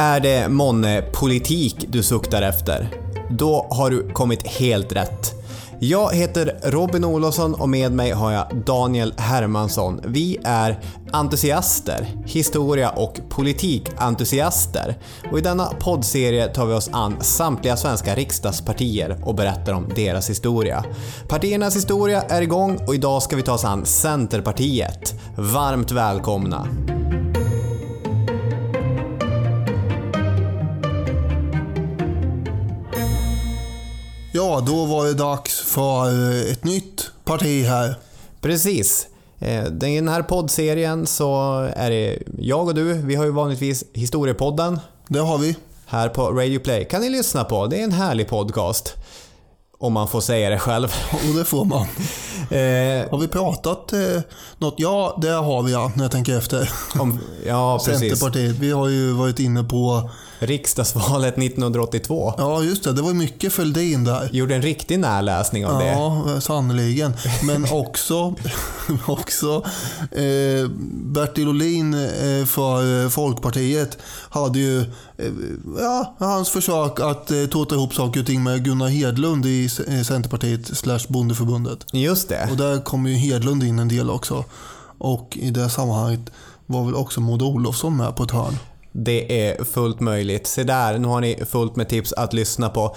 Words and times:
Är 0.00 0.20
det 0.20 0.48
månne 0.48 1.02
politik 1.02 1.76
du 1.88 2.02
suktar 2.02 2.42
efter? 2.42 2.88
Då 3.30 3.66
har 3.70 3.90
du 3.90 4.08
kommit 4.08 4.46
helt 4.46 4.92
rätt. 4.92 5.34
Jag 5.78 6.14
heter 6.14 6.58
Robin 6.62 7.04
Olofsson 7.04 7.54
och 7.54 7.68
med 7.68 7.92
mig 7.92 8.10
har 8.10 8.32
jag 8.32 8.46
Daniel 8.66 9.14
Hermansson. 9.16 10.00
Vi 10.04 10.38
är 10.44 10.80
entusiaster, 11.12 12.08
historia 12.26 12.90
och 12.90 13.20
politikentusiaster. 13.28 14.98
Och 15.30 15.38
i 15.38 15.40
denna 15.40 15.64
poddserie 15.64 16.48
tar 16.48 16.66
vi 16.66 16.74
oss 16.74 16.90
an 16.92 17.16
samtliga 17.20 17.76
svenska 17.76 18.14
riksdagspartier 18.14 19.16
och 19.22 19.34
berättar 19.34 19.72
om 19.72 19.88
deras 19.96 20.30
historia. 20.30 20.84
Partiernas 21.28 21.76
historia 21.76 22.22
är 22.22 22.42
igång 22.42 22.78
och 22.86 22.94
idag 22.94 23.22
ska 23.22 23.36
vi 23.36 23.42
ta 23.42 23.52
oss 23.52 23.64
an 23.64 23.86
Centerpartiet. 23.86 25.14
Varmt 25.36 25.90
välkomna! 25.90 26.66
Ja, 34.40 34.60
då 34.66 34.84
var 34.84 35.06
det 35.06 35.14
dags 35.14 35.60
för 35.60 36.10
ett 36.52 36.64
nytt 36.64 37.10
parti 37.24 37.64
här. 37.66 37.94
Precis. 38.40 39.06
Eh, 39.38 39.64
I 39.66 39.70
den 39.96 40.08
här 40.08 40.22
poddserien 40.22 41.06
så 41.06 41.58
är 41.76 41.90
det 41.90 42.18
jag 42.38 42.66
och 42.68 42.74
du, 42.74 42.92
vi 42.92 43.14
har 43.14 43.24
ju 43.24 43.30
vanligtvis 43.30 43.84
Historiepodden 43.92 44.80
Det 45.08 45.18
har 45.18 45.38
vi. 45.38 45.56
här 45.86 46.08
på 46.08 46.22
Radio 46.30 46.58
Play. 46.58 46.84
Kan 46.84 47.00
ni 47.00 47.08
lyssna 47.10 47.44
på? 47.44 47.66
Det 47.66 47.80
är 47.80 47.84
en 47.84 47.92
härlig 47.92 48.28
podcast. 48.28 48.94
Om 49.78 49.92
man 49.92 50.08
får 50.08 50.20
säga 50.20 50.50
det 50.50 50.58
själv. 50.58 50.88
Och 51.12 51.34
det 51.38 51.44
får 51.44 51.64
man. 51.64 51.80
Eh, 52.50 53.10
Har 53.10 53.18
vi 53.18 53.28
pratat 53.28 53.92
eh, 53.92 54.22
något? 54.58 54.74
Ja, 54.76 55.18
det 55.22 55.28
har 55.30 55.62
vi 55.62 55.72
ja, 55.72 55.92
när 55.96 56.04
jag 56.04 56.10
tänker 56.12 56.38
efter. 56.38 56.70
om, 56.98 57.18
ja, 57.46 57.78
precis. 57.86 58.00
Centerpartiet. 58.00 58.56
Vi 58.56 58.70
har 58.70 58.88
ju 58.88 59.12
varit 59.12 59.38
inne 59.38 59.64
på... 59.64 60.10
Riksdagsvalet 60.40 61.38
1982. 61.38 62.34
Ja, 62.38 62.62
just 62.62 62.84
det. 62.84 62.92
Det 62.92 63.02
var 63.02 63.12
mycket 63.12 63.52
Fälldin 63.52 64.04
där. 64.04 64.28
Gjorde 64.32 64.54
en 64.54 64.62
riktig 64.62 64.98
närläsning 64.98 65.66
av 65.66 65.78
det. 65.78 65.86
Ja, 65.86 66.40
sannerligen. 66.40 67.12
Men 67.42 67.66
också, 67.72 68.34
också 69.06 69.64
eh, 70.10 70.68
Bertil 70.90 71.48
Ohlin 71.48 71.94
eh, 71.94 72.46
för 72.46 73.04
eh, 73.04 73.08
Folkpartiet 73.08 73.98
hade 74.30 74.58
ju 74.58 74.80
eh, 74.80 75.32
ja, 75.78 76.14
hans 76.18 76.50
försök 76.50 77.00
att 77.00 77.30
eh, 77.30 77.44
tåta 77.44 77.74
ihop 77.74 77.94
saker 77.94 78.20
och 78.20 78.26
ting 78.26 78.42
med 78.42 78.64
Gunnar 78.64 78.88
Hedlund 78.88 79.46
i 79.46 79.64
eh, 79.64 80.02
Centerpartiet 80.02 80.76
slash 80.76 81.00
Bondeförbundet. 81.08 81.86
Just 81.92 82.28
det. 82.28 82.48
Och 82.50 82.56
där 82.56 82.80
kom 82.80 83.06
ju 83.06 83.14
Hedlund 83.14 83.62
in 83.62 83.78
en 83.78 83.88
del 83.88 84.10
också. 84.10 84.44
Och 84.98 85.38
i 85.40 85.50
det 85.50 85.70
sammanhanget 85.70 86.20
var 86.66 86.84
väl 86.84 86.94
också 86.94 87.20
Maud 87.20 87.42
Olofsson 87.42 87.96
med 87.96 88.16
på 88.16 88.22
ett 88.22 88.30
hörn. 88.30 88.58
Det 88.92 89.48
är 89.48 89.64
fullt 89.64 90.00
möjligt. 90.00 90.46
Se 90.46 90.64
där, 90.64 90.98
nu 90.98 91.08
har 91.08 91.20
ni 91.20 91.44
fullt 91.46 91.76
med 91.76 91.88
tips 91.88 92.12
att 92.12 92.32
lyssna 92.32 92.68
på. 92.68 92.96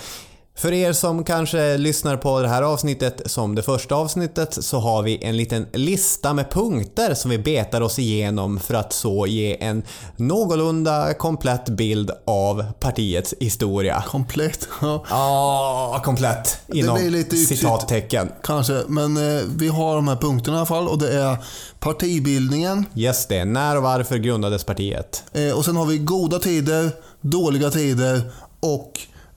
För 0.56 0.74
er 0.74 0.94
som 0.94 1.24
kanske 1.24 1.78
lyssnar 1.78 2.18
på 2.18 2.42
det 2.42 2.48
här 2.48 2.62
avsnittet 2.62 3.22
som 3.26 3.56
det 3.56 3.64
första 3.64 3.96
avsnittet 3.96 4.58
så 4.64 4.80
har 4.80 5.04
vi 5.04 5.24
en 5.24 5.38
liten 5.38 5.68
lista 5.74 6.34
med 6.34 6.52
punkter 6.52 7.14
som 7.14 7.32
vi 7.32 7.38
betar 7.38 7.82
oss 7.82 8.00
igenom 8.00 8.60
för 8.60 8.74
att 8.74 8.94
så 8.94 9.28
ge 9.28 9.64
en 9.64 9.84
någorlunda 10.18 11.14
komplett 11.14 11.70
bild 11.70 12.12
av 12.26 12.66
partiets 12.80 13.34
historia. 13.40 14.04
Komplett. 14.08 14.68
Ja. 14.82 15.04
Ja, 15.10 16.02
komplett. 16.06 16.58
Inom 16.74 16.98
blir 16.98 17.10
lite 17.10 17.36
citattecken. 17.36 18.32
Kanske, 18.44 18.82
men 18.88 19.18
eh, 19.18 19.44
vi 19.58 19.68
har 19.68 19.96
de 19.96 20.08
här 20.08 20.16
punkterna 20.16 20.58
i 20.58 20.60
alla 20.60 20.66
fall 20.66 20.88
och 20.88 21.00
det 21.00 21.20
är 21.22 21.38
partibildningen 21.80 22.86
Yes 22.96 23.28
det, 23.28 23.46
när 23.46 23.78
och 23.78 23.84
varför 23.84 24.18
grundades 24.18 24.64
partiet? 24.64 25.24
eh, 25.34 25.58
och 25.58 25.66
sen 25.66 25.76
har 25.76 25.86
vi 25.86 25.98
goda 25.98 26.40
tider, 26.40 26.92
dåliga 27.22 27.70
tider 27.70 28.32
och 28.60 28.92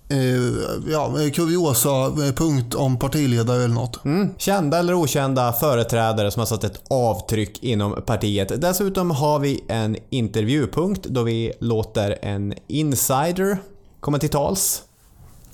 Eh, 0.09 0.91
ja, 0.93 1.23
eh, 1.23 1.31
kuriosa-punkt 1.31 2.75
eh, 2.75 2.81
om 2.81 2.99
partiledare 2.99 3.65
eller 3.65 3.75
något. 3.75 4.05
Mm. 4.05 4.29
Kända 4.39 4.79
eller 4.79 4.95
okända 4.95 5.53
företrädare 5.53 6.31
som 6.31 6.41
har 6.41 6.47
satt 6.47 6.65
ett 6.65 6.83
avtryck 6.91 7.63
inom 7.63 8.03
partiet. 8.07 8.61
Dessutom 8.61 9.11
har 9.11 9.39
vi 9.39 9.65
en 9.69 9.97
intervjupunkt 10.11 11.05
då 11.05 11.23
vi 11.23 11.53
låter 11.61 12.19
en 12.23 12.55
insider 12.67 13.59
komma 14.01 14.19
till 14.19 14.29
tals. 14.29 14.83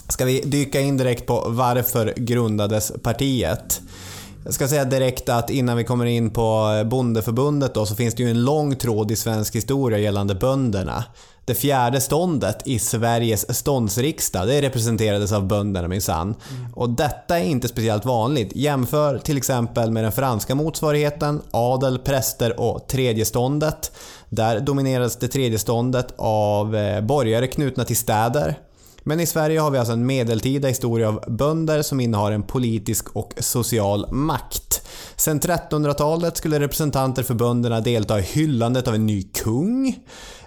Ska 0.08 0.24
vi 0.24 0.40
dyka 0.40 0.80
in 0.80 0.96
direkt 0.96 1.26
på 1.26 1.44
varför 1.48 2.14
grundades 2.16 2.92
partiet? 3.02 3.80
Jag 4.44 4.54
ska 4.54 4.68
säga 4.68 4.84
direkt 4.84 5.28
att 5.28 5.50
innan 5.50 5.76
vi 5.76 5.84
kommer 5.84 6.06
in 6.06 6.30
på 6.30 6.82
Bondeförbundet 6.86 7.74
då, 7.74 7.86
så 7.86 7.94
finns 7.94 8.14
det 8.14 8.22
ju 8.22 8.30
en 8.30 8.44
lång 8.44 8.76
tråd 8.76 9.10
i 9.10 9.16
svensk 9.16 9.56
historia 9.56 9.98
gällande 9.98 10.34
bönderna. 10.34 11.04
Det 11.44 11.54
fjärde 11.54 12.00
ståndet 12.00 12.66
i 12.66 12.78
Sveriges 12.78 13.56
ståndsriksdag, 13.58 14.48
det 14.48 14.62
representerades 14.62 15.32
av 15.32 15.46
bönderna 15.46 15.88
minsann. 15.88 16.34
Och 16.74 16.90
detta 16.90 17.38
är 17.38 17.44
inte 17.44 17.68
speciellt 17.68 18.04
vanligt. 18.04 18.52
Jämför 18.54 19.18
till 19.18 19.36
exempel 19.36 19.90
med 19.90 20.04
den 20.04 20.12
franska 20.12 20.54
motsvarigheten, 20.54 21.42
adel, 21.50 21.98
präster 21.98 22.60
och 22.60 22.86
tredje 22.88 23.24
ståndet. 23.24 23.92
Där 24.28 24.60
dominerades 24.60 25.16
det 25.16 25.28
tredje 25.28 25.58
ståndet 25.58 26.14
av 26.16 26.76
eh, 26.76 27.00
borgare 27.00 27.46
knutna 27.46 27.84
till 27.84 27.96
städer. 27.96 28.58
Men 29.04 29.20
i 29.20 29.26
Sverige 29.26 29.60
har 29.60 29.70
vi 29.70 29.78
alltså 29.78 29.92
en 29.92 30.06
medeltida 30.06 30.68
historia 30.68 31.08
av 31.08 31.24
bönder 31.26 31.82
som 31.82 32.00
innehar 32.00 32.32
en 32.32 32.42
politisk 32.42 33.08
och 33.16 33.34
social 33.38 34.12
makt. 34.12 34.88
Sen 35.16 35.40
1300-talet 35.40 36.36
skulle 36.36 36.60
representanter 36.60 37.22
för 37.22 37.34
bönderna 37.34 37.80
delta 37.80 38.18
i 38.18 38.22
hyllandet 38.22 38.88
av 38.88 38.94
en 38.94 39.06
ny 39.06 39.22
kung. 39.22 39.98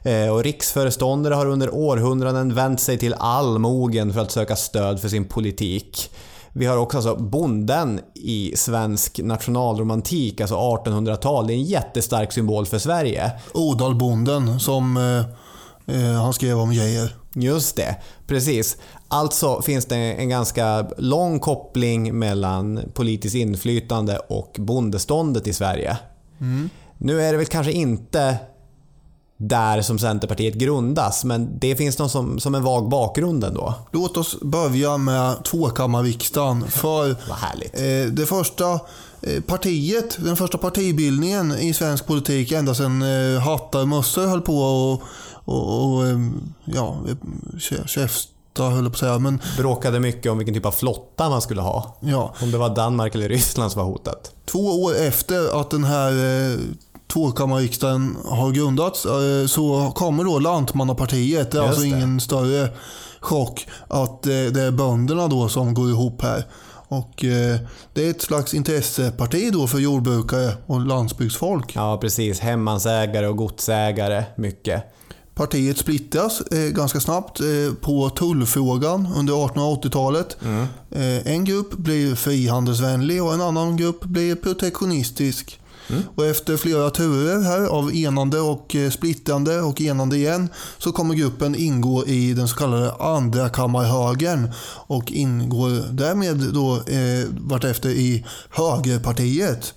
Eh, 0.03 0.29
och 0.29 0.43
riksföreståndare 0.43 1.33
har 1.33 1.45
under 1.45 1.75
århundraden 1.75 2.53
vänt 2.53 2.79
sig 2.79 2.97
till 2.97 3.13
allmogen 3.13 4.13
för 4.13 4.21
att 4.21 4.31
söka 4.31 4.55
stöd 4.55 5.01
för 5.01 5.09
sin 5.09 5.25
politik. 5.25 6.11
Vi 6.53 6.66
har 6.66 6.77
också 6.77 6.97
alltså 6.97 7.16
bonden 7.16 7.99
i 8.13 8.53
svensk 8.55 9.19
nationalromantik, 9.23 10.41
alltså 10.41 10.55
1800-tal. 10.55 11.47
Det 11.47 11.53
är 11.53 11.55
en 11.55 11.63
jättestark 11.63 12.31
symbol 12.31 12.66
för 12.66 12.77
Sverige. 12.77 13.31
Odalbonden 13.53 14.59
som 14.59 14.97
eh, 14.97 15.95
eh 15.95 16.22
han 16.22 16.33
skrev 16.33 16.59
om 16.59 16.73
Geijer. 16.73 17.16
Just 17.38 17.75
det, 17.75 17.96
precis. 18.28 18.78
Alltså 19.07 19.62
finns 19.62 19.85
det 19.85 19.96
en 19.96 20.29
ganska 20.29 20.88
lång 20.97 21.40
koppling 21.40 22.19
mellan 22.19 22.79
politiskt 22.94 23.35
inflytande 23.35 24.18
och 24.18 24.56
bondeståndet 24.59 25.47
i 25.47 25.53
Sverige. 25.53 25.97
Nu 26.97 27.22
är 27.22 27.31
det 27.31 27.38
väl 27.38 27.46
kanske 27.46 27.72
inte 27.72 28.38
där 29.38 29.81
som 29.81 30.00
Centerpartiet 30.00 30.53
grundas, 30.53 31.23
men 31.23 31.59
det 31.59 31.75
finns 31.75 32.00
någon 32.00 32.09
som, 32.09 32.40
som 32.40 32.56
en 32.56 32.63
vag 32.63 32.90
bakgrund 32.90 33.44
ändå. 33.44 33.73
Låt 33.91 34.17
oss 34.17 34.41
börja 34.41 34.97
med 34.97 35.44
tvåkammarriksdagen. 35.44 36.67
För 36.67 37.09
eh, 37.73 38.07
det 38.12 38.25
första 38.25 38.79
eh, 39.22 39.41
partiet, 39.47 40.17
den 40.23 40.38
första 40.38 40.57
partibildningen 40.57 41.52
i 41.59 41.73
svensk 41.73 42.06
politik 42.06 42.52
ända 42.52 42.75
sedan 42.75 43.02
eh, 43.02 43.40
hattar 43.41 43.81
och 43.81 43.88
mössor 43.88 44.28
höll 44.28 44.41
på 44.41 44.59
och, 44.59 45.02
och, 45.45 45.94
och 45.95 46.07
eh, 46.07 46.19
ja, 46.66 46.97
kä- 47.53 47.88
käfta 47.88 48.63
höll 48.63 48.73
jag 48.83 48.83
på 48.83 48.88
att 48.95 48.97
säga. 48.97 49.19
Men 49.19 49.39
Bråkade 49.57 50.00
mycket 50.00 50.31
om 50.31 50.38
vilken 50.38 50.53
typ 50.56 50.66
av 50.66 50.72
flotta 50.72 51.29
man 51.29 51.41
skulle 51.41 51.61
ha. 51.61 51.97
ja, 52.00 52.33
Om 52.41 52.51
det 52.51 52.57
var 52.57 52.75
Danmark 52.75 53.16
eller 53.16 53.29
Ryssland 53.29 53.72
som 53.72 53.79
var 53.81 53.91
hotat. 53.91 54.31
två 54.45 54.84
år 54.84 54.95
efter 54.95 55.61
att 55.61 55.69
den 55.72 55.84
här 55.84 56.11
eh, 56.51 56.57
tvåkammarriksdagen 57.13 58.17
har 58.25 58.51
grundats 58.51 59.05
eh, 59.05 59.47
så 59.47 59.91
kommer 59.95 60.23
då 60.23 60.39
Lantmannapartiet. 60.39 61.51
Det 61.51 61.57
är 61.57 61.61
Just 61.61 61.69
alltså 61.69 61.81
det. 61.81 61.88
ingen 61.88 62.19
större 62.19 62.69
chock 63.19 63.67
att 63.88 64.25
eh, 64.25 64.31
det 64.31 64.61
är 64.61 64.72
bönderna 64.72 65.28
då 65.28 65.50
som 65.50 65.73
går 65.73 65.89
ihop 65.89 66.22
här. 66.22 66.45
Och 66.88 67.25
eh, 67.25 67.57
det 67.94 68.05
är 68.05 68.09
ett 68.09 68.22
slags 68.22 68.53
intresseparti 68.53 69.50
då 69.53 69.67
för 69.67 69.78
jordbrukare 69.79 70.51
och 70.66 70.85
landsbygdsfolk. 70.85 71.72
Ja, 71.75 71.97
precis. 72.01 72.39
Hemmansägare 72.39 73.28
och 73.28 73.38
godsägare, 73.38 74.23
mycket. 74.37 74.84
Partiet 75.35 75.78
splittras 75.78 76.41
eh, 76.41 76.70
ganska 76.70 76.99
snabbt 76.99 77.40
eh, 77.40 77.73
på 77.82 78.09
tullfrågan 78.09 79.08
under 79.16 79.34
1880-talet. 79.34 80.37
Eh, 80.91 81.28
en 81.28 81.46
grupp 81.46 81.73
blir 81.73 82.16
frihandelsvänlig 82.16 83.23
och 83.23 83.34
en 83.34 83.41
annan 83.41 83.78
grupp 83.78 84.03
blir 84.03 84.35
protektionistisk. 84.35 85.59
Och 86.16 86.26
efter 86.26 86.58
flera 86.58 86.90
turer 86.90 87.41
här 87.41 87.66
av 87.66 87.96
enande 87.96 88.40
och 88.40 88.76
eh, 88.76 88.90
splittrande 88.90 89.61
och 89.61 89.82
enande 89.82 90.17
igen 90.17 90.49
så 90.78 90.91
kommer 90.91 91.16
gruppen 91.16 91.55
ingå 91.55 92.05
i 92.05 92.34
den 92.34 92.47
så 92.47 92.55
kallade 92.55 92.91
andrakammarhögern 92.93 94.52
och 94.87 95.11
ingår 95.11 95.91
därmed 95.91 96.37
då 96.53 96.76
eh, 96.76 97.28
vartefter 97.40 97.90
i 97.90 98.26
högerpartiet. 98.49 99.73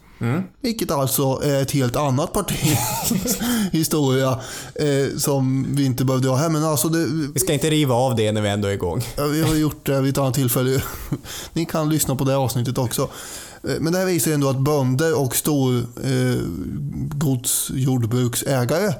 Vilket 0.61 0.91
alltså 0.91 1.41
är 1.45 1.63
ett 1.63 1.71
helt 1.71 1.97
annat 1.97 2.33
parti 2.33 2.79
historia 3.73 4.41
eh, 4.75 5.17
som 5.19 5.67
vi 5.69 5.85
inte 5.85 6.05
behövde 6.05 6.29
ha 6.29 6.37
här. 6.37 6.49
Men 6.49 6.65
alltså 6.65 6.89
det, 6.89 7.07
Vi 7.35 7.41
ska 7.41 7.53
inte 7.53 7.71
riva 7.71 7.95
av 7.95 8.17
det 8.17 8.33
när 8.33 8.41
vi 8.41 8.49
ändå 8.49 8.69
är 8.69 8.73
igång. 8.73 9.05
Vi 9.33 9.43
har 9.43 9.55
gjort 9.55 9.87
det 9.87 10.01
vid 10.01 10.11
ett 10.11 10.19
annat 10.19 10.35
tillfälle. 10.35 10.83
Ni 11.53 11.65
kan 11.65 11.89
lyssna 11.89 12.17
på 12.17 12.25
det 12.25 12.37
avsnittet 12.37 12.79
också. 12.79 13.09
Eh, 13.65 13.81
Men 13.81 13.93
det 13.93 13.99
här 13.99 14.07
visar 14.07 14.31
ändå 14.33 14.49
att 14.49 14.59
bönder 14.61 15.19
och 15.21 15.37
stor 15.37 15.77
eh, 16.05 16.39
godsjordbruksägare 17.15 18.95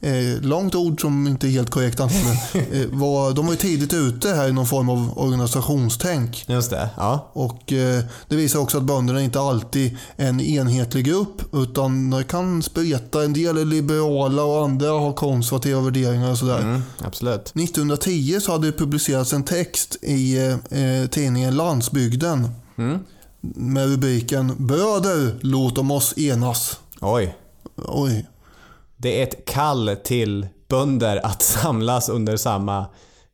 eh, 0.00 0.40
långt 0.42 0.74
ord 0.74 1.00
som 1.00 1.26
inte 1.26 1.46
är 1.48 1.50
helt 1.50 1.70
korrekt 1.70 2.00
antagligen. 2.00 2.36
eh, 2.82 2.86
var, 2.98 3.32
de 3.32 3.46
var 3.46 3.52
ju 3.52 3.58
tidigt 3.58 3.92
ute 3.94 4.28
här 4.28 4.48
i 4.48 4.52
någon 4.52 4.66
form 4.66 4.88
av 4.88 5.18
organisationstänk. 5.18 6.44
Just 6.48 6.70
det, 6.70 6.90
ja. 6.96 7.30
Och 7.32 7.72
eh, 7.72 8.04
Det 8.28 8.36
visar 8.36 8.58
också 8.58 8.78
att 8.78 8.84
bönderna 8.84 9.22
inte 9.22 9.40
alltid 9.40 9.96
är 10.16 10.28
en 10.28 10.40
enhetlig 10.40 11.04
grupp 11.04 11.42
utan 11.54 12.10
det 12.10 12.24
kan 12.24 12.62
spreta. 12.62 13.24
En 13.24 13.32
del 13.32 13.56
är 13.58 13.64
liberala 13.64 14.42
och 14.44 14.64
andra 14.64 14.88
har 14.90 15.12
konservativa 15.12 15.80
värderingar 15.80 16.30
och 16.30 16.38
sådär. 16.38 16.60
Mm, 16.60 16.82
absolut. 16.98 17.40
1910 17.56 18.38
så 18.42 18.52
hade 18.52 18.66
det 18.66 18.78
publicerats 18.78 19.32
en 19.32 19.42
text 19.44 19.96
i 20.02 20.36
eh, 20.70 21.06
tidningen 21.10 21.56
Landsbygden 21.56 22.48
Mm. 22.78 22.98
Med 23.54 23.90
rubriken 23.90 24.52
“Bröder, 24.58 25.38
låt 25.40 25.78
om 25.78 25.90
oss 25.90 26.18
enas”. 26.18 26.80
Oj. 27.00 27.36
Oj. 27.76 28.26
Det 28.96 29.20
är 29.20 29.22
ett 29.22 29.44
kall 29.44 29.96
till 30.04 30.46
bönder 30.68 31.26
att 31.26 31.42
samlas 31.62 32.08
under 32.08 32.36
samma 32.36 32.86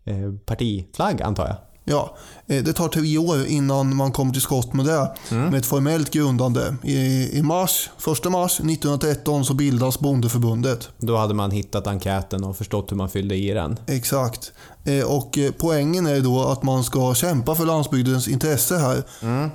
eh, 0.05 0.33
partiflagg, 0.47 1.23
antar 1.23 1.47
jag. 1.47 1.57
Ja, 1.85 2.17
eh, 2.47 2.63
det 2.63 2.73
tar 2.73 2.89
tre 2.89 3.19
år 3.19 3.47
innan 3.47 3.97
man 3.97 4.13
kommer 4.13 4.33
till 4.33 4.43
skott 4.43 4.73
med 4.73 4.87
det. 4.87 5.13
Med 5.31 5.55
ett 5.55 5.67
formellt 5.67 6.11
grundande. 6.11 6.77
I, 6.83 7.29
i 7.39 7.43
mars, 7.43 7.91
1 8.25 8.31
mars 8.31 8.61
1913 8.61 9.45
så 9.45 9.55
bildas 9.55 9.99
Bondeförbundet. 9.99 10.89
Då 10.99 11.17
hade 11.17 11.35
man 11.35 11.51
hittat 11.51 11.87
enkäten 11.87 12.45
och 12.45 12.57
förstått 12.57 12.93
hur 12.93 12.97
man 12.97 13.09
fyllde 13.09 13.35
i 13.37 13.51
den. 13.51 13.77
Exakt. 13.87 14.53
Eh, 14.85 15.05
Och 15.05 15.39
eh, 15.39 15.53
poängen 15.59 16.07
är 16.07 16.21
då 16.21 16.41
att 16.49 16.63
man 16.63 16.85
ska 16.85 17.15
kämpa 17.15 17.55
för 17.55 17.67
landsbygdens 17.67 18.29
intresse 18.29 18.77
här. 18.77 19.03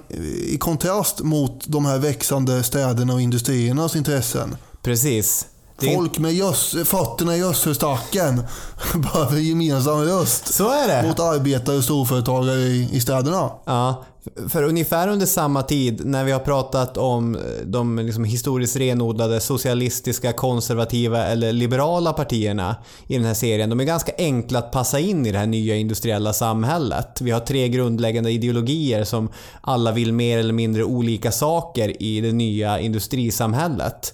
Eh, 0.09 0.19
I 0.53 0.57
kontrast 0.59 1.19
mot 1.19 1.63
de 1.67 1.85
här 1.85 1.97
växande 1.97 2.63
städerna 2.63 3.13
och 3.13 3.21
industriernas 3.21 3.95
intressen. 3.95 4.55
Precis. 4.83 5.45
Det 5.79 5.95
Folk 5.95 6.17
med 6.19 6.33
gös, 6.33 6.75
fötterna 6.85 7.35
i 7.35 7.39
gödselstacken 7.39 8.43
behöver 8.95 9.37
gemensam 9.37 10.03
röst 10.03 10.53
så 10.53 10.69
är 10.71 10.87
det! 10.87 11.07
mot 11.07 11.19
arbetare 11.19 11.77
och 11.77 11.83
storföretagare 11.83 12.59
i, 12.59 12.89
i 12.91 13.01
städerna. 13.01 13.49
Ja, 13.65 14.05
för 14.49 14.63
ungefär 14.63 15.07
under 15.07 15.25
samma 15.25 15.63
tid 15.63 16.05
när 16.05 16.23
vi 16.23 16.31
har 16.31 16.39
pratat 16.39 16.97
om 16.97 17.35
eh, 17.35 17.41
de 17.65 17.99
liksom 17.99 18.23
historiskt 18.23 18.75
renodlade 18.75 19.39
socialistiska, 19.39 20.33
konservativa 20.33 21.25
eller 21.25 21.51
liberala 21.51 22.13
partierna 22.13 22.75
i 23.07 23.17
den 23.17 23.25
här 23.25 23.33
serien. 23.33 23.69
De 23.69 23.79
är 23.79 23.83
ganska 23.83 24.11
enkla 24.17 24.59
att 24.59 24.71
passa 24.71 24.99
in 24.99 25.25
i 25.25 25.31
det 25.31 25.37
här 25.37 25.45
nya 25.45 25.75
industriella 25.75 26.33
samhället. 26.33 27.21
Vi 27.21 27.31
har 27.31 27.39
tre 27.39 27.69
grundläggande 27.69 28.31
ideologier 28.31 29.03
som 29.03 29.29
alla 29.61 29.91
vill 29.91 30.13
mer 30.13 30.37
eller 30.37 30.53
mindre 30.53 30.83
olika 30.83 31.31
saker 31.31 32.03
i 32.03 32.21
det 32.21 32.31
nya 32.31 32.79
industrisamhället. 32.79 34.13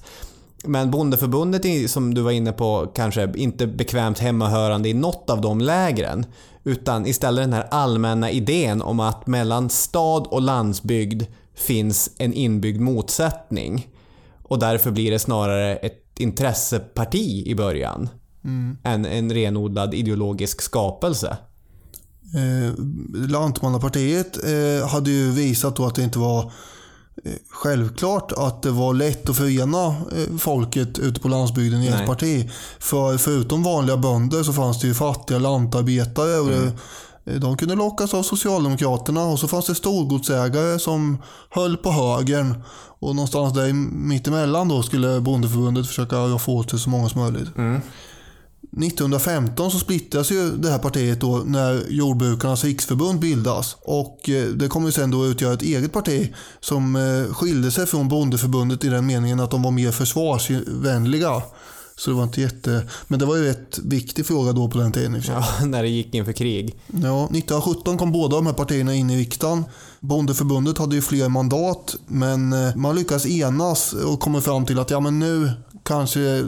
Men 0.64 0.92
Bondeförbundet 0.92 1.92
som 1.92 2.14
du 2.14 2.22
var 2.22 2.32
inne 2.32 2.52
på, 2.52 2.92
kanske 2.96 3.34
inte 3.36 3.68
bekvämt 3.68 4.20
hemmahörande 4.20 4.90
i 4.90 4.94
något 4.94 5.30
av 5.30 5.42
de 5.42 5.62
lägren. 5.62 6.26
Utan 6.64 7.06
istället 7.06 7.44
den 7.44 7.54
här 7.54 7.68
allmänna 7.72 8.32
idén 8.32 8.82
om 8.82 9.00
att 9.00 9.28
mellan 9.28 9.70
stad 9.70 10.28
och 10.28 10.42
landsbygd 10.42 11.24
finns 11.56 12.12
en 12.18 12.34
inbyggd 12.34 12.82
motsättning. 12.82 13.88
Och 14.44 14.60
därför 14.60 14.92
blir 14.92 15.12
det 15.12 15.20
snarare 15.20 15.76
ett 15.76 16.20
intresseparti 16.20 17.44
i 17.48 17.56
början. 17.56 18.10
Än 18.84 19.06
en 19.06 19.34
renodlad 19.34 19.94
ideologisk 19.94 20.62
skapelse. 20.62 21.38
Eh, 22.36 22.74
Lantmannapartiet 23.30 24.38
eh, 24.44 24.88
hade 24.88 25.12
ju 25.12 25.32
visat 25.32 25.76
då 25.76 25.86
att 25.86 25.96
det 25.96 26.04
inte 26.04 26.20
var 26.20 26.52
självklart 27.50 28.32
att 28.32 28.62
det 28.62 28.72
var 28.72 28.94
lätt 28.94 29.30
att 29.30 29.38
förena 29.38 29.86
eh, 29.88 30.38
folket 30.40 31.00
ute 31.00 31.20
på 31.20 31.28
landsbygden 31.28 31.84
i 31.84 31.88
ett 31.88 32.08
parti. 32.08 32.50
För 32.80 33.18
förutom 33.18 33.64
vanliga 33.64 33.98
bönder 33.98 34.44
så 34.44 34.54
fanns 34.54 34.80
det 34.82 34.88
ju 34.88 34.94
fattiga 34.94 35.40
lantarbetare. 35.40 36.40
Och 36.40 36.50
det, 36.50 37.34
eh, 37.34 37.40
de 37.40 37.58
kunde 37.58 37.76
lockas 37.76 38.14
av 38.14 38.24
Socialdemokraterna 38.24 39.24
och 39.26 39.40
så 39.40 39.48
fanns 39.48 39.66
det 39.66 39.76
storgodsägare 39.76 40.80
som 40.80 41.18
höll 41.50 41.78
på 41.78 41.92
högern. 41.92 42.64
Och 43.00 43.16
någonstans 43.16 43.54
där 43.54 43.68
i- 43.68 43.74
mittemellan 43.74 44.68
då 44.68 44.84
skulle 44.84 45.20
bondeförbundet 45.22 45.88
försöka 45.88 46.38
få 46.40 46.54
åt 46.58 46.70
sig 46.70 46.80
så 46.80 46.90
många 46.90 47.10
som 47.10 47.22
möjligt. 47.22 47.50
1915 48.72 49.72
så 49.72 49.80
splittras 49.80 50.32
ju 50.32 50.52
det 50.52 50.70
här 50.70 50.80
partiet 50.80 51.22
då 51.22 51.38
när 51.46 51.84
Jordbrukarnas 51.90 52.64
riksförbund 52.64 53.20
bildas. 53.20 53.76
Och 53.82 54.30
eh, 54.30 54.48
det 54.48 54.68
kommer 54.68 54.88
ju 54.88 54.92
sen 54.92 55.12
då 55.12 55.26
utgöra 55.26 55.54
ett 55.54 55.62
eget 55.62 55.94
parti 55.94 56.34
som 56.60 56.96
eh, 56.96 57.34
skilde 57.34 57.72
sig 57.72 57.86
från 57.86 58.08
bondeförbundet 58.08 58.84
i 58.84 58.88
den 58.88 59.06
meningen 59.06 59.40
att 59.40 59.52
de 59.52 59.62
var 59.62 59.72
mer 59.72 59.92
försvarsvänliga. 59.92 61.42
Så 61.96 62.10
det 62.10 62.16
var 62.16 62.24
inte 62.24 62.42
jätte... 62.42 62.88
Men 63.08 63.20
det 63.20 63.26
var 63.26 63.36
ju 63.36 63.50
ett 63.50 63.80
viktig 63.84 64.26
fråga 64.26 64.52
då 64.52 64.70
på 64.70 64.78
den 64.78 64.92
tiden. 64.92 65.22
Ja, 65.28 65.46
när 65.66 65.84
det 65.84 65.90
gick 65.90 66.14
inför 66.14 66.34
krig. 66.34 66.76
Ja, 66.88 67.24
1917 67.24 67.98
kom 67.98 68.12
båda 68.12 68.36
de 68.36 68.46
här 68.46 68.54
partierna 68.54 68.96
in 68.96 69.10
i 69.10 69.18
riksdagen. 69.18 69.66
Bondeförbundet 70.00 70.78
hade 70.78 70.96
ju 70.96 71.02
fler 71.02 71.30
mandat 71.30 71.96
men 72.08 72.54
eh, 72.54 72.76
man 72.76 72.96
lyckas 72.96 73.26
enas 73.26 73.94
och 73.94 74.20
kommer 74.20 74.42
fram 74.42 74.66
till 74.66 74.80
att 74.80 74.90
ja 74.90 75.00
men 75.00 75.20
nu 75.20 75.52
kanske 75.84 76.44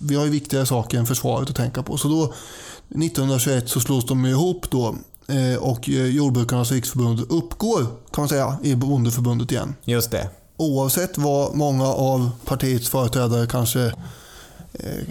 vi 0.00 0.14
har 0.14 0.24
ju 0.24 0.30
viktigare 0.30 0.66
saker 0.66 0.98
än 0.98 1.06
försvaret 1.06 1.50
att 1.50 1.56
tänka 1.56 1.82
på. 1.82 1.96
Så 1.96 2.08
då 2.08 2.24
1921 2.24 3.68
så 3.68 3.80
slås 3.80 4.06
de 4.06 4.26
ihop 4.26 4.70
då 4.70 4.94
eh, 5.26 5.56
och 5.60 5.88
eh, 5.88 6.06
Jordbrukarnas 6.06 6.72
riksförbund 6.72 7.20
uppgår 7.28 7.80
kan 7.82 8.22
man 8.22 8.28
säga 8.28 8.58
i 8.62 8.74
Bondeförbundet 8.74 9.52
igen. 9.52 9.74
Just 9.84 10.10
det. 10.10 10.30
Oavsett 10.56 11.18
vad 11.18 11.54
många 11.54 11.86
av 11.86 12.30
partiets 12.44 12.88
företrädare 12.88 13.46
kanske 13.46 13.80
eh, 14.72 15.04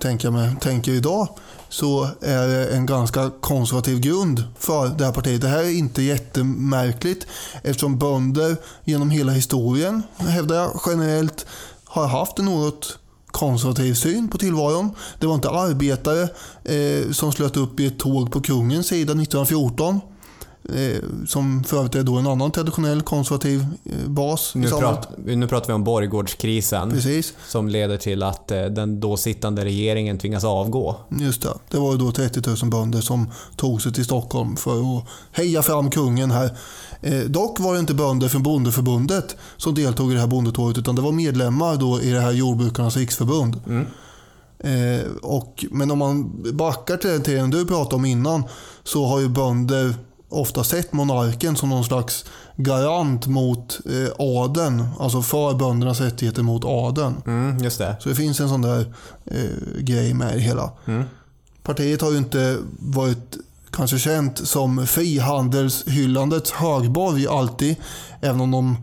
tänker, 0.00 0.30
med, 0.30 0.60
tänker 0.60 0.92
idag 0.92 1.28
så 1.68 2.08
är 2.20 2.48
det 2.48 2.66
en 2.66 2.86
ganska 2.86 3.30
konservativ 3.40 4.00
grund 4.00 4.44
för 4.58 4.88
det 4.88 5.04
här 5.04 5.12
partiet. 5.12 5.40
Det 5.40 5.48
här 5.48 5.62
är 5.64 5.78
inte 5.78 6.02
jättemärkligt 6.02 7.26
eftersom 7.62 7.98
bönder 7.98 8.56
genom 8.84 9.10
hela 9.10 9.32
historien, 9.32 10.02
hävdar 10.16 10.56
jag 10.56 10.80
generellt, 10.86 11.46
har 11.84 12.06
haft 12.06 12.38
en 12.38 12.44
något 12.44 12.98
konservativ 13.30 13.94
syn 13.94 14.28
på 14.28 14.38
tillvaron. 14.38 14.90
Det 15.18 15.26
var 15.26 15.34
inte 15.34 15.50
arbetare 15.50 16.28
eh, 16.64 17.12
som 17.12 17.32
slöt 17.32 17.56
upp 17.56 17.80
i 17.80 17.86
ett 17.86 17.98
tåg 17.98 18.32
på 18.32 18.40
kungens 18.40 18.86
sida 18.86 19.12
1914. 19.12 20.00
Eh, 20.68 21.02
som 21.26 21.64
för 21.64 21.76
övrigt 21.76 21.94
är 21.94 22.02
då 22.02 22.16
en 22.16 22.26
annan 22.26 22.50
traditionell 22.50 23.02
konservativ 23.02 23.66
eh, 23.84 24.08
bas 24.08 24.54
Nu, 24.54 24.68
samhället. 24.68 25.00
prat, 25.08 25.18
nu 25.26 25.46
pratar 25.48 25.66
vi 25.66 25.72
om 25.72 25.84
Borgårdskrisen. 25.84 26.90
Precis, 26.90 27.34
Som 27.48 27.68
leder 27.68 27.96
till 27.96 28.22
att 28.22 28.50
eh, 28.50 28.64
den 28.64 29.00
då 29.00 29.16
sittande 29.16 29.64
regeringen 29.64 30.18
tvingas 30.18 30.44
avgå. 30.44 30.96
just 31.20 31.42
det. 31.42 31.54
Det 31.70 31.78
var 31.78 31.92
ju 31.92 31.98
då 31.98 32.12
30 32.12 32.48
000 32.62 32.70
bönder 32.70 33.00
som 33.00 33.30
tog 33.56 33.82
sig 33.82 33.92
till 33.92 34.04
Stockholm 34.04 34.56
för 34.56 34.98
att 34.98 35.04
heja 35.32 35.62
fram 35.62 35.90
kungen 35.90 36.30
här. 36.30 36.50
Eh, 37.02 37.18
dock 37.20 37.60
var 37.60 37.74
det 37.74 37.80
inte 37.80 37.94
bönder 37.94 38.28
från 38.28 38.42
Bondeförbundet 38.42 39.36
som 39.56 39.74
deltog 39.74 40.10
i 40.10 40.14
det 40.14 40.20
här 40.20 40.26
bondetåget 40.26 40.78
utan 40.78 40.94
det 40.96 41.02
var 41.02 41.12
medlemmar 41.12 41.76
då 41.76 42.00
i 42.00 42.10
det 42.10 42.20
här 42.20 42.32
Jordbrukarnas 42.32 42.96
riksförbund. 42.96 43.56
Eh, 44.58 45.10
och, 45.22 45.64
men 45.70 45.90
om 45.90 45.98
man 45.98 46.42
backar 46.56 46.96
till 46.96 47.10
den 47.10 47.22
tiden 47.22 47.50
du 47.50 47.66
pratade 47.66 47.96
om 47.96 48.04
innan 48.04 48.44
så 48.84 49.06
har 49.06 49.20
ju 49.20 49.28
bönder 49.28 49.94
ofta 50.30 50.64
sett 50.64 50.92
monarken 50.92 51.56
som 51.56 51.68
någon 51.68 51.84
slags 51.84 52.24
garant 52.56 53.26
mot 53.26 53.80
eh, 53.86 54.12
adeln. 54.18 54.86
Alltså 54.98 55.22
för 55.22 55.54
böndernas 55.54 56.00
rättigheter 56.00 56.42
mot 56.42 56.64
adeln. 56.64 57.22
Mm, 57.26 57.58
just 57.58 57.78
det. 57.78 57.96
Så 58.00 58.08
det 58.08 58.14
finns 58.14 58.40
en 58.40 58.48
sån 58.48 58.62
där 58.62 58.94
eh, 59.24 59.80
grej 59.80 60.14
med 60.14 60.36
i 60.36 60.40
hela. 60.40 60.70
Partiet 61.62 62.00
har 62.00 62.10
ju 62.10 62.18
inte 62.18 62.58
varit 62.78 63.36
kanske 63.70 63.98
känt 63.98 64.48
som 64.48 64.86
frihandelshylandets 64.86 66.50
högborg 66.50 67.26
alltid. 67.26 67.76
Även 68.20 68.40
om 68.40 68.50
de 68.50 68.76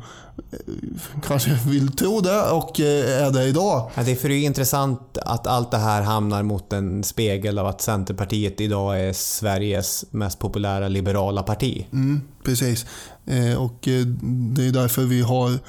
kanske 1.27 1.59
vill 1.67 1.91
tro 1.91 2.21
det 2.21 2.41
och 2.41 2.79
eh, 2.79 3.25
är 3.25 3.31
det 3.31 3.43
idag. 3.43 3.91
Ja, 3.95 4.03
det 4.03 4.11
är 4.11 4.15
för 4.15 4.29
det 4.29 4.35
är 4.35 4.45
intressant 4.45 5.17
att 5.17 5.47
allt 5.47 5.71
det 5.71 5.77
här 5.77 6.01
hamnar 6.01 6.43
mot 6.43 6.73
en 6.73 7.03
spegel 7.03 7.59
av 7.59 7.67
att 7.67 7.81
Centerpartiet 7.81 8.61
idag 8.61 9.01
är 9.01 9.13
Sveriges 9.13 10.05
mest 10.11 10.39
populära 10.39 10.87
liberala 10.87 11.43
parti. 11.43 11.85
Mm, 11.93 12.21
precis. 12.43 12.85
Eh, 13.25 13.53
och 13.63 13.87
eh, 13.87 14.05
det 14.55 14.67
är 14.67 14.71
därför 14.71 15.01
vi 15.01 15.21
har 15.21 15.59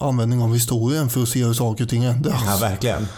användning 0.00 0.42
av 0.42 0.54
historien 0.54 1.08
för 1.08 1.22
att 1.22 1.28
se 1.28 1.44
hur 1.44 1.54
saker 1.54 1.84
och 1.84 1.90
ting 1.90 2.04
ändras. 2.04 2.42
Ja, 2.46 2.56
verkligen. 2.60 3.08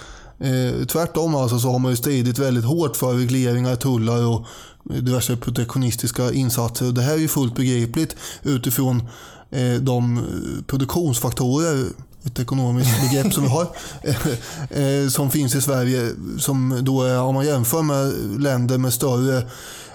Tvärtom 0.89 1.35
alltså 1.35 1.59
så 1.59 1.71
har 1.71 1.79
man 1.79 1.91
ju 1.91 1.97
stridit 1.97 2.39
väldigt 2.39 2.65
hårt 2.65 2.97
för 2.97 3.15
regleringar, 3.15 3.77
tullar 3.77 4.27
och 4.27 4.47
diverse 4.83 5.37
protektionistiska 5.37 6.33
insatser. 6.33 6.87
Och 6.87 6.95
det 6.95 7.03
här 7.03 7.13
är 7.13 7.19
ju 7.19 7.29
fullt 7.29 7.55
begripligt 7.55 8.17
utifrån 8.43 9.09
Eh, 9.51 9.75
de 9.81 10.19
eh, 10.19 10.65
produktionsfaktorer, 10.67 11.87
ett 12.25 12.39
ekonomiskt 12.39 13.11
begrepp 13.11 13.35
som 13.35 13.43
vi 13.43 13.49
har, 13.49 13.63
eh, 15.05 15.09
som 15.09 15.31
finns 15.31 15.55
i 15.55 15.61
Sverige. 15.61 16.11
Som 16.39 16.79
då 16.83 17.03
är, 17.03 17.21
om 17.21 17.35
man 17.35 17.47
jämför 17.47 17.83
med 17.83 18.13
länder 18.41 18.79
med 18.79 18.93
större 18.93 19.43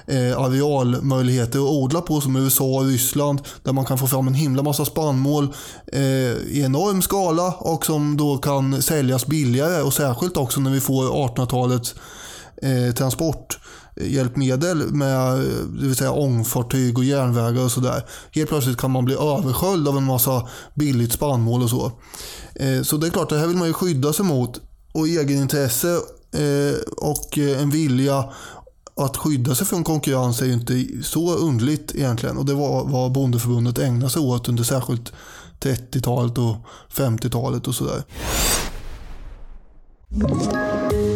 eh, 0.07 0.37
arealmöjligheter 0.37 1.59
att 1.59 1.69
odla 1.69 2.01
på 2.01 2.21
som 2.21 2.35
USA 2.35 2.63
och 2.63 2.85
Ryssland. 2.85 3.41
Där 3.63 3.73
man 3.73 3.85
kan 3.85 3.97
få 3.97 4.07
fram 4.07 4.27
en 4.27 4.33
himla 4.33 4.63
massa 4.63 4.85
spannmål 4.85 5.53
eh, 5.91 6.01
i 6.01 6.61
enorm 6.65 7.01
skala 7.01 7.51
och 7.51 7.85
som 7.85 8.17
då 8.17 8.37
kan 8.37 8.81
säljas 8.81 9.25
billigare. 9.25 9.81
Och 9.81 9.93
särskilt 9.93 10.37
också 10.37 10.59
när 10.59 10.71
vi 10.71 10.79
får 10.79 11.03
1800-talets 11.03 11.95
eh, 12.63 12.93
transporthjälpmedel 12.93 14.81
eh, 14.81 14.87
med 14.87 15.33
eh, 15.33 15.39
det 15.79 15.87
vill 15.87 15.95
säga 15.95 16.11
ångfartyg 16.11 16.97
och 16.97 17.03
järnvägar 17.03 17.63
och 17.63 17.71
sådär. 17.71 18.05
Helt 18.31 18.49
plötsligt 18.49 18.77
kan 18.77 18.91
man 18.91 19.05
bli 19.05 19.15
översköljd 19.15 19.87
av 19.87 19.97
en 19.97 20.03
massa 20.03 20.47
billigt 20.73 21.13
spannmål 21.13 21.63
och 21.63 21.69
så. 21.69 21.91
Eh, 22.55 22.81
så 22.81 22.97
det 22.97 23.07
är 23.07 23.11
klart, 23.11 23.29
det 23.29 23.39
här 23.39 23.47
vill 23.47 23.57
man 23.57 23.67
ju 23.67 23.73
skydda 23.73 24.13
sig 24.13 24.25
mot. 24.25 24.61
Och 24.93 25.07
egenintresse 25.07 25.93
eh, 26.31 26.75
och 26.97 27.37
eh, 27.37 27.61
en 27.61 27.69
vilja 27.69 28.29
att 28.95 29.17
skydda 29.17 29.55
sig 29.55 29.67
från 29.67 29.83
konkurrens 29.83 30.41
är 30.41 30.45
ju 30.45 30.53
inte 30.53 30.85
så 31.03 31.35
underligt 31.35 31.95
egentligen. 31.95 32.37
Och 32.37 32.45
det 32.45 32.53
var 32.53 32.85
vad 32.85 33.11
Bondeförbundet 33.11 33.77
ägnade 33.79 34.11
sig 34.11 34.21
åt 34.21 34.49
under 34.49 34.63
särskilt 34.63 35.13
30-talet 35.59 36.37
och 36.37 36.55
50-talet 36.95 37.67
och 37.67 37.75
sådär. 37.75 38.03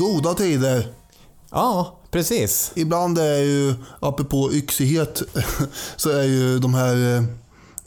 Goda 0.00 0.34
tider. 0.34 0.86
Ja, 1.50 1.98
precis. 2.10 2.72
Ibland 2.74 3.18
är 3.18 3.38
ju, 3.38 3.74
apropå 4.00 4.52
yxighet, 4.52 5.22
så 5.96 6.10
är 6.10 6.22
ju 6.22 6.58
de 6.58 6.74
här 6.74 7.24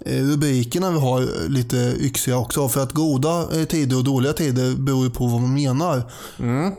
eh, 0.05 0.22
rubrikerna 0.22 0.91
vi 0.91 1.00
har 1.00 1.50
lite 1.50 1.77
yxiga 2.00 2.38
också. 2.38 2.69
För 2.69 2.83
att 2.83 2.91
goda 2.91 3.60
eh, 3.60 3.65
tider 3.65 3.98
och 3.98 4.03
dåliga 4.03 4.33
tider 4.33 4.75
beror 4.75 5.03
ju 5.03 5.10
på 5.10 5.27
vad 5.27 5.41
man 5.41 5.53
menar. 5.53 6.12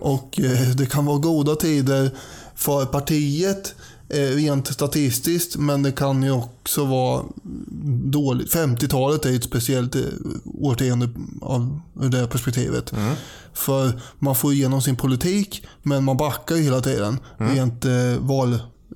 Och 0.00 0.40
eh, 0.40 0.68
det 0.68 0.86
kan 0.86 1.06
vara 1.06 1.18
goda 1.18 1.54
tider 1.54 2.10
för 2.54 2.86
partiet 2.86 3.74
rent 4.08 4.66
statistiskt, 4.66 5.56
men 5.56 5.82
det 5.82 5.92
kan 5.92 6.22
ju 6.22 6.30
också 6.30 6.84
vara 6.84 7.24
dåligt. 8.04 8.54
50-talet 8.54 9.24
är 9.24 9.36
ett 9.36 9.44
speciellt 9.44 9.96
årtionde 10.44 11.08
av 11.40 11.80
ur 12.00 12.08
det 12.08 12.26
perspektivet. 12.26 12.92
För 13.52 14.00
man 14.18 14.34
får 14.34 14.52
igenom 14.52 14.82
sin 14.82 14.96
politik, 14.96 15.66
men 15.82 16.04
man 16.04 16.16
backar 16.16 16.56
ju 16.56 16.62
hela 16.62 16.80
tiden 16.80 17.18
rent 17.36 17.84
eh, 17.84 18.18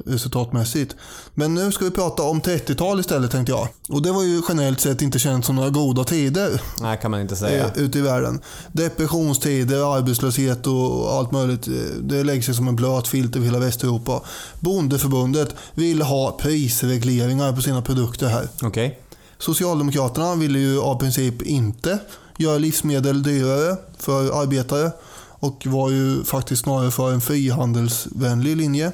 valresultatmässigt. 0.04 0.96
Men 1.34 1.54
nu 1.54 1.72
ska 1.72 1.84
vi 1.84 1.90
prata 1.90 2.22
om 2.22 2.40
30-tal 2.40 3.00
istället 3.00 3.30
tänkte 3.30 3.52
jag. 3.52 3.68
Och 3.88 4.02
det 4.02 4.12
var 4.12 4.22
ju 4.22 4.42
generellt 4.48 4.80
sett 4.80 5.02
inte 5.02 5.18
känt 5.18 5.44
som 5.44 5.56
några 5.56 5.70
goda 5.70 6.04
tider 6.04 6.62
Nej, 6.80 6.98
kan 7.02 7.10
man 7.10 7.20
inte 7.20 7.36
säga. 7.36 7.64
eh, 7.66 7.70
ute 7.78 7.98
i 7.98 8.02
världen. 8.02 8.40
Depressionstider, 8.72 9.96
arbetslöshet 9.96 10.66
och 10.66 11.12
allt 11.12 11.32
möjligt. 11.32 11.68
eh, 11.68 11.74
Det 12.00 12.24
lägger 12.24 12.42
sig 12.42 12.54
som 12.54 12.68
en 12.68 12.76
blöt 12.76 13.08
filt 13.08 13.36
över 13.36 13.46
hela 13.46 13.58
Västeuropa. 13.58 14.20
Bondeförbundet 14.60 15.54
vill 15.74 16.02
ha 16.02 16.32
prisregleringar 16.40 17.52
på 17.52 17.62
sina 17.62 17.82
produkter 17.82 18.26
här. 18.28 18.48
Okej. 18.62 18.98
Socialdemokraterna 19.38 20.34
ville 20.34 20.58
ju 20.58 20.80
av 20.80 20.98
princip 21.00 21.42
inte 21.42 21.98
göra 22.36 22.58
livsmedel 22.58 23.22
dyrare 23.22 23.76
för 23.98 24.42
arbetare 24.42 24.92
och 25.40 25.66
var 25.66 25.90
ju 25.90 26.24
faktiskt 26.24 26.62
snarare 26.62 26.90
för 26.90 27.12
en 27.12 27.20
frihandelsvänlig 27.20 28.56
linje. 28.56 28.92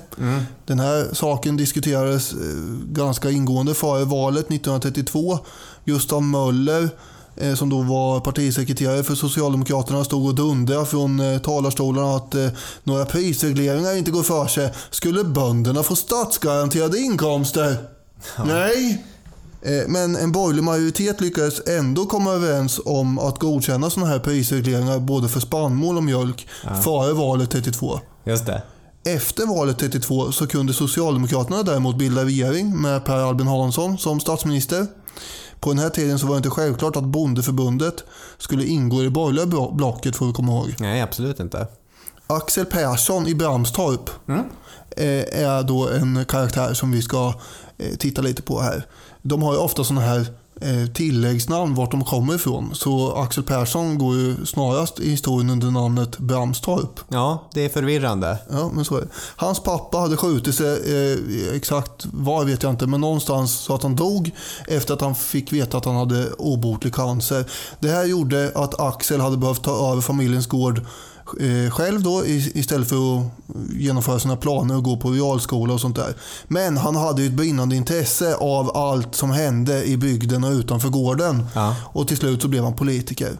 Den 0.66 0.80
här 0.80 1.14
saken 1.14 1.56
diskuterades 1.56 2.32
eh, 2.32 2.38
ganska 2.92 3.30
ingående 3.30 3.74
före 3.74 4.04
valet 4.04 4.44
1932. 4.46 5.38
Gustav 5.84 6.22
Möller 6.22 6.88
eh, 7.36 7.54
som 7.54 7.70
då 7.70 7.82
var 7.82 8.20
partisekreterare 8.20 9.04
för 9.04 9.14
Socialdemokraterna 9.14 10.04
stod 10.04 10.26
och 10.26 10.34
dundrade 10.34 10.86
från 10.86 11.20
eh, 11.20 11.38
talarstolen 11.38 12.04
att 12.04 12.34
några 12.84 13.04
prisregleringar 13.04 13.96
inte 13.96 14.10
går 14.10 14.22
för 14.22 14.46
sig. 14.46 14.72
Skulle 14.90 15.24
bönderna 15.24 15.82
få 15.82 15.96
statsgaranterade 15.96 16.98
inkomster? 16.98 17.76
Nej, 18.44 19.04
Eh, 19.04 19.13
Men 19.88 20.16
en 20.16 20.33
borgerlig 20.33 20.64
majoritet 20.64 21.21
lyckades 21.21 21.68
ändå 21.68 22.06
komma 22.06 22.33
överens 22.33 22.80
om 22.85 23.18
att 23.18 23.38
godkänna 23.38 23.90
sådana 23.90 24.11
här 24.12 24.18
prisregleringar 24.18 24.99
både 24.99 25.28
för 25.28 25.40
spannmål 25.40 25.97
och 25.97 26.04
mjölk 26.04 26.49
före 26.85 27.12
valet 27.12 27.50
32. 27.50 28.00
Just 28.25 28.47
det. 28.47 28.62
Efter 29.06 29.47
valet 29.47 29.78
32 29.78 30.33
så 30.33 30.47
kunde 30.47 30.73
Socialdemokraterna 30.75 31.62
däremot 31.62 31.97
bilda 31.99 32.25
regering 32.25 32.80
med 32.83 33.04
Per 33.04 33.16
Albin 33.28 33.47
Hansson 33.47 33.99
som 33.99 34.21
statsminister. 34.21 34.87
På 35.61 35.71
den 35.71 35.78
här 35.78 35.90
tiden 35.90 36.18
så 36.18 36.26
var 36.26 36.35
det 36.35 36.37
inte 36.37 36.50
självklart 36.50 36.97
att 36.97 37.04
Bondeförbundet 37.04 38.04
skulle 38.38 38.64
ingå 38.64 39.00
i 39.00 39.04
det 39.04 39.11
borgerliga 39.11 39.44
blo- 39.47 39.75
blocket 39.76 40.16
får 40.16 40.26
vi 40.26 40.33
komma 40.33 40.52
ihåg. 40.52 40.75
Nej, 40.78 41.00
absolut 41.00 41.40
inte. 41.40 41.66
Axel 42.26 42.64
Persson 42.66 43.26
i 43.26 43.35
Bramstorp 43.35 44.11
eh, 44.97 45.42
är 45.44 45.62
då 45.62 45.88
en 45.88 46.25
karaktär 46.25 46.75
som 46.75 46.92
vi 46.92 47.02
ska 47.02 47.35
eh, 47.78 47.97
titta 47.99 48.23
lite 48.23 48.42
på 48.42 48.61
här. 48.61 48.87
De 49.26 49.43
har 49.43 49.52
ju 49.52 49.59
ofta 49.59 49.85
sådana 49.85 50.07
här 50.07 50.26
eh, 50.61 50.87
tilläggsnamn 50.95 51.75
vart 51.75 51.90
de 51.90 52.04
kommer 52.04 52.35
ifrån. 52.35 52.71
Så 52.75 53.12
Axel 53.16 53.45
Persson 53.45 53.99
går 53.99 54.14
ju 54.14 54.47
snarast 54.47 55.00
i 55.00 55.11
historien 55.11 55.50
under 55.50 55.71
namnet 55.71 56.19
Bramstorp. 56.19 57.00
Ja, 57.09 57.49
det 57.54 57.64
är 57.64 57.69
förvirrande. 57.69 58.38
Ja, 58.50 58.71
men 58.75 58.85
så 58.85 58.97
är 58.97 59.00
det. 59.00 59.09
Hans 59.37 59.62
pappa 59.62 59.99
hade 59.99 60.16
skjutit 60.16 60.54
sig, 60.54 60.73
eh, 60.73 61.57
exakt 61.57 62.07
var 62.12 62.45
vet 62.45 62.62
jag 62.62 62.73
inte, 62.73 62.87
men 62.87 63.00
någonstans 63.00 63.52
så 63.52 63.75
att 63.75 63.83
han 63.83 63.97
dog 63.97 64.31
efter 64.69 64.95
att 64.95 65.00
han 65.00 65.14
fick 65.14 65.52
veta 65.52 65.78
att 65.78 65.85
han 65.85 65.97
hade 65.97 66.33
obotlig 66.33 66.95
cancer. 66.95 67.45
Det 67.81 67.88
här 67.88 68.04
gjorde 68.04 68.52
att 68.54 68.81
Axel 68.81 69.21
hade 69.21 69.37
behövt 69.37 69.62
ta 69.62 69.93
över 69.93 70.02
familjens 70.02 70.47
gård 70.47 70.81
själv 71.71 72.02
då 72.02 72.26
istället 72.26 72.88
för 72.88 73.19
att 73.19 73.26
genomföra 73.73 74.19
sina 74.19 74.37
planer 74.37 74.76
och 74.76 74.85
gå 74.85 74.97
på 74.97 75.11
realskola 75.11 75.75
och 75.75 75.81
sånt 75.81 75.97
där. 75.97 76.14
Men 76.49 76.76
han 76.76 76.97
hade 76.97 77.23
ju 77.23 77.28
ett 77.28 77.35
brinnande 77.35 77.76
intresse 77.76 78.35
av 78.35 78.76
allt 78.76 79.14
som 79.14 79.31
hände 79.31 79.85
i 79.85 79.97
bygden 79.97 80.45
och 80.45 80.52
utanför 80.52 80.88
gården. 80.88 81.47
Ja. 81.54 81.76
Och 81.85 82.09
till 82.09 82.16
slut 82.16 82.43
så 82.43 82.49
blev 82.49 82.64
han 82.64 82.76
politiker. 82.76 83.33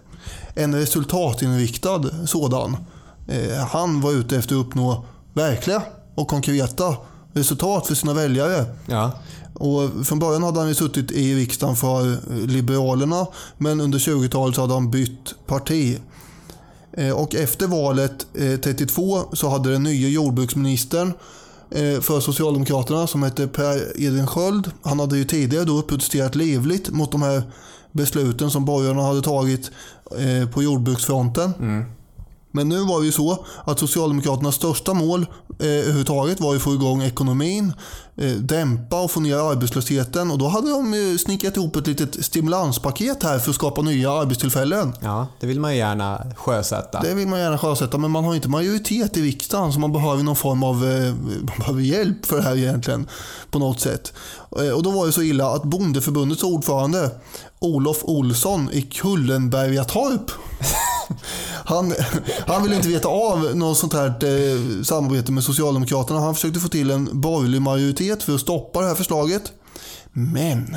En 0.55 0.75
resultatinriktad 0.75 2.05
sådan. 2.27 2.77
Eh, 3.29 3.67
han 3.71 4.01
var 4.01 4.13
ute 4.13 4.37
efter 4.37 4.55
att 4.55 4.67
uppnå 4.67 5.05
verkliga 5.33 5.83
och 6.15 6.29
konkreta 6.29 6.97
resultat 7.33 7.87
för 7.87 7.95
sina 7.95 8.15
väljare. 8.15 8.65
Ja. 8.87 9.11
Och 9.55 10.07
från 10.07 10.19
början 10.19 10.43
hade 10.43 10.59
han 10.59 10.69
ju 10.69 10.75
suttit 10.75 11.11
i 11.11 11.35
riksdagen 11.35 11.77
för 11.77 12.13
eh, 12.13 12.19
Liberalerna 12.47 13.27
men 13.59 13.81
under 13.81 13.99
20-talet 13.99 14.55
så 14.55 14.61
hade 14.61 14.75
han 14.75 14.91
bytt 14.91 15.35
parti. 15.47 15.99
Eh, 16.97 17.11
och 17.11 17.35
efter 17.35 17.67
valet 17.67 18.27
eh, 18.35 18.61
32 18.61 19.25
så 19.33 19.49
hade 19.49 19.73
den 19.73 19.83
nya 19.83 20.09
jordbruksministern 20.09 21.13
eh, 21.71 22.01
för 22.01 22.21
Socialdemokraterna 22.21 23.07
som 23.07 23.23
hette 23.23 23.49
Per 23.49 24.03
Edvin 24.03 24.27
Sköld. 24.27 24.71
Han 24.83 25.01
hade 25.01 25.19
ju 25.19 25.25
tidigare 25.25 25.65
då 25.65 25.83
protesterat 25.83 26.35
livligt 26.35 26.91
mot 26.91 27.13
de 27.13 27.23
här 27.23 27.43
besluten 27.93 28.51
som 28.51 28.65
borgarna 28.65 29.03
hade 29.03 29.23
tagit 29.23 29.71
på 30.53 30.63
jordbruksfronten. 30.63 31.53
Mm. 31.61 31.85
Men 32.57 32.69
nu 32.69 32.81
var 32.85 33.01
det 33.01 33.07
ju 33.07 33.13
så 33.13 33.47
att 33.65 33.79
Socialdemokraternas 33.79 34.55
största 34.55 34.95
mål 34.95 35.27
eh, 35.61 35.67
överhuvudtaget 35.67 36.41
var 36.41 36.53
ju 36.53 36.57
att 36.57 36.63
få 36.63 36.75
igång 36.75 37.03
ekonomin, 37.03 37.73
eh, 38.17 38.31
dämpa 38.33 39.01
och 39.03 39.11
få 39.11 39.21
ner 39.21 39.37
arbetslösheten 39.51 40.31
och 40.31 40.39
då 40.39 40.49
hade 40.49 40.71
de 40.71 40.95
ju 40.95 41.19
snickrat 41.19 41.57
ihop 41.57 41.77
ett 41.77 41.87
litet 41.87 42.25
stimulanspaket 42.25 43.23
här 43.23 43.39
för 43.39 43.51
att 43.51 43.55
skapa 43.57 43.83
nya 43.83 44.13
arbetstillfällen. 44.13 44.93
ja, 45.01 45.27
det 45.41 45.47
vill 45.47 45.61
man 45.61 45.73
ju 45.73 45.79
gärna 45.79 46.23
sjösätta. 46.37 47.01
Det 47.03 47.15
vill 47.15 47.29
man 47.29 47.41
gärna 47.41 47.59
sjösätta 47.59 47.99
men 47.99 48.11
man 48.11 48.25
har 48.25 48.35
inte 48.35 48.49
majoritet 48.49 49.17
i 49.17 49.23
riksdagen 49.23 49.73
så 49.73 49.79
man 49.81 49.93
behöver 49.93 50.23
någon 50.23 50.37
form 50.37 50.63
av 50.63 50.85
eh, 50.85 51.15
man 51.15 51.59
behöver 51.59 51.81
hjälp 51.83 52.27
för 52.27 52.37
det 52.37 52.43
här 52.43 52.57
egentligen 52.57 53.09
på 53.51 53.59
något 53.59 53.81
sätt. 53.81 54.13
Eh, 54.61 54.69
Och 54.69 54.83
då 54.83 54.91
var 54.91 55.07
det 55.07 55.13
så 55.13 55.23
illa 55.23 55.51
att 55.51 55.65
Bondeförbundets 55.65 56.43
ordförande 56.43 57.11
Olof 57.59 57.99
Olsson 58.03 58.69
i 58.73 58.83
Kullenbergatorp 58.83 60.31
han, 61.65 61.95
han 62.47 62.63
ville 62.63 62.77
inte 62.77 62.89
veta 62.89 63.09
av 63.09 63.57
något 63.57 63.79
sånt 63.79 63.93
här 63.93 64.07
eh, 64.07 64.83
samarbete 64.83 65.33
med 65.33 65.45
Socialdemokraterna. 65.45 66.21
Han 66.21 66.35
försökte 66.35 66.61
få 66.61 66.69
till 66.69 66.91
en 66.91 67.21
borgerlig 67.21 67.63
majoritet 67.63 68.23
för 68.23 68.35
att 68.35 68.41
stoppa 68.41 68.81
det 68.81 68.87
här 68.87 68.95
förslaget. 68.95 69.53
Men 70.13 70.77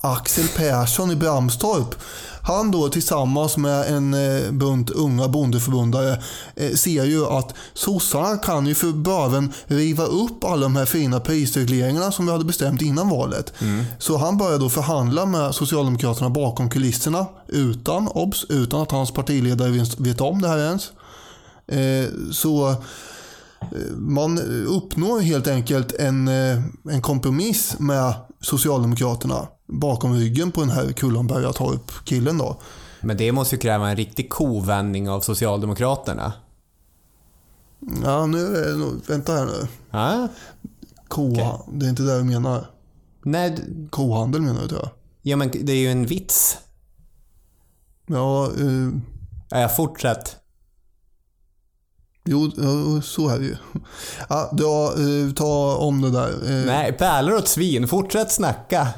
Axel 0.00 0.48
Persson 0.48 1.10
i 1.10 1.16
Bramstorp, 1.16 1.94
han 2.48 2.70
då 2.70 2.88
tillsammans 2.88 3.56
med 3.56 3.92
en 3.96 4.14
eh, 4.14 4.50
bunt 4.52 4.90
unga 4.90 5.28
bondeförbundare 5.28 6.22
eh, 6.56 6.70
ser 6.74 7.04
ju 7.04 7.26
att 7.26 7.54
sossarna 7.74 8.36
kan 8.36 8.66
ju 8.66 8.74
för 8.74 8.92
böven 8.92 9.52
riva 9.66 10.04
upp 10.04 10.44
alla 10.44 10.62
de 10.62 10.76
här 10.76 10.86
fina 10.86 11.20
prisregleringarna 11.20 12.12
som 12.12 12.26
vi 12.26 12.32
hade 12.32 12.44
bestämt 12.44 12.82
innan 12.82 13.08
valet. 13.08 13.52
Så 13.98 14.16
han 14.16 14.36
börjar 14.38 14.58
då 14.58 14.68
förhandla 14.68 15.26
med 15.26 15.54
Socialdemokraterna 15.54 16.30
bakom 16.30 16.70
kulisserna 16.70 17.26
utan, 17.48 18.08
obs, 18.08 18.44
utan 18.48 18.80
att 18.82 18.90
hans 18.90 19.10
partiledare 19.10 19.70
vet- 19.98 20.20
om 20.20 20.42
det 20.42 20.48
här 20.48 20.58
ens. 20.58 20.90
Eh, 21.66 22.10
Så 22.32 22.74
man 23.96 24.38
uppnår 24.68 25.20
helt 25.20 25.46
enkelt 25.48 25.92
en, 25.92 26.28
en 26.90 27.02
kompromiss 27.02 27.74
med 27.78 28.14
Socialdemokraterna 28.40 29.46
bakom 29.68 30.14
ryggen 30.14 30.52
på 30.52 30.60
den 30.60 30.70
här 30.70 30.92
Kullenbergatorp-killen 30.92 32.38
då. 32.38 32.56
Men 33.00 33.16
det 33.16 33.32
måste 33.32 33.54
ju 33.54 33.60
kräva 33.60 33.90
en 33.90 33.96
riktig 33.96 34.30
kovändning 34.30 35.10
av 35.10 35.20
Socialdemokraterna. 35.20 36.32
Ja, 38.04 38.26
nu 38.26 38.56
är 38.56 38.66
det 38.68 38.76
nog, 38.76 39.00
vänta 39.06 39.32
här 39.32 39.46
nu. 39.46 39.66
Ja? 39.90 40.28
Koha, 41.08 41.60
Det 41.72 41.86
är 41.86 41.90
inte 41.90 42.02
det 42.02 42.18
du 42.18 42.24
menar. 42.24 42.70
Nej, 43.24 43.56
Kohandel 43.90 44.40
menar 44.42 44.62
du 44.62 44.68
tror 44.68 44.80
jag. 44.82 44.90
ja 45.22 45.36
men 45.36 45.50
det 45.62 45.72
är 45.72 45.76
ju 45.76 45.90
en 45.90 46.06
vits. 46.06 46.58
Ja, 48.06 48.46
eh, 48.46 48.88
Ja, 49.50 49.60
jag 49.60 49.76
fortsätt. 49.76 50.36
jo, 52.24 52.50
så 53.02 53.28
är 53.28 53.38
det 53.38 53.44
ju. 53.44 53.56
Ja, 54.28 54.50
ja, 54.58 54.92
eh, 54.92 55.32
ta 55.34 55.76
om 55.76 56.00
det 56.02 56.10
där. 56.10 56.30
Eh, 56.30 56.66
Nej, 56.66 56.92
pärlor 56.92 57.34
åt 57.36 57.48
svin. 57.48 57.88
Fortsätt 57.88 58.32
snacka. 58.32 58.88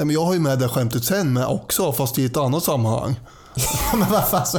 Nej, 0.00 0.06
men 0.06 0.14
jag 0.14 0.24
har 0.24 0.34
ju 0.34 0.40
med 0.40 0.58
det 0.58 0.68
skämtet 0.68 1.04
sen 1.04 1.32
med 1.32 1.46
också, 1.46 1.92
fast 1.92 2.18
i 2.18 2.24
ett 2.24 2.36
annat 2.36 2.64
sammanhang. 2.64 3.20
men 3.92 4.10
vad 4.10 4.28
fan 4.28 4.46
så... 4.46 4.58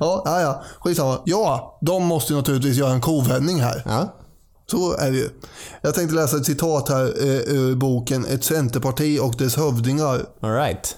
Ja, 0.00 0.22
ja, 0.24 0.40
ja. 0.40 0.62
Skitsamma. 0.80 1.20
Ja, 1.24 1.78
de 1.80 2.04
måste 2.04 2.32
ju 2.32 2.36
naturligtvis 2.36 2.76
göra 2.76 2.92
en 2.92 3.00
kovändning 3.00 3.60
här. 3.60 3.82
Ja. 3.86 4.14
Så 4.70 4.96
är 4.96 5.10
det 5.10 5.16
ju. 5.16 5.28
Jag 5.82 5.94
tänkte 5.94 6.14
läsa 6.14 6.36
ett 6.36 6.46
citat 6.46 6.88
här 6.88 7.04
eh, 7.04 7.54
ur 7.54 7.74
boken 7.74 8.26
Ett 8.26 8.44
centerparti 8.44 9.18
och 9.22 9.34
dess 9.38 9.56
hövdingar. 9.56 10.26
All 10.40 10.52
right. 10.52 10.96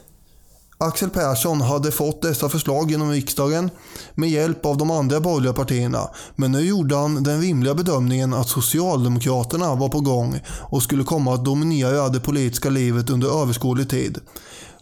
Axel 0.82 1.10
Persson 1.10 1.60
hade 1.60 1.92
fått 1.92 2.22
dessa 2.22 2.48
förslag 2.48 2.90
genom 2.90 3.10
riksdagen 3.10 3.70
med 4.14 4.30
hjälp 4.30 4.66
av 4.66 4.76
de 4.76 4.90
andra 4.90 5.20
borgerliga 5.20 5.52
partierna. 5.52 6.08
Men 6.36 6.52
nu 6.52 6.60
gjorde 6.60 6.96
han 6.96 7.22
den 7.22 7.40
rimliga 7.40 7.74
bedömningen 7.74 8.34
att 8.34 8.48
Socialdemokraterna 8.48 9.74
var 9.74 9.88
på 9.88 10.00
gång 10.00 10.40
och 10.46 10.82
skulle 10.82 11.04
komma 11.04 11.34
att 11.34 11.44
dominera 11.44 12.08
det 12.08 12.20
politiska 12.20 12.70
livet 12.70 13.10
under 13.10 13.42
överskådlig 13.42 13.90
tid. 13.90 14.18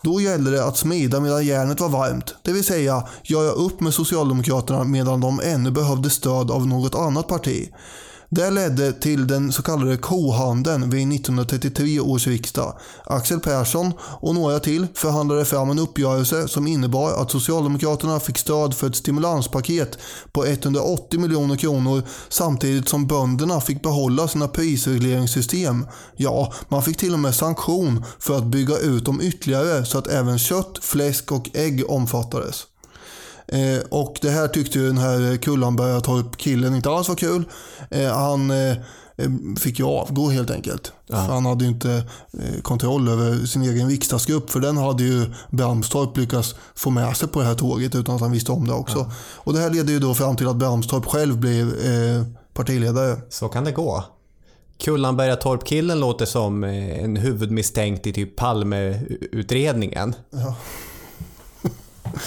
Då 0.02 0.20
gällde 0.20 0.50
det 0.50 0.64
att 0.64 0.76
smida 0.76 1.20
medan 1.20 1.46
järnet 1.46 1.80
var 1.80 1.88
varmt, 1.88 2.34
det 2.42 2.52
vill 2.52 2.64
säga 2.64 3.08
göra 3.22 3.50
upp 3.50 3.80
med 3.80 3.94
Socialdemokraterna 3.94 4.84
medan 4.84 5.20
de 5.20 5.40
ännu 5.44 5.70
behövde 5.70 6.10
stöd 6.10 6.50
av 6.50 6.66
något 6.66 6.94
annat 6.94 7.28
parti. 7.28 7.68
Det 8.32 8.50
ledde 8.50 8.92
till 8.92 9.26
den 9.26 9.52
så 9.52 9.62
kallade 9.62 9.96
kohandeln 9.96 10.90
vid 10.90 11.12
1933 11.12 12.00
års 12.00 12.26
riksdag. 12.26 12.78
Axel 13.04 13.40
Persson 13.40 13.92
och 14.00 14.34
några 14.34 14.60
till 14.60 14.86
förhandlade 14.94 15.44
fram 15.44 15.70
en 15.70 15.78
uppgörelse 15.78 16.48
som 16.48 16.66
innebar 16.66 17.22
att 17.22 17.30
Socialdemokraterna 17.30 18.20
fick 18.20 18.38
stöd 18.38 18.74
för 18.74 18.86
ett 18.86 18.96
stimulanspaket 18.96 19.98
på 20.32 20.46
180 20.46 21.20
miljoner 21.20 21.56
kronor 21.56 22.02
samtidigt 22.28 22.88
som 22.88 23.06
bönderna 23.06 23.60
fick 23.60 23.82
behålla 23.82 24.28
sina 24.28 24.48
prisregleringssystem. 24.48 25.86
Ja, 26.16 26.52
man 26.68 26.82
fick 26.82 26.96
till 26.96 27.12
och 27.12 27.20
med 27.20 27.34
sanktion 27.34 28.04
för 28.18 28.36
att 28.36 28.46
bygga 28.46 28.78
ut 28.78 29.04
dem 29.04 29.20
ytterligare 29.22 29.84
så 29.84 29.98
att 29.98 30.06
även 30.06 30.38
kött, 30.38 30.78
fläsk 30.82 31.32
och 31.32 31.50
ägg 31.54 31.90
omfattades. 31.90 32.69
Eh, 33.52 33.80
och 33.88 34.18
det 34.22 34.30
här 34.30 34.48
tyckte 34.48 34.78
ju 34.78 34.86
den 34.86 34.98
här 34.98 35.36
Kullenbergatorp-killen 35.36 36.74
inte 36.74 36.90
alls 36.90 37.08
var 37.08 37.14
kul. 37.14 37.44
Eh, 37.90 38.12
han 38.12 38.50
eh, 38.50 38.76
fick 39.60 39.78
ju 39.78 39.84
avgå 39.84 40.30
helt 40.30 40.50
enkelt. 40.50 40.92
För 41.08 41.16
han 41.16 41.46
hade 41.46 41.64
ju 41.64 41.70
inte 41.70 42.04
kontroll 42.62 43.08
över 43.08 43.46
sin 43.46 43.62
egen 43.62 43.88
riksdagsgrupp. 43.88 44.50
För 44.50 44.60
den 44.60 44.76
hade 44.76 45.02
ju 45.02 45.26
Bramstorp 45.50 46.16
lyckats 46.16 46.54
få 46.74 46.90
med 46.90 47.16
sig 47.16 47.28
på 47.28 47.40
det 47.40 47.46
här 47.46 47.54
tåget 47.54 47.94
utan 47.94 48.14
att 48.14 48.20
han 48.20 48.32
visste 48.32 48.52
om 48.52 48.66
det 48.66 48.72
också. 48.72 49.12
Och 49.36 49.52
det 49.52 49.58
här 49.60 49.70
leder 49.70 49.92
ju 49.92 49.98
då 49.98 50.14
fram 50.14 50.36
till 50.36 50.48
att 50.48 50.56
Bramstorp 50.56 51.06
själv 51.06 51.38
blev 51.38 51.72
partiledare. 52.54 53.16
Så 53.28 53.48
kan 53.48 53.64
det 53.64 53.72
gå. 53.72 54.04
Kullanbergatorp-killen 54.78 56.00
låter 56.00 56.26
som 56.26 56.64
en 56.64 57.16
huvudmisstänkt 57.16 58.06
i 58.06 58.12
typ 58.12 58.36
Palmeutredningen. 58.36 60.14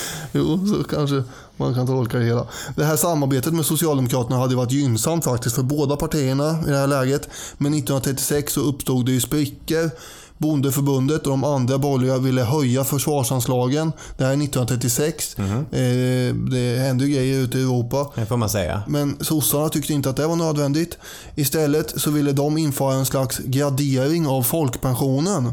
Jo, 0.32 0.68
så 0.68 0.84
kanske 0.84 1.24
man 1.58 1.74
kan 1.74 1.88
tolka 1.88 2.18
det 2.18 2.26
hela. 2.26 2.48
Det 2.76 2.86
här 2.86 2.96
samarbetet 2.96 3.54
med 3.54 3.66
Socialdemokraterna 3.66 4.38
hade 4.38 4.56
varit 4.56 4.72
gynnsamt 4.72 5.24
faktiskt 5.24 5.56
för 5.56 5.64
båda 5.64 5.96
partierna 5.96 6.60
i 6.68 6.70
det 6.70 6.78
här 6.78 6.88
läget. 6.88 7.30
Men 7.58 7.74
1936 7.74 8.54
så 8.54 8.62
uppstod 8.62 9.06
det 9.06 9.12
ju 9.12 9.22
sprickor. 9.22 9.90
Bondeförbundet 10.38 11.24
och 11.24 11.30
de 11.30 11.44
andra 11.44 11.78
borgerliga 11.78 12.18
ville 12.18 12.42
höja 12.42 12.84
försvarsanslagen. 12.84 13.92
Det 14.18 14.24
här 14.24 14.32
är 14.32 14.38
1936. 14.38 15.36
Eh, 15.40 16.36
det 16.36 16.80
hände 16.80 17.08
grejer 17.08 17.40
ute 17.40 17.58
i 17.58 17.62
Europa. 17.62 18.12
Det 18.16 18.26
får 18.26 18.38
man 18.38 18.50
säga. 18.50 18.84
Men 18.88 19.18
sossarna 19.22 19.70
tyckte 19.70 19.94
inte 19.94 20.10
att 20.10 20.16
det 20.16 20.28
var 20.28 20.36
nödvändigt. 20.36 20.98
Istället 21.36 22.02
så 22.02 22.12
ville 22.12 22.32
de 22.32 22.58
införa 22.58 22.94
en 22.94 23.06
slags 23.06 23.38
gradering 23.38 24.28
av 24.28 24.44
folkpensionen. 24.44 25.52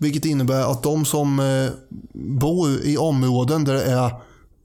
Vilket 0.00 0.24
innebär 0.24 0.70
att 0.72 0.82
de 0.82 1.04
som 1.04 1.40
eh, 1.40 1.70
bor 2.12 2.68
i 2.84 2.96
områden 2.96 3.64
där 3.64 3.74
det 3.74 3.82
är 3.84 4.10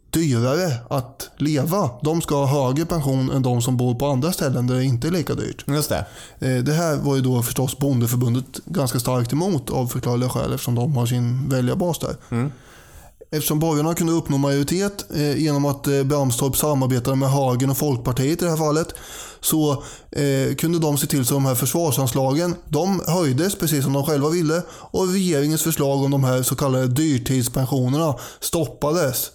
dyrare 0.09 0.73
att 0.89 1.29
leva, 1.37 1.89
de 2.01 2.21
ska 2.21 2.45
ha 2.45 2.63
högre 2.67 2.85
pension 2.85 3.31
än 3.31 3.41
de 3.41 3.61
som 3.61 3.77
bor 3.77 3.95
på 3.95 4.05
andra 4.07 4.31
ställen 4.31 4.67
där 4.67 4.75
det 4.75 4.83
inte 4.83 5.07
är 5.07 5.11
lika 5.11 5.33
dyrt. 5.33 5.63
Just 5.67 5.89
det. 5.89 6.05
Eh, 6.39 6.63
Det 6.63 6.73
här 6.73 6.95
var 6.97 7.15
ju 7.15 7.21
då 7.21 7.43
förstås 7.43 7.77
Bondeförbundet 7.77 8.45
ganska 8.65 8.99
starkt 8.99 9.33
emot 9.33 9.69
av 9.69 9.87
förklarliga 9.87 10.29
skäl 10.29 10.53
eftersom 10.53 10.75
de 10.75 10.95
har 10.97 11.05
sin 11.05 11.49
väljarbas 11.49 11.99
där. 11.99 12.15
Eftersom 13.31 13.59
borgarna 13.59 13.93
kunde 13.93 14.13
uppnå 14.13 14.37
majoritet 14.37 15.05
eh, 15.15 15.37
genom 15.37 15.65
att 15.65 15.87
eh, 15.87 16.03
Bramstorp 16.03 16.57
samarbetade 16.57 17.15
med 17.15 17.29
Hagen 17.29 17.69
och 17.69 17.77
Folkpartiet 17.77 18.41
i 18.41 18.45
det 18.45 18.51
här 18.51 18.57
fallet 18.57 18.87
så 19.39 19.71
eh, 20.11 20.55
kunde 20.57 20.79
de 20.79 20.97
se 20.97 21.07
till 21.07 21.25
så 21.25 21.33
de 21.33 21.45
här 21.45 21.55
försvarsanslagen 21.55 22.55
de 22.69 23.01
höjdes 23.07 23.55
precis 23.55 23.83
som 23.83 23.93
de 23.93 24.03
själva 24.05 24.29
ville 24.29 24.61
och 24.69 25.07
regeringens 25.07 25.63
förslag 25.63 26.03
om 26.03 26.11
de 26.11 26.23
här 26.23 26.43
så 26.43 26.55
kallade 26.55 26.87
dyrtidspensionerna 26.87 28.15
stoppades. 28.39 29.31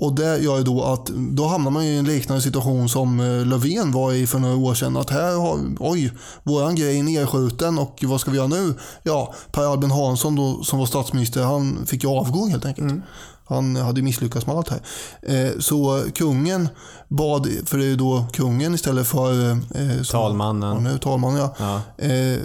Och 0.00 0.14
det 0.14 0.38
gör 0.38 0.58
ju 0.58 0.64
då 0.64 0.82
att 0.82 1.06
då 1.06 1.46
hamnar 1.46 1.70
man 1.70 1.82
i 1.82 1.96
en 1.96 2.04
liknande 2.04 2.42
situation 2.42 2.88
som 2.88 3.20
eh, 3.20 3.46
Löfven 3.46 3.92
var 3.92 4.12
i 4.12 4.26
för 4.26 4.38
några 4.38 4.56
år 4.56 4.74
sedan. 4.74 4.96
Att 4.96 5.10
här 5.10 5.36
har, 5.36 5.58
oj, 5.78 6.12
våran 6.42 6.74
grej 6.74 6.98
är 6.98 7.02
nedskjuten 7.02 7.78
och 7.78 8.04
vad 8.06 8.20
ska 8.20 8.30
vi 8.30 8.36
göra 8.36 8.46
nu? 8.46 8.74
Ja, 9.02 9.34
Per 9.52 9.72
Albin 9.72 9.90
Hansson 9.90 10.36
då, 10.36 10.62
som 10.62 10.78
var 10.78 10.86
statsminister, 10.86 11.42
han 11.42 11.86
fick 11.86 12.04
ju 12.04 12.10
avgå 12.10 12.46
helt 12.46 12.64
enkelt. 12.64 12.90
Mm. 12.90 13.02
Han 13.48 13.76
hade 13.76 14.02
misslyckats 14.02 14.46
med 14.46 14.56
allt 14.56 14.68
här. 14.68 14.80
Eh, 15.22 15.58
så 15.58 16.02
kungen 16.14 16.68
bad, 17.08 17.48
för 17.66 17.78
det 17.78 17.84
är 17.84 17.88
ju 17.88 17.96
då 17.96 18.26
kungen 18.32 18.74
istället 18.74 19.06
för 19.06 19.50
eh, 19.50 19.56
som- 19.96 20.04
Talmannen. 20.04 20.84
Nu 20.84 20.98
talmannen 20.98 21.38
ja. 21.40 21.54
Ja. 21.98 22.04
Eh, 22.06 22.38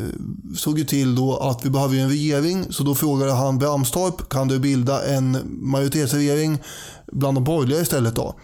såg 0.57 0.79
ju 0.79 0.85
till 0.85 1.15
då 1.15 1.37
att 1.37 1.65
vi 1.65 1.69
behöver 1.69 1.97
en 1.97 2.09
regering. 2.09 2.65
Så 2.69 2.83
då 2.83 2.95
frågade 2.95 3.31
han 3.33 3.57
Bramstorp, 3.59 4.29
kan 4.29 4.47
du 4.47 4.59
bilda 4.59 5.05
en 5.15 5.37
majoritetsregering 5.45 6.57
bland 7.11 7.37
de 7.37 7.43
borgerliga 7.43 7.81
istället 7.81 8.15
då? 8.15 8.35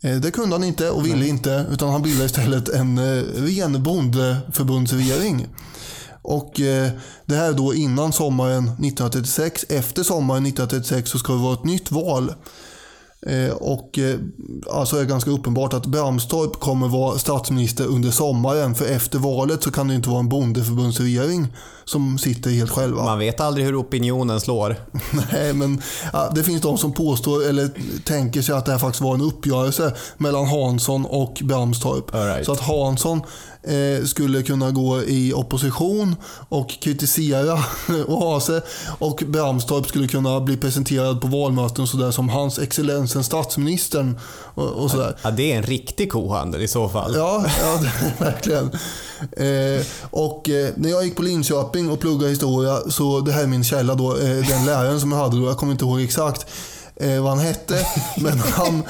Eh, 0.00 0.16
det 0.16 0.30
kunde 0.30 0.54
han 0.54 0.64
inte 0.64 0.90
och 0.90 1.06
ville 1.06 1.26
inte. 1.28 1.66
Utan 1.72 1.88
han 1.90 2.02
bildade 2.02 2.26
istället 2.26 2.68
en 2.68 2.98
eh, 2.98 3.22
ren 3.34 3.82
bondeförbundsregering. 3.82 5.46
Och 6.26 6.60
eh, 6.60 6.90
det 7.24 7.34
här 7.34 7.48
är 7.48 7.52
då 7.52 7.74
innan 7.74 8.12
sommaren 8.12 8.64
1936. 8.64 9.66
Efter 9.68 10.02
sommaren 10.02 10.46
1936 10.46 11.10
så 11.10 11.18
ska 11.18 11.32
det 11.32 11.38
vara 11.38 11.54
ett 11.54 11.64
nytt 11.64 11.90
val. 11.90 12.32
Eh, 13.26 13.52
och 13.52 13.98
eh, 13.98 14.18
alltså 14.72 14.96
är 14.96 15.00
det 15.00 15.06
ganska 15.06 15.30
uppenbart 15.30 15.74
att 15.74 15.86
Bramstorp 15.86 16.60
kommer 16.60 16.88
vara 16.88 17.18
statsminister 17.18 17.86
under 17.86 18.10
sommaren. 18.10 18.74
För 18.74 18.84
efter 18.84 19.18
valet 19.18 19.62
så 19.62 19.70
kan 19.70 19.88
det 19.88 19.94
inte 19.94 20.08
vara 20.08 20.20
en 20.20 20.28
bondeförbundsregering 20.28 21.48
som 21.84 22.18
sitter 22.18 22.50
helt 22.50 22.70
själva. 22.70 23.04
Man 23.04 23.18
vet 23.18 23.40
aldrig 23.40 23.66
hur 23.66 23.80
opinionen 23.80 24.40
slår. 24.40 24.76
Nej, 25.32 25.52
men 25.52 25.82
ja, 26.12 26.30
det 26.34 26.44
finns 26.44 26.62
de 26.62 26.78
som 26.78 26.92
påstår 26.92 27.48
eller 27.48 27.70
tänker 28.04 28.42
sig 28.42 28.54
att 28.54 28.66
det 28.66 28.72
här 28.72 28.78
faktiskt 28.78 29.02
var 29.02 29.14
en 29.14 29.20
uppgörelse 29.20 29.94
mellan 30.16 30.46
Hansson 30.46 31.06
och 31.06 31.40
Bramstorp. 31.44 32.14
Right. 32.14 32.46
Så 32.46 32.52
att 32.52 32.60
Hansson 32.60 33.22
skulle 34.04 34.42
kunna 34.42 34.70
gå 34.70 35.02
i 35.02 35.32
opposition 35.32 36.16
och 36.48 36.68
kritisera 36.80 37.58
och 38.06 38.18
ha 38.18 38.40
sig. 38.40 38.60
Och 38.98 39.22
Bramstorp 39.26 39.86
skulle 39.86 40.08
kunna 40.08 40.40
bli 40.40 40.56
presenterad 40.56 41.20
på 41.20 41.26
valmöten 41.26 41.86
sådär 41.86 42.10
som 42.10 42.28
hans 42.28 42.58
excellensen 42.58 43.24
statsministern 43.24 44.18
och, 44.54 44.68
och 44.68 44.90
sådär. 44.90 45.16
Ja, 45.22 45.30
det 45.30 45.52
är 45.52 45.56
en 45.56 45.62
riktig 45.62 46.12
kohandel 46.12 46.62
i 46.62 46.68
så 46.68 46.88
fall. 46.88 47.12
Ja, 47.16 47.44
ja 47.60 47.80
verkligen. 48.18 48.70
Eh, 49.32 49.86
och 50.10 50.48
eh, 50.48 50.68
när 50.76 50.90
jag 50.90 51.04
gick 51.04 51.16
på 51.16 51.22
Linköping 51.22 51.90
och 51.90 52.00
pluggade 52.00 52.30
historia, 52.30 52.78
så 52.90 53.20
det 53.20 53.32
här 53.32 53.42
är 53.42 53.46
min 53.46 53.64
källa 53.64 53.94
då, 53.94 54.16
eh, 54.16 54.46
den 54.48 54.66
läraren 54.66 55.00
som 55.00 55.12
jag 55.12 55.18
hade 55.18 55.36
då, 55.36 55.46
jag 55.46 55.56
kommer 55.56 55.72
inte 55.72 55.84
ihåg 55.84 56.00
exakt 56.00 56.46
eh, 57.00 57.22
vad 57.22 57.30
han 57.30 57.38
hette, 57.38 57.86
men 58.16 58.38
han... 58.38 58.82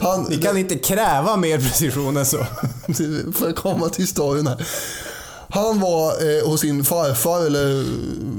han 0.00 0.26
Vi 0.28 0.38
kan 0.38 0.56
inte 0.56 0.78
kräva 0.78 1.36
mer 1.36 1.58
precision 1.58 2.16
än 2.16 2.26
så. 2.26 2.38
för 3.34 3.48
att 3.48 3.56
komma 3.56 3.88
till 3.88 4.02
historien 4.02 4.46
här. 4.46 4.66
Han 5.50 5.80
var 5.80 6.10
eh, 6.10 6.48
hos 6.48 6.60
sin 6.60 6.84
farfar 6.84 7.46
eller 7.46 7.84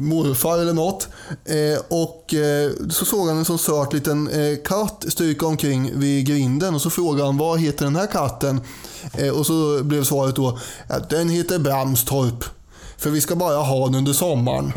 morfar 0.02 0.60
eller 0.60 0.74
något. 0.74 1.08
Eh, 1.46 1.82
och 1.88 2.34
eh, 2.34 2.72
så 2.90 3.06
såg 3.06 3.28
han 3.28 3.38
en 3.38 3.46
sån 3.46 3.60
söt 3.60 3.94
liten 3.94 4.28
eh, 4.28 4.58
katt 4.66 5.06
stryka 5.08 5.46
omkring 5.46 6.00
vid 6.00 6.26
grinden 6.26 6.76
och 6.76 6.82
så 6.82 6.90
frågade 6.90 7.26
han 7.26 7.38
vad 7.38 7.60
heter 7.60 7.86
den 7.86 7.96
här 7.96 8.08
katten? 8.08 8.62
Eh, 9.14 9.30
och 9.30 9.46
så 9.46 9.84
blev 9.84 10.04
svaret 10.04 10.36
då 10.36 10.60
att 10.88 11.10
den 11.10 11.30
heter 11.30 11.60
Bramstorp. 11.60 12.44
För 13.00 13.10
vi 13.10 13.22
ska 13.22 13.36
bara 13.36 13.58
ha 13.58 13.86
den 13.86 13.96
under 13.96 14.14
sommaren. 14.14 14.74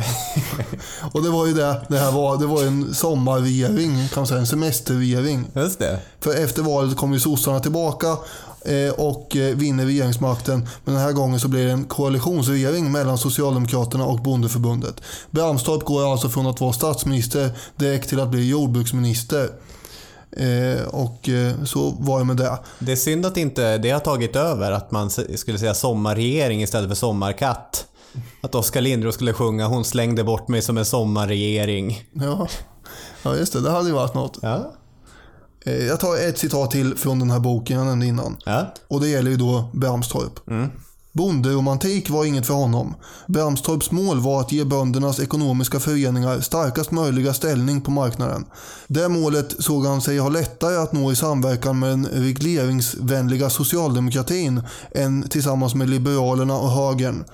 och 1.13 1.23
det 1.23 1.31
var 1.31 1.47
ju 1.47 1.53
det 1.53 1.87
det 1.89 1.99
här 1.99 2.13
var. 2.13 2.39
Det 2.39 2.47
var 2.47 2.63
en 2.63 2.95
sommarregering, 2.95 4.09
kan 4.09 4.21
man 4.21 4.27
säga. 4.27 4.41
En 4.41 4.47
semesterregering. 4.47 5.47
Just 5.55 5.79
det. 5.79 5.99
För 6.21 6.45
efter 6.45 6.63
valet 6.63 6.97
kom 6.97 7.13
ju 7.13 7.21
sossarna 7.21 7.61
tillbaka 7.61 8.17
eh, 8.65 8.93
och 8.97 9.37
eh, 9.37 9.57
vinner 9.57 9.87
regeringsmakten. 9.87 10.69
Men 10.85 10.95
den 10.95 11.03
här 11.03 11.13
gången 11.13 11.41
så 11.41 11.49
blir 11.49 11.67
det 11.67 11.73
en 11.73 11.85
koalitionsregering 11.85 12.93
mellan 12.93 13.19
Socialdemokraterna 13.19 14.07
och 14.07 14.19
Bondeförbundet. 14.19 15.01
Bramstorp 15.31 15.85
går 15.85 16.13
alltså 16.13 16.29
från 16.29 16.47
att 16.47 16.61
vara 16.61 16.73
statsminister 16.73 17.51
direkt 17.77 18.09
till 18.09 18.21
att 18.21 18.29
bli 18.29 18.49
jordbruksminister. 18.49 19.49
Eh, 20.37 20.89
och 20.89 21.29
eh, 21.29 21.65
så 21.65 21.91
var 21.99 22.19
det 22.19 22.25
med 22.25 22.37
det. 22.37 22.59
Det 22.79 22.93
är 22.93 22.97
synd 22.97 23.27
att 23.27 23.37
inte 23.37 23.79
det 23.79 23.91
har 23.91 24.01
tagit 24.01 24.37
över, 24.37 24.73
att 24.73 24.91
man 24.91 25.11
skulle 25.11 25.59
säga 25.59 25.75
sommarregering 25.75 26.63
istället 26.63 26.89
för 26.89 26.97
sommarkatt. 26.97 27.87
Att 28.40 28.55
Oskar 28.55 28.81
Lindros 28.81 29.14
skulle 29.14 29.33
sjunga 29.33 29.66
“Hon 29.66 29.85
slängde 29.85 30.25
bort 30.25 30.48
mig 30.48 30.62
som 30.62 30.79
en 30.79 30.85
sommarregering”. 30.85 32.05
Ja, 32.12 32.48
ja 33.22 33.37
just 33.37 33.53
det. 33.53 33.61
Det 33.61 33.70
hade 33.70 33.88
ju 33.88 33.94
varit 33.94 34.14
något. 34.14 34.38
Ja. 34.42 34.72
Eh, 35.64 35.87
jag 35.87 36.01
tar 36.01 36.29
ett 36.29 36.38
citat 36.38 36.70
till 36.70 36.96
från 36.96 37.18
den 37.18 37.31
här 37.31 37.40
boken 37.40 37.79
jag 37.79 37.87
nämnde 37.87 38.07
innan. 38.07 38.37
Ja. 38.44 38.75
Och 38.88 39.01
det 39.01 39.09
gäller 39.09 39.31
ju 39.31 39.37
då 39.37 39.70
Bramstorp. 39.72 40.40
Bonderomantik 41.14 42.11
var 42.11 42.25
inget 42.25 42.46
för 42.46 42.55
honom. 42.55 42.94
Bramstorps 43.27 43.90
mål 43.90 44.20
var 44.20 44.40
att 44.40 44.53
ge 44.53 44.64
böndernas 44.64 45.20
ekonomiska 45.20 45.81
föreningar 45.81 46.40
starkast 46.40 46.90
möjliga 46.90 47.35
ställning 47.35 47.81
på 47.81 47.90
marknaden. 47.90 48.44
Det 48.87 49.09
målet 49.09 49.55
såg 49.59 49.87
han 49.87 50.01
sig 50.01 50.18
ha 50.18 50.29
lättare 50.29 50.77
att 50.77 50.92
nå 50.92 51.12
i 51.12 51.16
samverkan 51.16 51.79
med 51.79 51.90
den 51.90 52.07
regleringsvänliga 52.07 53.51
socialdemokratin 53.51 54.62
än 54.94 55.29
tillsammans 55.29 55.75
med 55.75 55.90
liberalerna 55.90 56.59
och 56.59 56.70
högern. 56.70 57.25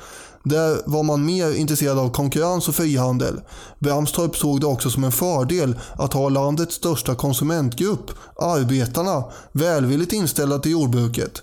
Där 0.43 0.81
var 0.87 1.03
man 1.03 1.25
mer 1.25 1.55
intresserad 1.55 1.99
av 1.99 2.11
konkurrens 2.11 2.69
och 2.69 2.75
frihandel. 2.75 3.41
Bramstorp 3.79 4.37
såg 4.37 4.61
det 4.61 4.67
också 4.67 4.91
som 4.91 5.05
en 5.05 5.13
fördel 5.13 5.79
att 5.93 6.13
ha 6.13 6.29
landets 6.29 6.75
största 6.75 7.15
konsumentgrupp, 7.15 8.11
arbetarna, 8.37 9.25
välvilligt 9.53 10.13
inställda 10.13 10.59
till 10.59 10.73
jordbruket, 10.73 11.43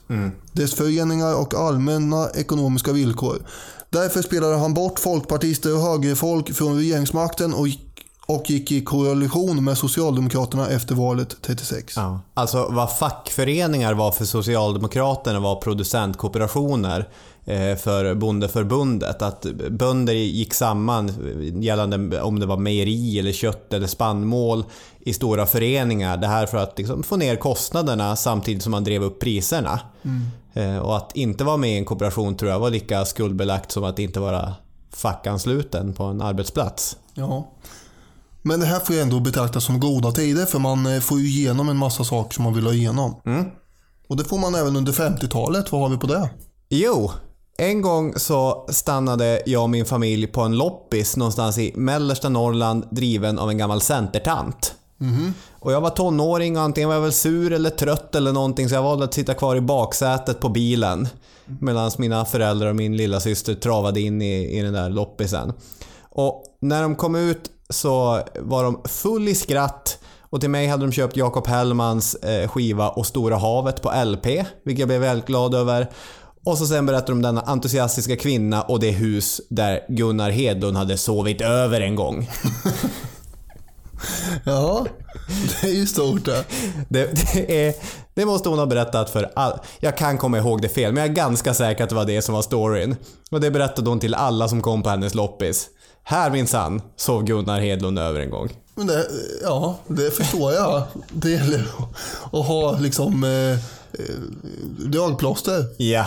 dess 0.52 0.74
föreningar 0.74 1.36
och 1.36 1.54
allmänna 1.54 2.30
ekonomiska 2.30 2.92
villkor. 2.92 3.38
Därför 3.90 4.22
spelade 4.22 4.56
han 4.56 4.74
bort 4.74 5.00
folkpartister 5.00 5.76
och 5.76 5.82
högerfolk 5.82 6.54
från 6.54 6.78
regeringsmakten 6.78 7.54
och 7.54 7.68
och 8.26 8.50
gick 8.50 8.72
i 8.72 8.82
koalition 8.82 9.64
med 9.64 9.78
Socialdemokraterna 9.78 10.68
efter 10.70 10.96
valet 10.96 11.36
36. 11.42 11.94
Ja. 11.98 12.20
Alltså 12.34 12.68
vad 12.72 12.98
fackföreningar 12.98 13.94
var 13.94 14.12
för 14.12 14.26
Socialdemokraterna 14.26 15.40
var 15.40 15.56
producentkooperationer 15.56 17.10
eh, 17.46 17.76
för 17.76 18.16
Bondeförbundet. 18.16 19.22
Att 19.22 19.46
bönder 19.70 20.14
gick 20.14 20.54
samman 20.54 21.12
gällande 21.62 22.22
om 22.22 22.40
det 22.40 22.46
var 22.46 22.58
mejeri 22.58 23.20
eller 23.20 23.32
kött 23.32 23.74
eller 23.74 23.88
spannmål 23.88 24.64
i 25.00 25.14
stora 25.14 25.46
föreningar. 25.46 26.18
Det 26.18 26.28
här 26.28 26.46
för 26.46 26.58
att 26.58 26.78
liksom 26.78 27.04
få 27.04 27.18
ner 27.18 27.36
kostnaderna 27.36 28.16
samtidigt 28.16 28.64
som 28.64 28.72
man 28.72 28.84
drev 28.84 29.04
upp 29.04 29.20
priserna. 29.20 29.80
Eh, 30.54 30.78
Och 30.78 30.98
att 30.98 31.16
inte 31.16 31.44
vara 31.44 31.58
med 31.58 31.70
i 31.74 31.78
en 31.78 31.86
kooperation 31.86 32.36
tror 32.36 32.52
jag 32.52 32.60
var 32.60 32.70
lika 32.70 33.06
skuldbelagt 33.06 33.72
som 33.72 33.84
att 33.84 34.00
inte 34.00 34.20
vara 34.20 34.54
fackansluten 34.92 35.94
på 35.94 36.04
en 36.04 36.22
arbetsplats. 36.22 36.98
Ja. 37.14 37.52
Men 38.48 38.60
det 38.60 38.66
här 38.66 38.80
får 38.80 38.96
ju 38.96 39.02
ändå 39.02 39.20
betraktas 39.20 39.64
som 39.64 39.80
goda 39.80 40.12
tider 40.12 40.46
för 40.46 40.60
man 40.60 40.86
eh, 40.86 41.00
får 41.00 41.20
ju 41.20 41.28
igenom 41.28 41.70
en 41.70 41.78
massa 41.78 42.04
saker 42.04 42.34
som 42.34 42.44
man 42.44 42.54
vill 42.54 42.66
ha 42.66 42.74
igenom. 42.74 43.16
Och 44.10 44.18
det 44.18 44.24
får 44.24 44.38
man 44.38 44.56
även 44.56 44.76
under 44.76 44.92
50-talet. 44.92 45.72
Vad 45.72 45.82
har 45.82 45.90
vi 45.90 45.98
på 45.98 46.08
det? 46.08 46.30
Jo, 46.70 47.12
en 47.58 47.82
gång 47.82 48.14
så 48.16 48.66
stannade 48.70 49.42
jag 49.46 49.64
och 49.64 49.70
min 49.70 49.86
familj 49.86 50.28
på 50.28 50.42
en 50.42 50.58
loppis 50.58 51.18
någonstans 51.18 51.58
i 51.58 51.74
mellersta 51.76 52.30
Norrland 52.30 52.88
driven 52.92 53.40
av 53.40 53.50
en 53.50 53.58
gammal 53.58 53.82
centertant. 53.82 54.76
Och 55.60 55.72
jag 55.72 55.82
var 55.82 55.90
tonåring 55.90 56.58
och 56.58 56.64
antingen 56.64 56.88
var 56.88 56.96
jag 56.96 57.02
väl 57.02 57.14
sur 57.14 57.54
eller 57.54 57.70
trött 57.70 58.16
eller 58.16 58.34
någonting 58.34 58.70
så 58.70 58.76
jag 58.76 58.84
valde 58.84 59.06
att 59.06 59.14
sitta 59.14 59.34
kvar 59.34 59.56
i 59.56 59.62
baksätet 59.62 60.40
på 60.40 60.50
bilen. 60.50 61.08
Medan 61.60 61.92
mina 61.98 62.26
föräldrar 62.26 62.70
och 62.70 62.76
min 62.76 62.98
lilla 62.98 63.20
syster 63.20 63.56
travade 63.56 64.02
in 64.02 64.22
i, 64.22 64.60
i 64.60 64.62
den 64.62 64.74
där 64.74 64.90
loppisen. 64.90 65.54
Och 66.10 66.44
när 66.62 66.82
de 66.82 66.96
kom 66.96 67.16
ut 67.16 67.52
så 67.70 68.22
var 68.40 68.64
de 68.64 68.82
full 68.86 69.28
i 69.28 69.36
skratt 69.36 70.00
och 70.30 70.42
till 70.42 70.50
mig 70.50 70.68
hade 70.68 70.86
de 70.86 70.92
köpt 70.92 71.18
Jakob 71.18 71.48
Hellmans 71.48 72.16
eh, 72.16 72.48
skiva 72.48 72.90
Och 72.90 73.06
Stora 73.06 73.36
Havet 73.38 73.82
på 73.82 73.92
LP, 74.06 74.26
vilket 74.64 74.80
jag 74.80 74.88
blev 74.88 75.02
väldigt 75.02 75.28
glad 75.28 75.56
över. 75.56 75.90
Och 76.46 76.58
så 76.58 76.66
sen 76.66 76.86
berättade 76.86 77.12
de 77.12 77.14
om 77.14 77.22
denna 77.22 77.42
entusiastiska 77.42 78.16
kvinna 78.16 78.62
och 78.62 78.80
det 78.80 78.92
hus 78.92 79.42
där 79.50 79.80
Gunnar 79.90 80.30
Hedlund 80.30 80.78
hade 80.78 80.98
sovit 80.98 81.42
över 81.42 81.82
en 81.82 81.96
gång. 81.96 82.30
Ja, 84.46 84.86
det 85.62 85.68
är 85.68 85.74
ju 85.74 85.86
stort 85.86 86.26
det. 86.26 86.46
Det, 86.90 87.34
det, 87.34 87.68
är, 87.68 87.74
det 88.14 88.26
måste 88.26 88.50
hon 88.50 88.60
ha 88.60 88.66
berättat 88.66 89.10
för 89.10 89.32
all, 89.36 89.60
Jag 89.80 89.98
kan 89.98 90.18
komma 90.18 90.38
ihåg 90.38 90.62
det 90.62 90.70
fel, 90.70 90.94
men 90.94 91.04
jag 91.04 91.10
är 91.12 91.16
ganska 91.16 91.54
säker 91.54 91.84
att 91.84 91.90
det 91.90 91.96
var 91.96 92.06
det 92.06 92.22
som 92.22 92.36
var 92.36 92.42
storyn. 92.42 92.96
Och 93.32 93.42
det 93.42 93.52
berättade 93.52 93.90
hon 93.90 94.00
till 94.00 94.14
alla 94.14 94.48
som 94.48 94.62
kom 94.62 94.84
på 94.84 94.90
hennes 94.90 95.14
loppis. 95.16 95.70
Här 96.08 96.32
minsann 96.32 96.82
sov 96.96 97.24
Gunnar 97.24 97.60
Hedlund 97.60 98.00
över 98.00 98.20
en 98.20 98.30
gång. 98.30 98.50
Men 98.76 98.88
det, 98.88 99.08
ja, 99.44 99.78
det 99.88 100.12
förstår 100.12 100.54
jag. 100.54 100.84
Det 101.10 101.30
gäller 101.30 101.66
att 102.32 102.46
ha 102.48 102.78
liksom 102.80 103.24
eh, 103.24 103.52
eh, 103.52 104.16
dragplåster. 104.86 105.66
Ja. 105.78 106.06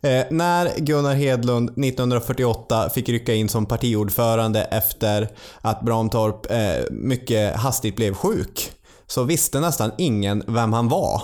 Eh, 0.00 0.24
när 0.30 0.78
Gunnar 0.78 1.14
Hedlund 1.14 1.68
1948 1.68 2.90
fick 2.90 3.08
rycka 3.08 3.34
in 3.34 3.48
som 3.48 3.66
partiordförande 3.66 4.62
efter 4.62 5.28
att 5.60 5.82
Bramtorp 5.82 6.50
eh, 6.50 6.84
mycket 6.90 7.56
hastigt 7.56 7.96
blev 7.96 8.14
sjuk 8.14 8.72
så 9.06 9.22
visste 9.22 9.60
nästan 9.60 9.90
ingen 9.98 10.42
vem 10.46 10.72
han 10.72 10.88
var. 10.88 11.22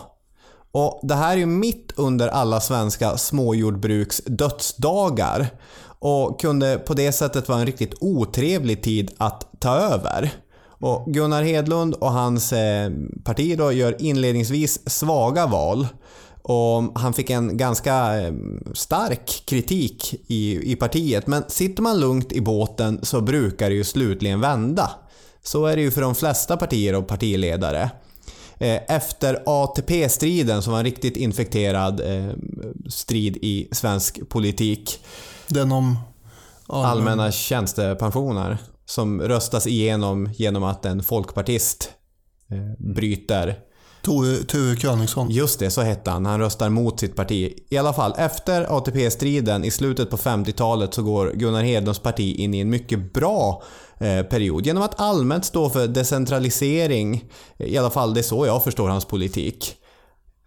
Och 0.72 1.00
Det 1.02 1.14
här 1.14 1.32
är 1.32 1.36
ju 1.36 1.46
mitt 1.46 1.92
under 1.96 2.28
alla 2.28 2.60
svenska 2.60 3.16
småjordbruks 3.16 4.22
dödsdagar 4.26 5.48
och 6.00 6.40
kunde 6.40 6.78
på 6.78 6.94
det 6.94 7.12
sättet 7.12 7.48
vara 7.48 7.58
en 7.58 7.66
riktigt 7.66 7.94
otrevlig 8.00 8.82
tid 8.82 9.10
att 9.18 9.50
ta 9.58 9.76
över. 9.76 10.30
Och 10.68 11.06
Gunnar 11.06 11.42
Hedlund 11.42 11.94
och 11.94 12.12
hans 12.12 12.52
eh, 12.52 12.90
parti 13.24 13.58
då 13.58 13.72
gör 13.72 14.02
inledningsvis 14.02 14.90
svaga 14.90 15.46
val 15.46 15.86
och 16.42 16.98
han 17.00 17.12
fick 17.12 17.30
en 17.30 17.56
ganska 17.56 18.20
eh, 18.20 18.32
stark 18.74 19.42
kritik 19.46 20.14
i, 20.26 20.72
i 20.72 20.76
partiet. 20.76 21.26
Men 21.26 21.44
sitter 21.48 21.82
man 21.82 22.00
lugnt 22.00 22.32
i 22.32 22.40
båten 22.40 23.00
så 23.02 23.20
brukar 23.20 23.70
det 23.70 23.76
ju 23.76 23.84
slutligen 23.84 24.40
vända. 24.40 24.90
Så 25.42 25.66
är 25.66 25.76
det 25.76 25.82
ju 25.82 25.90
för 25.90 26.00
de 26.00 26.14
flesta 26.14 26.56
partier 26.56 26.94
och 26.94 27.08
partiledare. 27.08 27.90
Eh, 28.58 28.80
efter 28.88 29.42
ATP-striden, 29.46 30.62
som 30.62 30.72
var 30.72 30.78
en 30.78 30.84
riktigt 30.84 31.16
infekterad 31.16 32.00
strid 32.88 33.36
i 33.36 33.68
svensk 33.72 34.28
politik, 34.28 35.00
den 35.50 35.72
om 35.72 35.98
allmänna 36.66 37.32
tjänstepensioner, 37.32 38.58
som 38.86 39.22
röstas 39.22 39.66
igenom 39.66 40.28
genom 40.32 40.62
att 40.62 40.84
en 40.84 41.02
folkpartist 41.02 41.90
eh, 42.50 42.92
bryter 42.94 43.56
Ture 44.46 44.76
Königsson. 44.76 45.30
Just 45.30 45.58
det, 45.58 45.70
så 45.70 45.80
hette 45.80 46.10
han. 46.10 46.26
Han 46.26 46.40
röstar 46.40 46.68
mot 46.68 47.00
sitt 47.00 47.16
parti. 47.16 47.54
I 47.70 47.78
alla 47.78 47.92
fall, 47.92 48.14
efter 48.18 48.76
ATP-striden 48.76 49.64
i 49.64 49.70
slutet 49.70 50.10
på 50.10 50.16
50-talet 50.16 50.94
så 50.94 51.02
går 51.02 51.32
Gunnar 51.34 51.62
Hedlunds 51.62 51.98
parti 51.98 52.34
in 52.38 52.54
i 52.54 52.60
en 52.60 52.70
mycket 52.70 53.12
bra 53.12 53.62
eh, 53.98 54.22
period 54.22 54.66
genom 54.66 54.82
att 54.82 55.00
allmänt 55.00 55.44
stå 55.44 55.70
för 55.70 55.86
decentralisering. 55.86 57.24
I 57.58 57.78
alla 57.78 57.90
fall, 57.90 58.14
det 58.14 58.20
är 58.20 58.22
så 58.22 58.46
jag 58.46 58.64
förstår 58.64 58.88
hans 58.88 59.04
politik. 59.04 59.76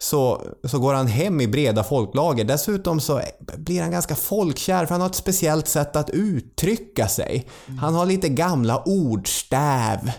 Så, 0.03 0.41
så 0.63 0.79
går 0.79 0.93
han 0.93 1.07
hem 1.07 1.41
i 1.41 1.47
breda 1.47 1.83
folklager. 1.83 2.43
Dessutom 2.43 2.99
så 2.99 3.21
blir 3.57 3.81
han 3.81 3.91
ganska 3.91 4.15
folkkär 4.15 4.85
för 4.85 4.93
han 4.93 5.01
har 5.01 5.09
ett 5.09 5.15
speciellt 5.15 5.67
sätt 5.67 5.95
att 5.95 6.09
uttrycka 6.09 7.07
sig. 7.07 7.47
Han 7.81 7.95
har 7.95 8.05
lite 8.05 8.29
gamla 8.29 8.83
ordstäv. 8.85 10.11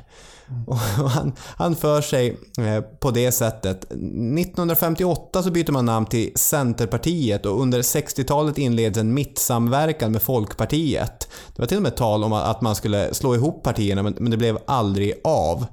Och 0.66 0.76
han, 0.76 1.32
han 1.38 1.76
för 1.76 2.00
sig 2.00 2.38
eh, 2.58 2.80
på 2.80 3.10
det 3.10 3.32
sättet. 3.32 3.84
1958 3.84 5.42
så 5.42 5.50
byter 5.50 5.72
man 5.72 5.86
namn 5.86 6.06
till 6.06 6.32
Centerpartiet 6.36 7.46
och 7.46 7.60
under 7.60 7.82
60-talet 7.82 8.58
inleds 8.58 8.98
en 8.98 9.14
mittsamverkan 9.14 10.12
med 10.12 10.22
Folkpartiet. 10.22 11.28
Det 11.56 11.62
var 11.62 11.66
till 11.66 11.76
och 11.76 11.82
med 11.82 11.96
tal 11.96 12.24
om 12.24 12.32
att 12.32 12.60
man 12.60 12.76
skulle 12.76 13.14
slå 13.14 13.34
ihop 13.34 13.62
partierna 13.62 14.02
men 14.02 14.30
det 14.30 14.36
blev 14.36 14.58
aldrig 14.66 15.14
av. 15.24 15.66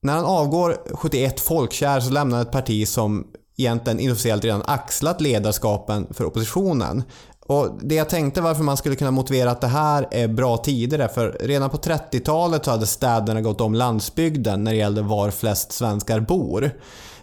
När 0.00 0.12
han 0.12 0.24
avgår 0.24 0.76
71 0.94 1.40
folkkär 1.40 2.00
så 2.00 2.10
lämnar 2.10 2.36
han 2.36 2.46
ett 2.46 2.52
parti 2.52 2.88
som 2.88 3.26
egentligen 3.56 4.00
inofficiellt 4.00 4.44
redan 4.44 4.62
axlat 4.64 5.20
ledarskapen 5.20 6.06
för 6.10 6.24
oppositionen. 6.24 7.02
Och 7.46 7.78
Det 7.82 7.94
jag 7.94 8.08
tänkte 8.08 8.40
varför 8.40 8.62
man 8.62 8.76
skulle 8.76 8.96
kunna 8.96 9.10
motivera 9.10 9.50
att 9.50 9.60
det 9.60 9.66
här 9.66 10.08
är 10.10 10.28
bra 10.28 10.56
tider 10.56 10.98
är 10.98 11.08
för 11.08 11.36
redan 11.40 11.70
på 11.70 11.76
30-talet 11.76 12.64
så 12.64 12.70
hade 12.70 12.86
städerna 12.86 13.40
gått 13.40 13.60
om 13.60 13.74
landsbygden 13.74 14.64
när 14.64 14.72
det 14.72 14.78
gällde 14.78 15.02
var 15.02 15.30
flest 15.30 15.72
svenskar 15.72 16.20
bor. 16.20 16.70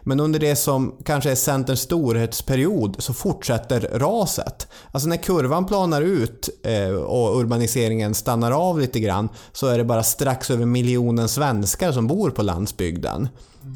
Men 0.03 0.19
under 0.19 0.39
det 0.39 0.55
som 0.55 0.95
kanske 1.05 1.31
är 1.31 1.35
Centerns 1.35 1.81
storhetsperiod 1.81 2.95
så 2.99 3.13
fortsätter 3.13 3.79
raset. 3.93 4.67
Alltså 4.91 5.09
när 5.09 5.17
kurvan 5.17 5.65
planar 5.65 6.01
ut 6.01 6.49
eh, 6.63 6.89
och 6.89 7.39
urbaniseringen 7.39 8.13
stannar 8.13 8.51
av 8.51 8.79
lite 8.79 8.99
grann 8.99 9.29
så 9.51 9.67
är 9.67 9.77
det 9.77 9.83
bara 9.83 10.03
strax 10.03 10.51
över 10.51 10.65
miljonen 10.65 11.29
svenskar 11.29 11.91
som 11.91 12.07
bor 12.07 12.29
på 12.29 12.41
landsbygden. 12.41 13.27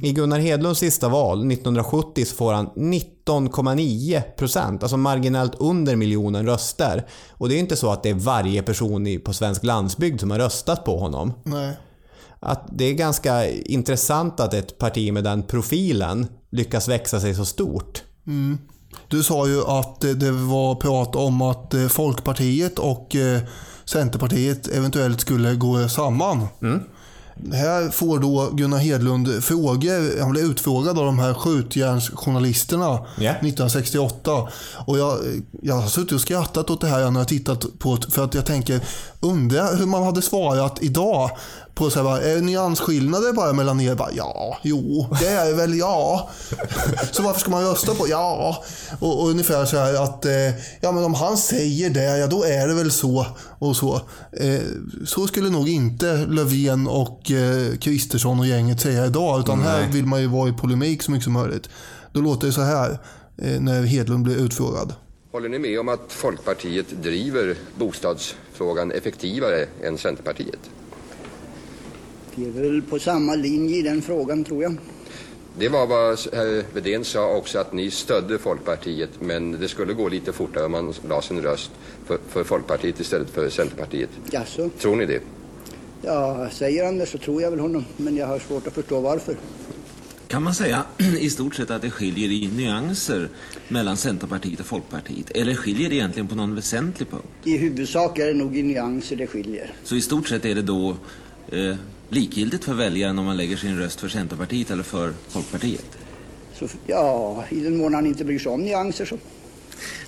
I 0.01 0.11
Gunnar 0.11 0.39
Hedlunds 0.39 0.79
sista 0.79 1.09
val 1.09 1.51
1970 1.51 2.25
så 2.25 2.35
får 2.35 2.53
han 2.53 2.69
19,9%, 2.69 4.81
alltså 4.81 4.97
marginellt 4.97 5.55
under 5.59 5.95
miljonen 5.95 6.45
röster. 6.45 7.07
Och 7.31 7.49
det 7.49 7.55
är 7.55 7.59
inte 7.59 7.75
så 7.75 7.91
att 7.91 8.03
det 8.03 8.09
är 8.09 8.13
varje 8.13 8.63
person 8.63 9.19
på 9.25 9.33
svensk 9.33 9.63
landsbygd 9.63 10.19
som 10.19 10.31
har 10.31 10.39
röstat 10.39 10.85
på 10.85 10.99
honom. 10.99 11.33
Nej. 11.43 11.77
Att 12.39 12.67
det 12.71 12.85
är 12.85 12.93
ganska 12.93 13.49
intressant 13.49 14.39
att 14.39 14.53
ett 14.53 14.77
parti 14.77 15.13
med 15.13 15.23
den 15.23 15.43
profilen 15.43 16.27
lyckas 16.51 16.87
växa 16.87 17.19
sig 17.19 17.35
så 17.35 17.45
stort. 17.45 18.03
Mm. 18.27 18.57
Du 19.07 19.23
sa 19.23 19.47
ju 19.47 19.61
att 19.61 20.01
det 20.01 20.31
var 20.31 20.75
prat 20.75 21.15
om 21.15 21.41
att 21.41 21.73
eh, 21.73 21.87
Folkpartiet 21.87 22.79
och 22.79 23.15
eh, 23.15 23.41
Centerpartiet 23.85 24.67
eventuellt 24.67 25.21
skulle 25.21 25.55
gå 25.55 25.89
samman. 25.89 26.47
Mm. 26.61 26.83
Här 27.53 27.89
får 27.89 28.19
då 28.19 28.49
Gunnar 28.53 28.77
Hedlund 28.77 29.43
frågor. 29.43 30.21
Han 30.21 30.31
blir 30.31 30.51
utfrågad 30.51 30.99
av 30.99 31.05
de 31.05 31.19
här 31.19 31.33
skjutjärnsjournalisterna 31.33 32.85
yeah. 33.19 33.35
1968. 33.35 34.47
Och 34.85 34.99
jag, 34.99 35.19
jag 35.61 35.75
har 35.75 35.87
suttit 35.87 36.11
och 36.11 36.21
skrattat 36.21 36.69
åt 36.69 36.81
det 36.81 36.87
här 36.87 36.99
när 36.99 37.05
jag 37.05 37.11
har 37.11 37.25
tittat 37.25 37.65
på 37.79 37.95
det. 37.95 38.11
För 38.11 38.23
att 38.23 38.33
jag 38.33 38.45
tänker, 38.45 38.81
undrar 39.19 39.77
hur 39.77 39.85
man 39.85 40.03
hade 40.03 40.21
svarat 40.21 40.83
idag 40.83 41.29
på 41.75 41.89
så 41.89 42.09
här, 42.09 42.21
är 42.21 42.35
det 42.35 42.41
nyansskillnader 42.41 43.33
bara 43.33 43.53
mellan 43.53 43.81
er? 43.81 43.95
Bara, 43.95 44.11
ja, 44.11 44.57
jo, 44.63 45.07
det 45.19 45.27
är 45.27 45.53
väl 45.53 45.77
ja. 45.77 46.29
så 47.11 47.23
varför 47.23 47.39
ska 47.39 47.49
man 47.51 47.63
rösta 47.63 47.95
på? 47.95 48.07
Ja. 48.09 48.63
Och, 48.99 49.21
och 49.21 49.29
ungefär 49.29 49.65
så 49.65 49.77
här 49.77 50.03
att, 50.03 50.25
eh, 50.25 50.31
ja 50.81 50.91
men 50.91 51.03
om 51.03 51.13
han 51.13 51.37
säger 51.37 51.89
det, 51.89 52.17
ja 52.17 52.27
då 52.27 52.43
är 52.43 52.67
det 52.67 52.73
väl 52.73 52.91
så. 52.91 53.25
Och 53.59 53.75
så. 53.75 53.95
Eh, 54.31 54.61
så 55.05 55.27
skulle 55.27 55.49
nog 55.49 55.69
inte 55.69 56.25
Löfven 56.25 56.87
och 56.87 57.31
eh, 57.31 57.77
Kristersson 57.77 58.39
och 58.39 58.47
gänget 58.47 58.81
säga 58.81 59.05
idag. 59.05 59.39
Utan 59.39 59.59
Nej. 59.59 59.67
här 59.67 59.91
vill 59.91 60.05
man 60.05 60.21
ju 60.21 60.27
vara 60.27 60.49
i 60.49 60.53
polemik 60.53 61.03
så 61.03 61.11
mycket 61.11 61.23
som 61.23 61.33
möjligt. 61.33 61.69
Då 62.11 62.21
låter 62.21 62.47
det 62.47 62.53
så 62.53 62.61
här 62.61 62.97
när 63.59 63.83
Hedlund 63.83 64.23
blir 64.23 64.35
utfrågad. 64.35 64.93
Håller 65.31 65.49
ni 65.49 65.59
med 65.59 65.79
om 65.79 65.89
att 65.89 66.05
Folkpartiet 66.07 67.03
driver 67.03 67.55
bostadsfrågan 67.75 68.91
effektivare 68.91 69.65
än 69.83 69.97
Centerpartiet? 69.97 70.59
Vi 72.35 72.45
är 72.45 72.51
väl 72.51 72.81
på 72.81 72.99
samma 72.99 73.35
linje 73.35 73.77
i 73.77 73.81
den 73.81 74.01
frågan 74.01 74.43
tror 74.43 74.63
jag. 74.63 74.77
Det 75.57 75.69
var 75.69 75.87
vad 75.87 76.19
herr 76.33 76.63
Wedén 76.73 77.05
sa 77.05 77.35
också 77.35 77.59
att 77.59 77.73
ni 77.73 77.91
stödde 77.91 78.37
Folkpartiet 78.37 79.09
men 79.19 79.51
det 79.51 79.67
skulle 79.67 79.93
gå 79.93 80.09
lite 80.09 80.33
fortare 80.33 80.65
om 80.65 80.71
man 80.71 80.93
la 81.09 81.21
sin 81.21 81.41
röst 81.41 81.71
för, 82.05 82.17
för 82.29 82.43
Folkpartiet 82.43 82.99
istället 82.99 83.29
för 83.29 83.49
Centerpartiet. 83.49 84.09
Jaså? 84.31 84.69
Tror 84.79 84.95
ni 84.95 85.05
det? 85.05 85.21
Ja, 86.01 86.49
säger 86.51 86.85
han 86.85 86.97
det 86.97 87.05
så 87.05 87.17
tror 87.17 87.41
jag 87.41 87.51
väl 87.51 87.59
honom 87.59 87.85
men 87.97 88.15
jag 88.15 88.27
har 88.27 88.39
svårt 88.39 88.67
att 88.67 88.73
förstå 88.73 88.99
varför. 88.99 89.35
Kan 90.27 90.43
man 90.43 90.53
säga 90.53 90.85
i 91.19 91.29
stort 91.29 91.55
sett 91.55 91.71
att 91.71 91.81
det 91.81 91.91
skiljer 91.91 92.31
i 92.31 92.49
nyanser 92.57 93.29
mellan 93.67 93.97
Centerpartiet 93.97 94.59
och 94.59 94.65
Folkpartiet? 94.65 95.31
Eller 95.31 95.55
skiljer 95.55 95.89
det 95.89 95.95
egentligen 95.95 96.27
på 96.27 96.35
någon 96.35 96.55
väsentlig 96.55 97.09
punkt? 97.09 97.27
I 97.43 97.57
huvudsak 97.57 98.19
är 98.19 98.27
det 98.27 98.33
nog 98.33 98.57
i 98.57 98.63
nyanser 98.63 99.15
det 99.15 99.27
skiljer. 99.27 99.73
Så 99.83 99.95
i 99.95 100.01
stort 100.01 100.27
sett 100.27 100.45
är 100.45 100.55
det 100.55 100.61
då 100.61 100.97
eh, 101.51 101.75
likgiltigt 102.09 102.63
för 102.63 102.73
väljaren 102.73 103.19
om 103.19 103.25
man 103.25 103.37
lägger 103.37 103.57
sin 103.57 103.79
röst 103.79 103.99
för 103.99 104.07
Centerpartiet 104.07 104.71
eller 104.71 104.83
för 104.83 105.13
Folkpartiet? 105.27 105.85
Så, 106.59 106.67
ja, 106.87 107.43
i 107.49 107.59
den 107.59 107.77
mån 107.77 107.93
han 107.93 108.05
inte 108.05 108.25
bryr 108.25 108.39
sig 108.39 108.51
om 108.51 108.61
nyanser 108.61 109.05
så. 109.05 109.17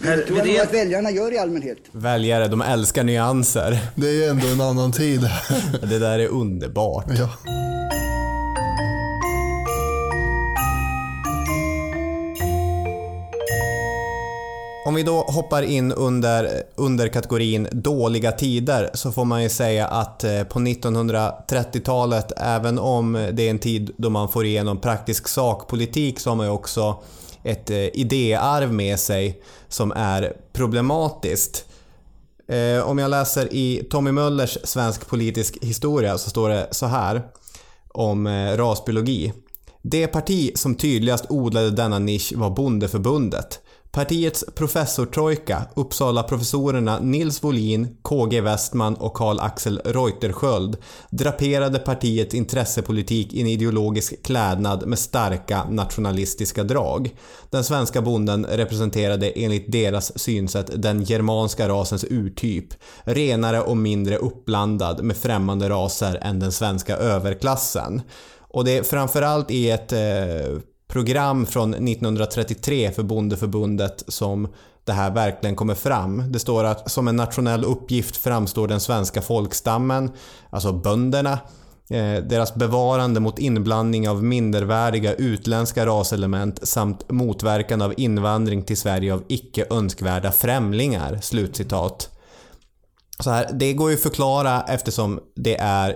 Herr, 0.02 0.18
det 0.18 0.24
tror 0.24 0.38
jag 0.38 0.48
det... 0.48 0.60
att 0.60 0.74
väljarna 0.74 1.12
gör 1.12 1.34
i 1.34 1.38
allmänhet. 1.38 1.78
Väljare, 1.92 2.48
de 2.48 2.62
älskar 2.62 3.04
nyanser. 3.04 3.78
Det 3.96 4.24
är 4.24 4.30
ändå 4.30 4.48
en 4.48 4.62
annan 4.62 4.92
tid. 4.92 5.22
det 5.82 6.00
där 6.00 6.20
är 6.20 6.28
underbart. 6.28 7.06
Ja. 7.18 7.30
Om 14.88 14.95
vi 14.95 15.04
då 15.04 15.21
hoppar 15.21 15.62
in 15.62 15.91
under, 15.91 16.63
under 16.76 17.08
kategorin 17.08 17.67
dåliga 17.71 18.32
tider 18.32 18.89
så 18.93 19.12
får 19.12 19.26
man 19.26 19.43
ju 19.43 19.50
säga 19.50 19.88
att 19.88 20.23
eh, 20.23 20.43
på 20.43 20.60
1930-talet, 20.60 22.32
även 22.38 22.80
om 22.80 23.13
det 23.34 23.43
är 23.43 23.50
en 23.50 23.60
tid 23.60 23.91
då 23.97 24.10
man 24.10 24.30
får 24.30 24.45
igenom 24.45 24.82
praktisk 24.82 25.28
sakpolitik 25.28 26.19
så 26.19 26.30
har 26.30 26.36
man 26.36 26.45
ju 26.45 26.52
också 26.52 27.04
ett 27.43 27.69
eh, 27.69 27.78
idéarv 27.78 28.73
med 28.73 29.00
sig 29.00 29.41
som 29.67 29.91
är 29.91 30.34
problematiskt. 30.54 31.65
Eh, 32.47 32.89
om 32.89 32.97
jag 32.97 33.12
läser 33.12 33.54
i 33.54 33.88
Tommy 33.89 34.12
Möllers 34.12 34.58
Svensk 34.63 35.08
politisk 35.08 35.58
historia 35.62 36.17
så 36.17 36.30
står 36.30 36.50
det 36.50 36.67
så 36.71 36.86
här 36.86 37.21
om 37.89 38.28
rasbiologi. 38.58 39.34
Det 39.82 40.08
parti 40.08 40.52
som 40.56 40.76
tydligast 40.76 41.26
odlade 41.30 41.71
denna 41.71 42.00
nisch 42.00 42.34
var 42.36 42.50
Bondeförbundet. 42.50 43.60
Partiets 43.91 44.45
professortrojka, 44.56 45.67
Uppsala-professorerna 45.76 47.00
Nils 47.00 47.43
Wolin, 47.43 47.97
KG 48.02 48.41
Westman 48.41 48.95
och 48.95 49.13
Karl-Axel 49.13 49.82
Reuterskiöld 49.86 50.78
draperade 51.10 51.80
partiets 51.80 52.36
intressepolitik 52.36 53.34
i 53.34 53.41
en 53.41 53.47
ideologisk 53.47 54.23
klädnad 54.23 54.88
med 54.88 55.00
starka 55.00 55.63
nationalistiska 55.69 56.63
drag. 56.63 57.15
Den 57.50 57.63
svenska 57.63 58.02
bonden 58.02 58.45
representerade 58.45 59.30
enligt 59.30 59.71
deras 59.71 60.19
synsätt 60.19 60.82
den 60.82 61.04
germanska 61.04 61.69
rasens 61.69 62.06
urtyp, 62.10 62.67
renare 63.04 63.62
och 63.62 63.78
mindre 63.78 64.17
uppblandad 64.17 65.04
med 65.04 65.17
främmande 65.17 65.69
raser 65.69 66.19
än 66.21 66.39
den 66.39 66.52
svenska 66.52 66.97
överklassen. 66.97 68.02
Och 68.50 68.65
det 68.65 68.78
är 68.78 68.84
framförallt 68.84 69.52
i 69.52 69.69
ett 69.69 69.91
eh, 69.93 70.00
program 70.98 71.46
från 71.46 71.74
1933 71.74 72.92
för 72.92 73.04
Bondeförbundet 73.04 74.04
som 74.08 74.48
det 74.86 74.94
här 74.94 75.12
verkligen 75.12 75.56
kommer 75.56 75.76
fram. 75.76 76.32
Det 76.32 76.40
står 76.40 76.64
att 76.64 76.92
som 76.92 77.08
en 77.08 77.16
nationell 77.16 77.64
uppgift 77.64 78.18
framstår 78.18 78.68
den 78.68 78.80
svenska 78.80 79.22
folkstammen, 79.22 80.12
alltså 80.50 80.74
bönderna, 80.74 81.40
eh, 81.90 82.24
deras 82.24 82.56
bevarande 82.56 83.20
mot 83.20 83.40
inblandning 83.40 84.10
av 84.10 84.24
mindervärdiga 84.24 85.14
utländska 85.14 85.86
raselement 85.86 86.68
samt 86.68 87.12
motverkan 87.12 87.82
av 87.82 87.94
invandring 87.98 88.64
till 88.64 88.78
Sverige 88.78 89.14
av 89.14 89.24
icke 89.28 89.66
önskvärda 89.70 90.32
främlingar. 90.32 91.20
Slutcitat. 91.22 92.10
Så 93.20 93.30
här, 93.30 93.50
det 93.54 93.74
går 93.74 93.90
ju 93.90 93.96
att 93.96 94.04
förklara 94.04 94.62
eftersom 94.62 95.20
det 95.36 95.58
är 95.60 95.96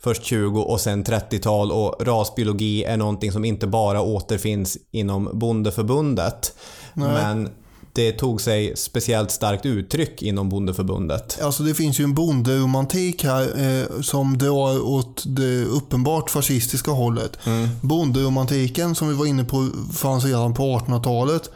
först 0.00 0.24
20 0.24 0.60
och 0.60 0.80
sen 0.80 1.04
30-tal 1.04 1.72
och 1.72 2.06
rasbiologi 2.06 2.84
är 2.84 2.96
någonting 2.96 3.32
som 3.32 3.44
inte 3.44 3.66
bara 3.66 4.00
återfinns 4.00 4.78
inom 4.90 5.30
bondeförbundet. 5.32 6.54
Nej. 6.94 7.08
Men 7.08 7.48
det 7.92 8.12
tog 8.12 8.40
sig 8.40 8.76
speciellt 8.76 9.30
starkt 9.30 9.66
uttryck 9.66 10.22
inom 10.22 10.48
bondeförbundet. 10.48 11.38
Alltså 11.42 11.62
det 11.62 11.74
finns 11.74 12.00
ju 12.00 12.04
en 12.04 12.14
bonderomantik 12.14 13.24
här 13.24 13.42
eh, 13.42 14.00
som 14.00 14.38
drar 14.38 14.88
åt 14.88 15.22
det 15.26 15.64
uppenbart 15.64 16.30
fascistiska 16.30 16.90
hållet. 16.90 17.38
Mm. 17.46 17.68
Bonderomantiken 17.80 18.94
som 18.94 19.08
vi 19.08 19.14
var 19.14 19.26
inne 19.26 19.44
på 19.44 19.68
fanns 19.94 20.24
redan 20.24 20.54
på 20.54 20.62
1800-talet. 20.62 21.50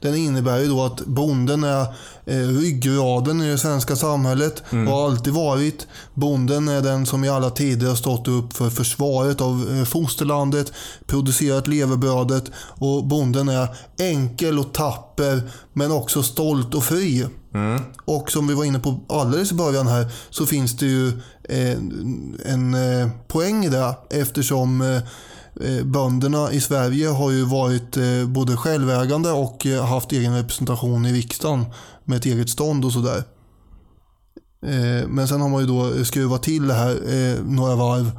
Den 0.00 0.14
innebär 0.14 0.58
ju 0.58 0.68
då 0.68 0.84
att 0.84 1.06
bonden 1.06 1.64
är 1.64 1.80
eh, 2.26 2.48
ryggraden 2.48 3.40
i 3.40 3.50
det 3.50 3.58
svenska 3.58 3.96
samhället 3.96 4.62
och 4.70 4.92
har 4.92 5.04
alltid 5.04 5.32
varit. 5.32 5.86
Bonden 6.14 6.68
är 6.68 6.80
den 6.80 7.06
som 7.06 7.24
i 7.24 7.28
alla 7.28 7.50
tider 7.50 7.88
har 7.88 7.94
stått 7.94 8.28
upp 8.28 8.52
för 8.52 8.70
försvaret 8.70 9.40
av 9.40 9.68
eh, 9.70 9.84
fosterlandet, 9.84 10.72
producerat 11.06 11.66
levebrödet 11.66 12.44
och 12.56 13.04
bonden 13.04 13.48
är 13.48 13.68
enkel 13.98 14.58
och 14.58 14.72
tapper 14.72 15.42
men 15.72 15.92
också 15.92 16.22
stolt 16.22 16.74
och 16.74 16.84
fri. 16.84 17.26
Och 18.04 18.30
som 18.30 18.46
vi 18.46 18.54
var 18.54 18.64
inne 18.64 18.78
på 18.78 19.00
alldeles 19.08 19.52
i 19.52 19.54
början 19.54 19.86
här 19.86 20.06
så 20.30 20.46
finns 20.46 20.76
det 20.76 20.86
ju 20.86 21.08
eh, 21.44 21.78
en 22.44 22.74
eh, 22.74 23.08
poäng 23.28 23.64
i 23.64 23.68
det 23.68 23.94
eftersom 24.10 24.80
eh, 24.80 25.02
bönderna 25.84 26.52
i 26.52 26.60
Sverige 26.60 27.08
har 27.08 27.30
ju 27.30 27.44
varit 27.44 27.96
eh, 27.96 28.26
både 28.26 28.56
självägande 28.56 29.30
och 29.30 29.66
eh, 29.66 29.84
haft 29.84 30.12
egen 30.12 30.36
representation 30.36 31.06
i 31.06 31.12
riksdagen 31.12 31.64
med 32.04 32.16
ett 32.16 32.26
eget 32.26 32.50
stånd 32.50 32.84
och 32.84 32.92
sådär. 32.92 33.22
Eh, 34.66 35.08
Men 35.08 35.28
sen 35.28 35.40
har 35.40 35.48
man 35.48 35.60
ju 35.60 35.66
då 35.66 36.04
skruvat 36.04 36.42
till 36.42 36.66
det 36.68 36.74
här 36.74 36.90
eh, 36.90 37.44
några 37.44 37.76
varv 37.76 38.10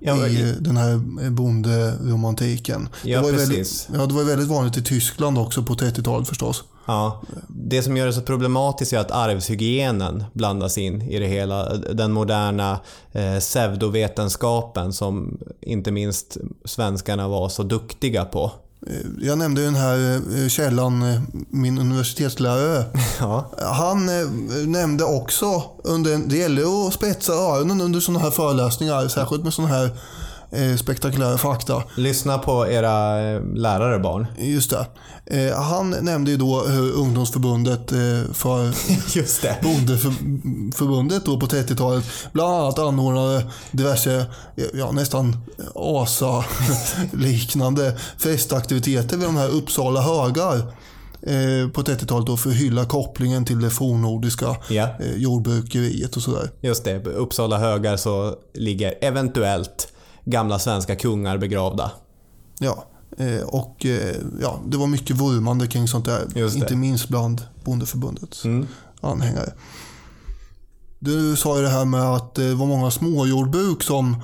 Ja, 0.00 0.26
i 0.26 0.42
eh, 0.42 0.48
den 0.48 0.76
här 0.76 0.92
eh, 1.22 1.30
bonderomantiken. 1.30 2.88
Ja, 3.04 3.18
det 3.18 3.24
var 3.24 3.32
precis. 3.32 3.48
väldigt, 3.48 3.88
ja, 4.00 4.06
det 4.06 4.14
var 4.14 4.24
väldigt 4.24 4.48
vanligt 4.48 4.76
i 4.76 4.82
Tyskland 4.82 5.38
också 5.38 5.62
på 5.62 5.74
30-talet 5.74 6.28
förstås. 6.28 6.64
Ja, 6.88 7.22
det 7.48 7.82
som 7.82 7.96
gör 7.96 8.06
det 8.06 8.12
så 8.12 8.20
problematiskt 8.20 8.92
är 8.92 8.98
att 8.98 9.10
arvshygienen 9.10 10.24
blandas 10.32 10.78
in 10.78 11.02
i 11.02 11.18
det 11.18 11.26
hela. 11.26 11.74
Den 11.76 12.12
moderna 12.12 12.80
eh, 13.12 13.38
pseudovetenskapen 13.38 14.92
som 14.92 15.38
inte 15.60 15.90
minst 15.90 16.36
svenskarna 16.64 17.28
var 17.28 17.48
så 17.48 17.62
duktiga 17.62 18.24
på. 18.24 18.52
Eh, 18.86 19.26
Jag 19.26 19.38
nämnde 19.38 19.64
den 19.64 19.74
här 19.74 20.14
eh, 20.42 20.48
källan, 20.48 21.02
eh, 21.02 21.20
min 21.50 21.78
universitetslärare. 21.78 22.84
Ja. 23.20 23.50
Han 23.58 24.06
nämnde 24.66 25.04
också, 25.04 25.62
under, 25.84 26.16
det 26.26 26.36
gäller 26.36 26.86
att 26.86 26.94
spetsa 26.94 27.32
öronen 27.32 27.80
under 27.80 28.00
sådana 28.00 28.20
här 28.24 28.30
föreläsningar, 28.30 29.08
särskilt 29.08 29.44
med 29.44 29.52
sådana 29.54 29.74
här 29.74 29.90
spektakulära 30.78 31.38
fakta. 31.38 31.82
Lyssna 31.96 32.38
på 32.38 32.68
era 32.68 33.20
eh, 33.30 33.42
lärare 33.54 33.98
barn. 33.98 34.26
Just 34.38 34.70
det. 34.70 34.86
Eh, 35.26 35.56
han 35.60 35.90
nämnde 35.90 36.30
ju 36.30 36.36
då 36.36 36.60
hur 36.62 36.92
ungdomsförbundet 36.92 37.92
eh, 37.92 37.98
för 38.32 38.74
Just 39.16 39.42
det. 39.42 39.56
Bondeförbundet 39.62 41.24
då 41.24 41.40
på 41.40 41.46
30-talet 41.46 42.04
bland 42.32 42.52
annat 42.54 42.78
anordnade 42.78 43.46
diverse, 43.70 44.26
ja, 44.74 44.90
nästan 44.92 45.36
ASA-liknande 45.74 47.98
festaktiviteter 48.18 49.16
vid 49.16 49.26
de 49.28 49.36
här 49.36 49.48
Uppsala 49.48 50.00
högar 50.00 50.56
eh, 51.22 51.68
på 51.72 51.82
30-talet 51.82 52.26
då 52.26 52.36
för 52.36 52.50
att 52.50 52.56
hylla 52.56 52.84
kopplingen 52.84 53.44
till 53.44 53.60
det 53.60 53.70
fornnordiska 53.70 54.56
Ja. 54.68 54.88
eh, 55.00 55.16
jordbrukeriet 55.16 56.16
och 56.16 56.22
sådär. 56.22 56.50
Just 56.60 56.84
det, 56.84 57.00
på 57.00 57.10
Uppsala 57.10 57.58
högar 57.58 57.96
så 57.96 58.34
ligger 58.54 58.94
eventuellt 59.00 59.88
gamla 60.30 60.58
svenska 60.58 60.96
kungar 60.96 61.38
begravda. 61.38 61.90
Ja, 62.58 62.84
eh, 63.18 63.42
och 63.42 63.86
eh, 63.86 64.16
ja, 64.42 64.60
det 64.66 64.76
var 64.76 64.86
mycket 64.86 65.16
vurmande 65.16 65.66
kring 65.66 65.88
sånt 65.88 66.04
där. 66.04 66.26
Mm. 66.36 66.56
Inte 66.56 66.76
minst 66.76 67.08
bland 67.08 67.42
Bondeförbundets 67.64 68.44
anhängare. 69.00 69.52
Du 70.98 71.36
sa 71.36 71.56
ju 71.56 71.62
det 71.62 71.68
här 71.68 71.84
med 71.84 72.02
att 72.02 72.34
det 72.34 72.54
var 72.54 72.66
många 72.66 72.90
småjordbruk 72.90 73.82
som 73.82 74.16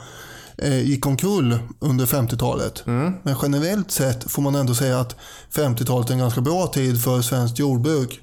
eh, 0.59 0.81
gick 0.83 1.07
omkull 1.07 1.59
under 1.81 2.07
50-talet. 2.07 2.83
Mm. 2.87 3.13
Men 3.23 3.37
generellt 3.43 3.91
sett 3.91 4.31
får 4.31 4.43
man 4.43 4.55
ändå 4.55 4.75
säga 4.75 5.01
att 5.01 5.17
50-talet 5.55 6.09
är 6.09 6.13
en 6.13 6.19
ganska 6.21 6.41
bra 6.41 6.67
tid 6.67 7.03
för 7.03 7.23
svenskt 7.23 7.59
jordbruk. 7.59 8.21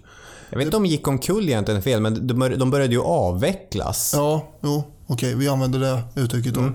Jag 0.50 0.58
vet 0.58 0.66
inte 0.66 0.78
om 0.78 0.86
gick 0.86 1.08
omkull 1.08 1.50
egentligen 1.50 1.78
är 1.78 1.82
fel, 1.82 2.02
men 2.02 2.28
de 2.28 2.34
bör- 2.40 2.56
de 2.58 2.72
började 2.72 2.94
ju 2.94 3.02
avvecklas. 3.02 4.12
Ja, 4.16 4.48
jo, 4.64 4.84
okej, 5.08 5.36
vi 5.36 5.48
använder 5.50 5.80
det 5.80 6.22
uttrycket 6.22 6.54
då. 6.54 6.72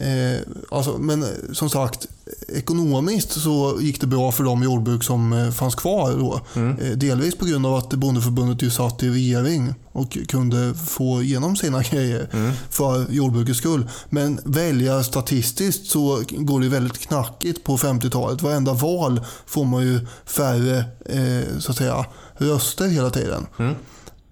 Eh, 0.00 0.40
alltså, 0.70 0.98
men 0.98 1.22
eh, 1.22 1.28
som 1.52 1.70
sagt, 1.70 2.06
ekonomiskt 2.48 3.32
så 3.32 3.78
gick 3.80 4.00
det 4.00 4.06
bra 4.06 4.32
för 4.32 4.44
de 4.44 4.62
jordbruk 4.62 5.04
som 5.04 5.32
eh, 5.32 5.50
fanns 5.50 5.74
kvar 5.74 6.12
då. 6.12 6.40
Eh, 6.60 6.90
delvis 6.96 7.34
på 7.34 7.44
grund 7.44 7.66
av 7.66 7.74
att 7.74 7.90
Bondeförbundet 7.94 8.62
ju 8.62 8.70
satt 8.70 9.02
i 9.02 9.10
regering 9.10 9.74
och 9.92 10.18
kunde 10.28 10.74
få 10.74 11.22
igenom 11.22 11.56
sina 11.56 11.82
grejer 11.90 12.28
för 12.70 13.06
jordbrukets 13.10 13.58
skull. 13.58 13.88
Men 14.10 14.40
väljarstatistiskt 14.44 15.86
så 15.86 16.22
går 16.30 16.60
det 16.60 16.68
väldigt 16.68 16.98
knackigt 16.98 17.64
på 17.64 17.76
50-talet. 17.76 18.42
Varenda 18.42 18.72
val 18.72 19.20
får 19.46 19.64
man 19.64 19.82
ju 19.82 20.00
färre 20.26 20.84
eh, 21.04 21.58
så 21.58 21.70
att 21.70 21.76
säga, 21.76 22.06
röster 22.34 22.88
hela 22.88 23.10
tiden. 23.10 23.46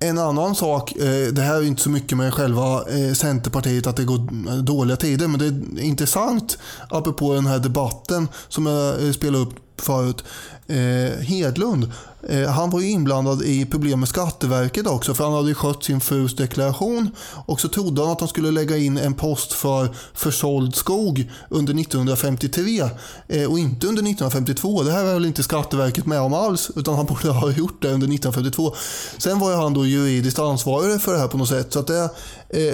En 0.04 0.18
annan 0.18 0.54
sak, 0.54 0.92
eh, 0.96 1.32
det 1.32 1.42
här 1.42 1.56
är 1.56 1.62
inte 1.62 1.82
så 1.82 1.90
mycket 1.90 2.18
med 2.18 2.34
själva 2.34 2.84
eh, 2.90 3.12
Centerpartiet 3.14 3.86
att 3.86 3.96
det 3.96 4.04
går 4.04 4.18
eh, 4.48 4.54
dåliga 4.54 4.96
tider, 4.96 5.28
men 5.28 5.38
det 5.38 5.46
är 5.80 5.84
intressant 5.84 6.58
apropå 6.88 7.34
den 7.34 7.46
här 7.46 7.58
debatten 7.58 8.28
som 8.48 8.66
jag 8.66 9.14
spelade 9.14 9.44
upp 9.44 9.63
förut. 9.76 10.24
Eh, 10.66 11.20
Hedlund, 11.20 11.92
eh, 12.28 12.50
han 12.50 12.70
var 12.70 12.80
ju 12.80 12.90
inblandad 12.90 13.42
i 13.42 13.66
problem 13.66 14.00
med 14.00 14.08
Skatteverket 14.08 14.86
också 14.86 15.14
för 15.14 15.24
han 15.24 15.32
hade 15.32 15.48
ju 15.48 15.54
skött 15.54 15.84
sin 15.84 16.00
frus 16.00 16.36
deklaration 16.36 17.10
och 17.46 17.60
så 17.60 17.68
trodde 17.68 18.02
han 18.02 18.10
att 18.10 18.20
han 18.20 18.28
skulle 18.28 18.50
lägga 18.50 18.76
in 18.76 18.98
en 18.98 19.14
post 19.14 19.52
för 19.52 19.96
försåld 20.14 20.74
skog 20.74 21.30
under 21.48 21.80
1953 21.80 22.80
eh, 23.28 23.50
och 23.50 23.58
inte 23.58 23.86
under 23.86 24.02
1952. 24.02 24.82
Det 24.82 24.92
här 24.92 25.04
var 25.04 25.14
väl 25.14 25.26
inte 25.26 25.42
Skatteverket 25.42 26.06
med 26.06 26.20
om 26.20 26.34
alls 26.34 26.70
utan 26.76 26.94
han 26.94 27.06
borde 27.06 27.28
ha 27.28 27.50
gjort 27.56 27.82
det 27.82 27.88
under 27.88 28.06
1952. 28.06 28.74
Sen 29.18 29.38
var 29.38 29.50
ju 29.50 29.56
han 29.56 29.74
då 29.74 29.86
juridiskt 29.86 30.38
ansvarig 30.38 31.00
för 31.00 31.12
det 31.12 31.18
här 31.18 31.28
på 31.28 31.38
något 31.38 31.48
sätt 31.48 31.72
så 31.72 31.78
att 31.78 31.86
det 31.86 32.10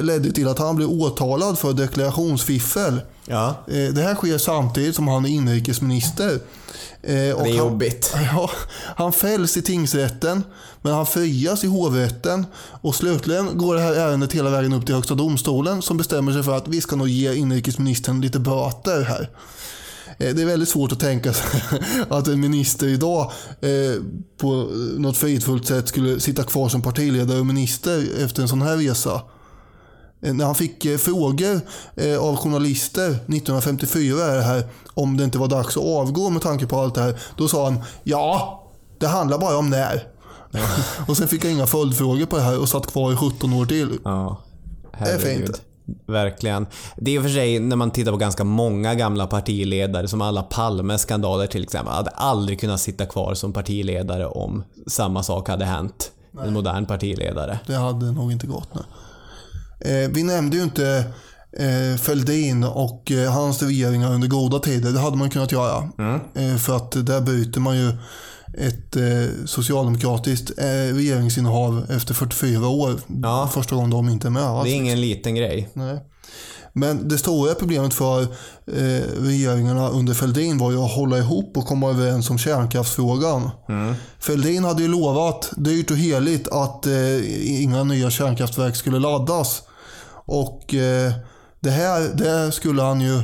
ledde 0.02 0.32
till 0.32 0.48
att 0.48 0.58
han 0.58 0.76
blev 0.76 0.88
åtalad 0.90 1.58
för 1.58 1.72
deklarationsfiffel. 1.72 3.00
Ja. 3.26 3.48
Eh, 3.68 3.92
Det 3.94 4.02
här 4.02 4.14
sker 4.14 4.38
samtidigt 4.38 4.94
som 4.96 5.08
han 5.08 5.24
är 5.24 5.28
inrikesminister. 5.28 6.30
Eh, 6.34 6.38
Det 7.02 7.16
är 7.28 7.36
han- 7.38 7.56
jobbigt. 7.56 8.14
Ja, 8.32 8.50
han 8.96 9.12
fälls 9.12 9.56
i 9.56 9.62
tingsrätten, 9.62 10.44
men 10.82 10.92
han 10.94 11.06
frias 11.06 11.64
i 11.64 11.66
hovrätten. 11.66 12.46
Och 12.80 12.94
slutligen 12.94 13.58
går 13.58 13.74
det 13.74 13.80
här 13.80 13.92
ärendet 13.92 14.32
hela 14.32 14.50
vägen 14.50 14.72
upp 14.72 14.86
till 14.86 14.94
Högsta 14.94 15.14
domstolen 15.14 15.82
som 15.82 15.96
bestämmer 15.96 16.32
sig 16.32 16.42
för 16.42 16.56
att 16.56 16.68
vi 16.68 16.80
ska 16.80 16.96
nog 16.96 17.08
ge 17.08 17.34
inrikesministern 17.34 18.20
lite 18.20 18.38
böter 18.38 19.02
här. 19.02 19.30
Eh, 20.18 20.34
Det 20.34 20.42
är 20.42 20.46
väldigt 20.46 20.68
svårt 20.68 20.92
att 20.92 21.00
tänka 21.00 21.32
sig 21.32 21.62
att 22.08 22.28
en 22.28 22.40
minister 22.40 22.86
idag 22.86 23.32
eh, 23.60 24.02
på 24.40 24.68
något 24.98 25.16
fridfullt 25.16 25.66
sätt 25.66 25.88
skulle 25.88 26.20
sitta 26.20 26.42
kvar 26.42 26.68
som 26.68 26.82
partiledare 26.82 27.38
och 27.40 27.46
minister 27.46 28.06
efter 28.24 28.42
en 28.42 28.48
sån 28.48 28.62
här 28.62 28.76
resa. 28.76 29.20
Eh, 30.22 30.34
När 30.34 30.44
han 30.44 30.54
fick 30.54 30.84
eh, 30.84 30.98
frågor 30.98 31.60
eh, 31.96 32.18
av 32.18 32.36
journalister 32.36 33.08
1954 33.08 34.24
är 34.24 34.36
det 34.36 34.42
här, 34.42 34.64
om 34.94 35.16
det 35.16 35.24
inte 35.24 35.38
var 35.38 35.48
dags 35.48 35.76
att 35.76 35.84
avgå 35.84 36.30
med 36.30 36.42
tanke 36.42 36.66
på 36.66 36.80
allt 36.80 36.94
det 36.94 37.00
här. 37.02 37.20
Då 37.36 37.48
sa 37.48 37.64
han 37.64 37.78
ja, 38.02 38.62
det 38.98 39.06
handlar 39.06 39.38
bara 39.38 39.56
om 39.58 39.70
när. 39.70 40.06
och 41.08 41.16
sen 41.16 41.28
fick 41.28 41.44
jag 41.44 41.52
inga 41.52 41.66
följdfrågor 41.66 42.26
på 42.26 42.36
det 42.36 42.42
här 42.42 42.60
och 42.60 42.68
satt 42.68 42.86
kvar 42.86 43.12
i 43.12 43.16
17 43.16 43.52
år 43.52 43.66
till. 43.66 43.98
Ja, 44.04 44.36
är 44.92 44.98
herregud. 44.98 45.46
fint. 45.46 45.62
Verkligen. 46.06 46.66
Det 46.96 47.10
är 47.10 47.14
i 47.14 47.18
och 47.18 47.22
för 47.22 47.30
sig 47.30 47.58
när 47.58 47.76
man 47.76 47.90
tittar 47.90 48.12
på 48.12 48.16
ganska 48.18 48.44
många 48.44 48.94
gamla 48.94 49.26
partiledare, 49.26 50.08
som 50.08 50.20
alla 50.20 50.42
Palmes 50.42 51.02
skandaler 51.02 51.46
till 51.46 51.62
exempel, 51.62 51.94
hade 51.94 52.10
aldrig 52.10 52.60
kunnat 52.60 52.80
sitta 52.80 53.06
kvar 53.06 53.34
som 53.34 53.52
partiledare 53.52 54.26
om 54.26 54.64
samma 54.86 55.22
sak 55.22 55.48
hade 55.48 55.64
hänt. 55.64 56.10
En 56.44 56.52
modern 56.52 56.86
partiledare. 56.86 57.58
Det 57.66 57.74
hade 57.74 58.12
nog 58.12 58.32
inte 58.32 58.46
gått 58.46 58.74
nu. 58.74 58.80
Eh, 59.80 60.10
vi 60.10 60.22
nämnde 60.22 60.56
ju 60.56 60.62
inte 60.62 61.04
eh, 61.58 61.98
Fälldin 62.00 62.64
och 62.64 63.10
eh, 63.12 63.32
hans 63.32 63.62
regeringar 63.62 64.12
under 64.14 64.28
goda 64.28 64.58
tider. 64.58 64.92
Det 64.92 65.00
hade 65.00 65.16
man 65.16 65.30
kunnat 65.30 65.52
göra. 65.52 65.88
Eh, 66.34 66.56
för 66.56 66.76
att 66.76 67.06
där 67.06 67.20
bryter 67.20 67.60
man 67.60 67.76
ju 67.76 67.92
ett 68.58 68.96
socialdemokratiskt 69.46 70.58
eh, 70.58 70.94
regeringsinnehav 70.94 71.86
efter 71.90 72.14
44 72.14 72.68
år. 72.68 73.00
Ja. 73.22 73.50
Första 73.54 73.74
gången 73.74 73.90
de 73.90 74.08
inte 74.08 74.28
är 74.28 74.30
med 74.30 74.42
alls. 74.42 74.64
Det 74.64 74.70
är 74.70 74.76
ingen 74.76 75.00
liten 75.00 75.34
grej. 75.34 75.68
Nej. 75.72 76.00
Men 76.72 77.08
det 77.08 77.18
stora 77.18 77.54
problemet 77.54 77.94
för 77.94 78.22
eh, 78.22 79.02
regeringarna 79.20 79.88
under 79.88 80.14
Fälldin 80.14 80.58
var 80.58 80.70
ju 80.70 80.84
att 80.84 80.92
hålla 80.92 81.18
ihop 81.18 81.56
och 81.56 81.66
komma 81.66 81.90
överens 81.90 82.30
om 82.30 82.38
kärnkraftsfrågan. 82.38 83.50
Fälldin 84.20 84.64
hade 84.64 84.82
ju 84.82 84.88
lovat 84.88 85.50
dyrt 85.56 85.90
och 85.90 85.96
heligt 85.96 86.48
att 86.48 86.86
eh, 86.86 87.62
inga 87.62 87.84
nya 87.84 88.10
kärnkraftverk 88.10 88.76
skulle 88.76 88.98
laddas. 88.98 89.62
Och 90.30 90.74
eh, 90.74 91.12
det 91.60 91.70
här 91.70 92.00
det 92.14 92.52
skulle 92.52 92.82
han 92.82 93.00
ju 93.00 93.22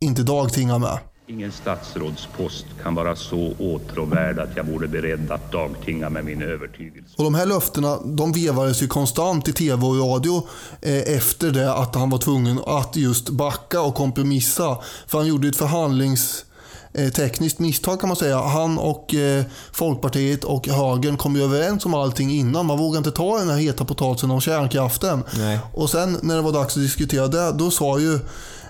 inte 0.00 0.22
dagtinga 0.22 0.78
med. 0.78 0.98
Ingen 1.26 1.52
statsrådspost 1.52 2.66
kan 2.82 2.94
vara 2.94 3.16
så 3.16 3.52
åtråvärd 3.58 4.38
att 4.38 4.56
jag 4.56 4.64
vore 4.64 4.88
beredd 4.88 5.30
att 5.30 5.52
dagtinga 5.52 6.10
med 6.10 6.24
min 6.24 6.42
övertygelse. 6.42 7.14
Och 7.18 7.24
de 7.24 7.34
här 7.34 7.46
löftena 7.46 7.98
de 8.04 8.32
vevades 8.32 8.82
ju 8.82 8.86
konstant 8.86 9.48
i 9.48 9.52
tv 9.52 9.86
och 9.86 9.96
radio 9.98 10.48
eh, 10.82 11.16
efter 11.16 11.50
det 11.50 11.74
att 11.74 11.94
han 11.94 12.10
var 12.10 12.18
tvungen 12.18 12.60
att 12.66 12.96
just 12.96 13.28
backa 13.30 13.80
och 13.80 13.94
kompromissa. 13.94 14.78
För 15.06 15.18
han 15.18 15.26
gjorde 15.26 15.48
ett 15.48 15.56
förhandlings 15.56 16.44
tekniskt 16.92 17.58
misstag 17.58 18.00
kan 18.00 18.08
man 18.08 18.16
säga. 18.16 18.40
Han 18.40 18.78
och 18.78 19.14
eh, 19.14 19.44
Folkpartiet 19.72 20.44
och 20.44 20.68
högern 20.68 21.16
kom 21.16 21.36
ju 21.36 21.42
överens 21.42 21.86
om 21.86 21.94
allting 21.94 22.30
innan. 22.30 22.66
Man 22.66 22.78
vågade 22.78 22.98
inte 22.98 23.10
ta 23.10 23.38
den 23.38 23.50
här 23.50 23.56
heta 23.56 23.84
potatisen 23.84 24.30
om 24.30 24.40
kärnkraften. 24.40 25.24
Nej. 25.36 25.58
Och 25.72 25.90
sen 25.90 26.18
när 26.22 26.36
det 26.36 26.42
var 26.42 26.52
dags 26.52 26.76
att 26.76 26.82
diskutera 26.82 27.28
det, 27.28 27.52
då 27.52 27.70
sa 27.70 27.98
ju 27.98 28.14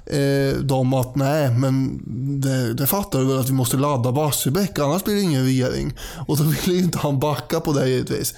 eh, 0.08 0.56
de 0.60 0.94
att 0.94 1.16
nej, 1.16 1.50
men 1.50 2.00
det, 2.40 2.74
det 2.74 2.86
fattar 2.86 3.18
du 3.18 3.24
väl 3.24 3.38
att 3.38 3.48
vi 3.48 3.52
måste 3.52 3.76
ladda 3.76 4.12
Barsebäck, 4.12 4.78
annars 4.78 5.04
blir 5.04 5.14
det 5.14 5.20
ingen 5.20 5.44
regering. 5.44 5.98
Och 6.26 6.36
då 6.36 6.42
ville 6.42 6.78
ju 6.78 6.84
inte 6.84 6.98
han 6.98 7.18
backa 7.20 7.60
på 7.60 7.72
det 7.72 7.88
givetvis. 7.88 8.34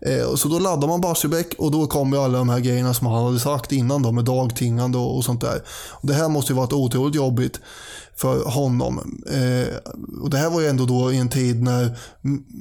Eh, 0.00 0.34
så 0.34 0.48
då 0.48 0.58
laddar 0.58 0.88
man 0.88 1.00
Barsebäck 1.00 1.54
och 1.58 1.70
då 1.70 1.86
kommer 1.86 2.24
alla 2.24 2.38
de 2.38 2.48
här 2.48 2.60
grejerna 2.60 2.94
som 2.94 3.06
han 3.06 3.24
hade 3.24 3.40
sagt 3.40 3.72
innan 3.72 4.02
då 4.02 4.12
med 4.12 4.24
dagtingande 4.24 4.98
och, 4.98 5.16
och 5.16 5.24
sånt 5.24 5.40
där. 5.40 5.62
Och 5.90 6.08
det 6.08 6.14
här 6.14 6.28
måste 6.28 6.52
ju 6.52 6.56
varit 6.56 6.72
otroligt 6.72 7.14
jobbigt 7.14 7.60
för 8.20 8.44
honom. 8.50 9.22
Eh, 9.26 9.76
och 10.22 10.30
det 10.30 10.38
här 10.38 10.50
var 10.50 10.60
ju 10.60 10.66
ändå 10.66 10.86
då 10.86 11.12
i 11.12 11.18
en 11.18 11.28
tid 11.28 11.62
när 11.62 11.98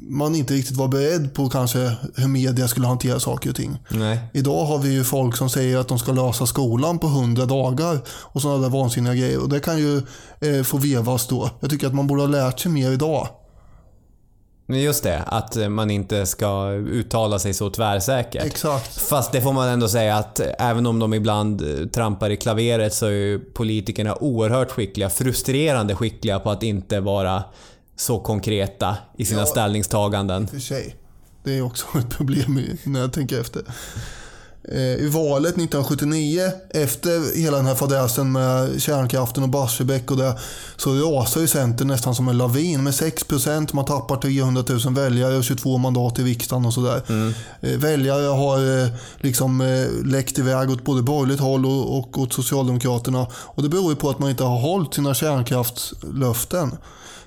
man 0.09 0.35
inte 0.35 0.53
riktigt 0.53 0.77
var 0.77 0.87
beredd 0.87 1.33
på 1.33 1.49
kanske 1.49 1.91
hur 2.15 2.27
media 2.27 2.67
skulle 2.67 2.87
hantera 2.87 3.19
saker 3.19 3.49
och 3.49 3.55
ting. 3.55 3.77
Nej. 3.89 4.19
Idag 4.33 4.65
har 4.65 4.77
vi 4.77 4.89
ju 4.93 5.03
folk 5.03 5.37
som 5.37 5.49
säger 5.49 5.77
att 5.77 5.87
de 5.87 5.99
ska 5.99 6.11
lösa 6.11 6.45
skolan 6.45 6.99
på 6.99 7.07
100 7.07 7.45
dagar 7.45 7.99
och 8.09 8.41
sådana 8.41 8.61
där 8.61 8.69
vansinniga 8.69 9.15
grejer. 9.15 9.39
Och 9.39 9.49
det 9.49 9.59
kan 9.59 9.77
ju 9.77 9.97
eh, 10.39 10.63
få 10.63 10.77
vevas 10.77 11.27
då. 11.27 11.49
Jag 11.59 11.69
tycker 11.69 11.87
att 11.87 11.95
man 11.95 12.07
borde 12.07 12.21
ha 12.21 12.27
lärt 12.27 12.59
sig 12.59 12.71
mer 12.71 12.91
idag. 12.91 13.27
Men 14.69 14.79
just 14.81 15.03
det, 15.03 15.23
att 15.25 15.55
eh, 15.55 15.69
man 15.69 15.91
inte 15.91 16.25
ska 16.25 16.69
uttala 16.71 17.39
sig 17.39 17.53
så 17.53 17.69
tvärsäkert. 17.69 18.43
Exakt. 18.45 18.97
Fast 19.01 19.31
det 19.31 19.41
får 19.41 19.53
man 19.53 19.67
ändå 19.69 19.87
säga 19.87 20.15
att 20.17 20.39
även 20.59 20.85
om 20.85 20.99
de 20.99 21.13
ibland 21.13 21.61
eh, 21.61 21.87
trampar 21.87 22.29
i 22.29 22.37
klaveret 22.37 22.93
så 22.93 23.05
är 23.05 23.09
ju 23.11 23.39
politikerna 23.39 24.15
oerhört 24.15 24.71
skickliga, 24.71 25.09
frustrerande 25.09 25.95
skickliga 25.95 26.39
på 26.39 26.49
att 26.51 26.63
inte 26.63 26.99
vara 26.99 27.43
så 27.95 28.19
konkreta 28.19 28.97
i 29.17 29.25
sina 29.25 29.39
Ja. 29.41 29.45
ställningstaganden. 29.45 30.47
för 30.47 30.59
sig. 30.59 30.95
Det 31.43 31.57
är 31.57 31.61
också 31.61 31.85
ett 31.99 32.09
problem 32.09 32.57
i- 32.59 32.77
när 32.83 32.99
jag 32.99 33.13
tänker 33.13 33.41
efter. 33.41 33.61
Eh, 34.63 34.77
I 34.77 35.09
valet 35.09 35.51
1979, 35.51 36.51
efter 36.69 37.37
hela 37.41 37.57
den 37.57 37.65
här 37.65 37.75
fadäsen 37.75 38.31
med 38.31 38.81
kärnkraften 38.81 39.43
och 39.43 39.49
Barsebäck 39.49 40.11
och 40.11 40.17
det, 40.17 40.39
så 40.77 40.93
rasar 40.93 41.41
ju 41.41 41.47
Centern 41.47 41.87
nästan 41.87 42.15
som 42.15 42.29
en 42.29 42.37
lavin 42.37 42.83
med 42.83 42.93
6%. 42.93 43.69
Man 43.73 43.85
tappar 43.85 44.15
300 44.17 44.63
000 44.85 44.93
väljare 44.93 45.37
och 45.37 45.43
22 45.43 45.77
mandat 45.77 46.19
i 46.19 46.23
riksdagen 46.23 46.65
och 46.65 46.73
sådär. 46.73 47.01
Eh, 47.61 47.77
Väljare 47.77 48.27
har 48.27 48.83
eh, 48.83 48.89
liksom 49.17 49.83
läckt 50.05 50.39
iväg 50.39 50.69
åt 50.69 50.83
både 50.83 51.01
borgerligt 51.01 51.39
håll 51.39 51.65
och, 51.65 51.97
och 51.97 52.17
åt 52.17 52.33
Socialdemokraterna. 52.33 53.27
Och 53.33 53.63
det 53.63 53.69
beror 53.69 53.89
ju 53.89 53.95
på 53.95 54.09
att 54.09 54.19
man 54.19 54.29
inte 54.29 54.43
har 54.43 54.59
hållit 54.59 54.93
sina 54.93 55.13
kärnkraftslöften. 55.13 56.71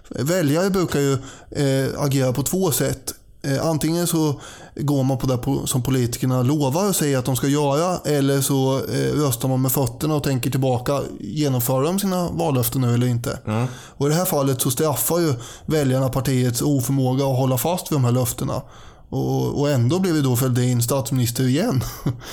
Väljare 0.09 0.70
brukar 0.70 1.01
ju 1.01 1.12
eh, 1.51 2.03
agera 2.03 2.33
på 2.33 2.43
två 2.43 2.72
sätt. 2.72 3.14
Eh, 3.43 3.66
antingen 3.66 4.07
så 4.07 4.40
går 4.76 5.03
man 5.03 5.18
på 5.18 5.26
det 5.26 5.66
som 5.66 5.82
politikerna 5.82 6.43
lovar 6.43 6.88
och 6.88 6.97
säger 6.97 7.18
att 7.18 7.24
de 7.24 7.36
ska 7.36 7.49
göra 7.49 7.99
eller 8.05 8.40
så 8.40 8.78
eh, 8.78 9.12
röstar 9.12 9.49
man 9.49 9.62
med 9.62 9.72
fötterna 9.72 10.14
och 10.14 10.24
tänker 10.24 10.51
tillbaka. 10.51 11.01
Genomför 11.20 11.82
de 11.82 11.99
sina 11.99 12.30
vallöften 12.30 12.80
nu 12.80 12.95
eller 12.95 13.07
inte? 13.07 13.38
Och 13.72 14.07
I 14.07 14.11
det 14.11 14.16
här 14.16 14.24
fallet 14.24 14.61
så 14.61 14.70
straffar 14.70 15.18
ju 15.18 15.34
väljarna 15.66 16.09
partiets 16.09 16.62
oförmåga 16.62 17.24
att 17.24 17.38
hålla 17.38 17.59
fast 17.59 17.93
vid 17.93 17.97
de 17.97 18.05
här 18.05 18.12
löftena. 18.12 18.62
Och, 19.09 19.61
och 19.61 19.70
ändå 19.70 19.99
blev 19.99 20.16
ju 20.16 20.22
då 20.22 20.36
Fälldin 20.36 20.82
statsminister 20.82 21.45
igen. 21.45 21.84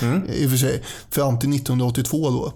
I 0.33 0.45
och 0.45 0.49
för 0.49 0.57
sig. 0.57 0.83
Fram 1.09 1.39
till 1.39 1.55
1982 1.55 2.29
då. 2.29 2.53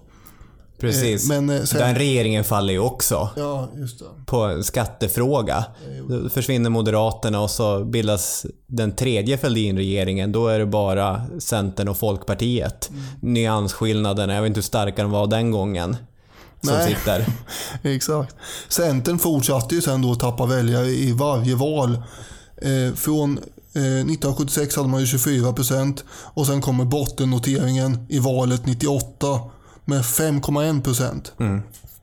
Precis. 0.88 1.30
Eh, 1.32 1.42
men, 1.42 1.58
eh, 1.58 1.64
sen- 1.64 1.80
Den 1.80 1.96
regeringen 1.96 2.44
faller 2.44 2.74
ju 2.74 2.80
också. 2.80 3.30
Ja, 3.36 3.70
just 3.76 4.00
det. 4.00 4.06
på 4.26 4.42
en 4.42 4.64
skattefråga. 4.64 5.66
Då 6.10 6.30
försvinner 6.30 6.70
Moderaterna 6.70 7.42
och 7.42 7.50
så 7.50 7.84
bildas 7.86 8.46
den 8.68 8.96
tredje 8.96 9.38
Fälldin-regeringen. 9.38 10.32
Då 10.32 10.48
är 10.48 10.60
det 10.60 10.66
bara 10.66 11.22
Centern 11.40 11.88
och 11.88 11.98
Folkpartiet. 11.98 12.92
Nyansskillnaderna, 13.22 14.34
jag 14.34 14.42
vet 14.42 14.48
inte 14.48 14.58
hur 14.58 14.64
starka 14.64 15.02
de 15.02 15.12
var 15.12 15.28
den 15.28 15.52
gången. 15.52 15.98
Som 16.64 16.74
Nej. 16.78 16.96
sitter. 16.96 17.26
Exakt. 17.96 18.36
Centern 18.70 19.20
fortsatte 19.20 19.76
ju 19.76 19.82
sen 19.82 20.02
då 20.02 20.12
att 20.12 20.20
tappa 20.20 20.46
väljare 20.46 20.88
i 20.88 21.12
varje 21.12 21.56
val. 21.56 21.94
Eh, 22.62 22.96
från 22.96 23.38
eh, 23.76 23.82
1976 23.82 24.76
hade 24.76 24.88
man 24.90 25.00
ju 25.02 25.08
24 25.08 25.54
procent 25.54 26.04
och 26.10 26.48
sen 26.48 26.62
kommer 26.62 26.86
bottennoteringen 26.86 28.06
i 28.10 28.20
valet 28.20 28.66
98 28.66 29.40
med 29.86 30.02
5,1 30.02 30.84
procent. 30.84 31.34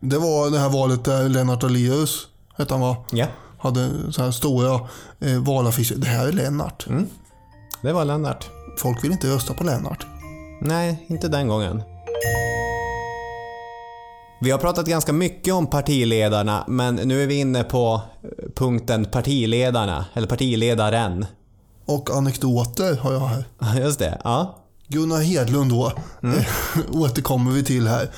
Det 0.00 0.18
var 0.18 0.50
det 0.50 0.58
här 0.58 0.68
valet 0.68 1.04
där 1.04 1.28
Lennart 1.28 1.60
Daléus, 1.60 2.26
hette 2.58 2.74
han 2.74 2.80
va? 2.80 2.96
Ja, 3.12 3.26
Hade 3.58 4.12
så 4.12 4.22
här 4.22 4.30
stora 4.30 4.80
eh, 5.20 5.38
valaffischer. 5.38 5.94
Det 5.96 6.06
här 6.06 6.26
är 6.28 6.32
Lennart. 6.32 6.86
det 7.82 7.92
var 7.92 8.04
Lennart. 8.04 8.50
Folk 8.78 9.04
vill 9.04 9.12
inte 9.12 9.34
rösta 9.34 9.54
på 9.54 9.64
Lennart. 9.64 10.06
Nej, 10.60 11.04
inte 11.08 11.28
den 11.28 11.48
gången. 11.48 11.82
Vi 14.42 14.50
har 14.50 14.58
pratat 14.58 14.86
ganska 14.86 15.12
mycket 15.12 15.54
om 15.54 15.66
partiledarna, 15.66 16.64
men 16.68 16.94
nu 16.94 17.22
är 17.22 17.26
vi 17.26 17.34
inne 17.34 17.64
på 17.64 18.00
eh, 18.22 18.28
punkten 18.56 19.04
partiledarna, 19.04 20.04
eller 20.14 20.26
partiledaren. 20.28 21.26
Och 21.86 22.10
anekdoter 22.10 22.96
har 22.96 23.12
jag 23.12 23.20
här. 23.20 23.44
Just 23.80 23.98
det, 23.98 24.20
ja. 24.24 24.56
Gunnar 24.90 25.20
Hedlund 25.20 25.70
då, 25.70 25.92
eh, 26.22 26.46
återkommer 27.00 27.50
vi 27.50 27.64
till 27.64 27.86
här. 27.88 28.10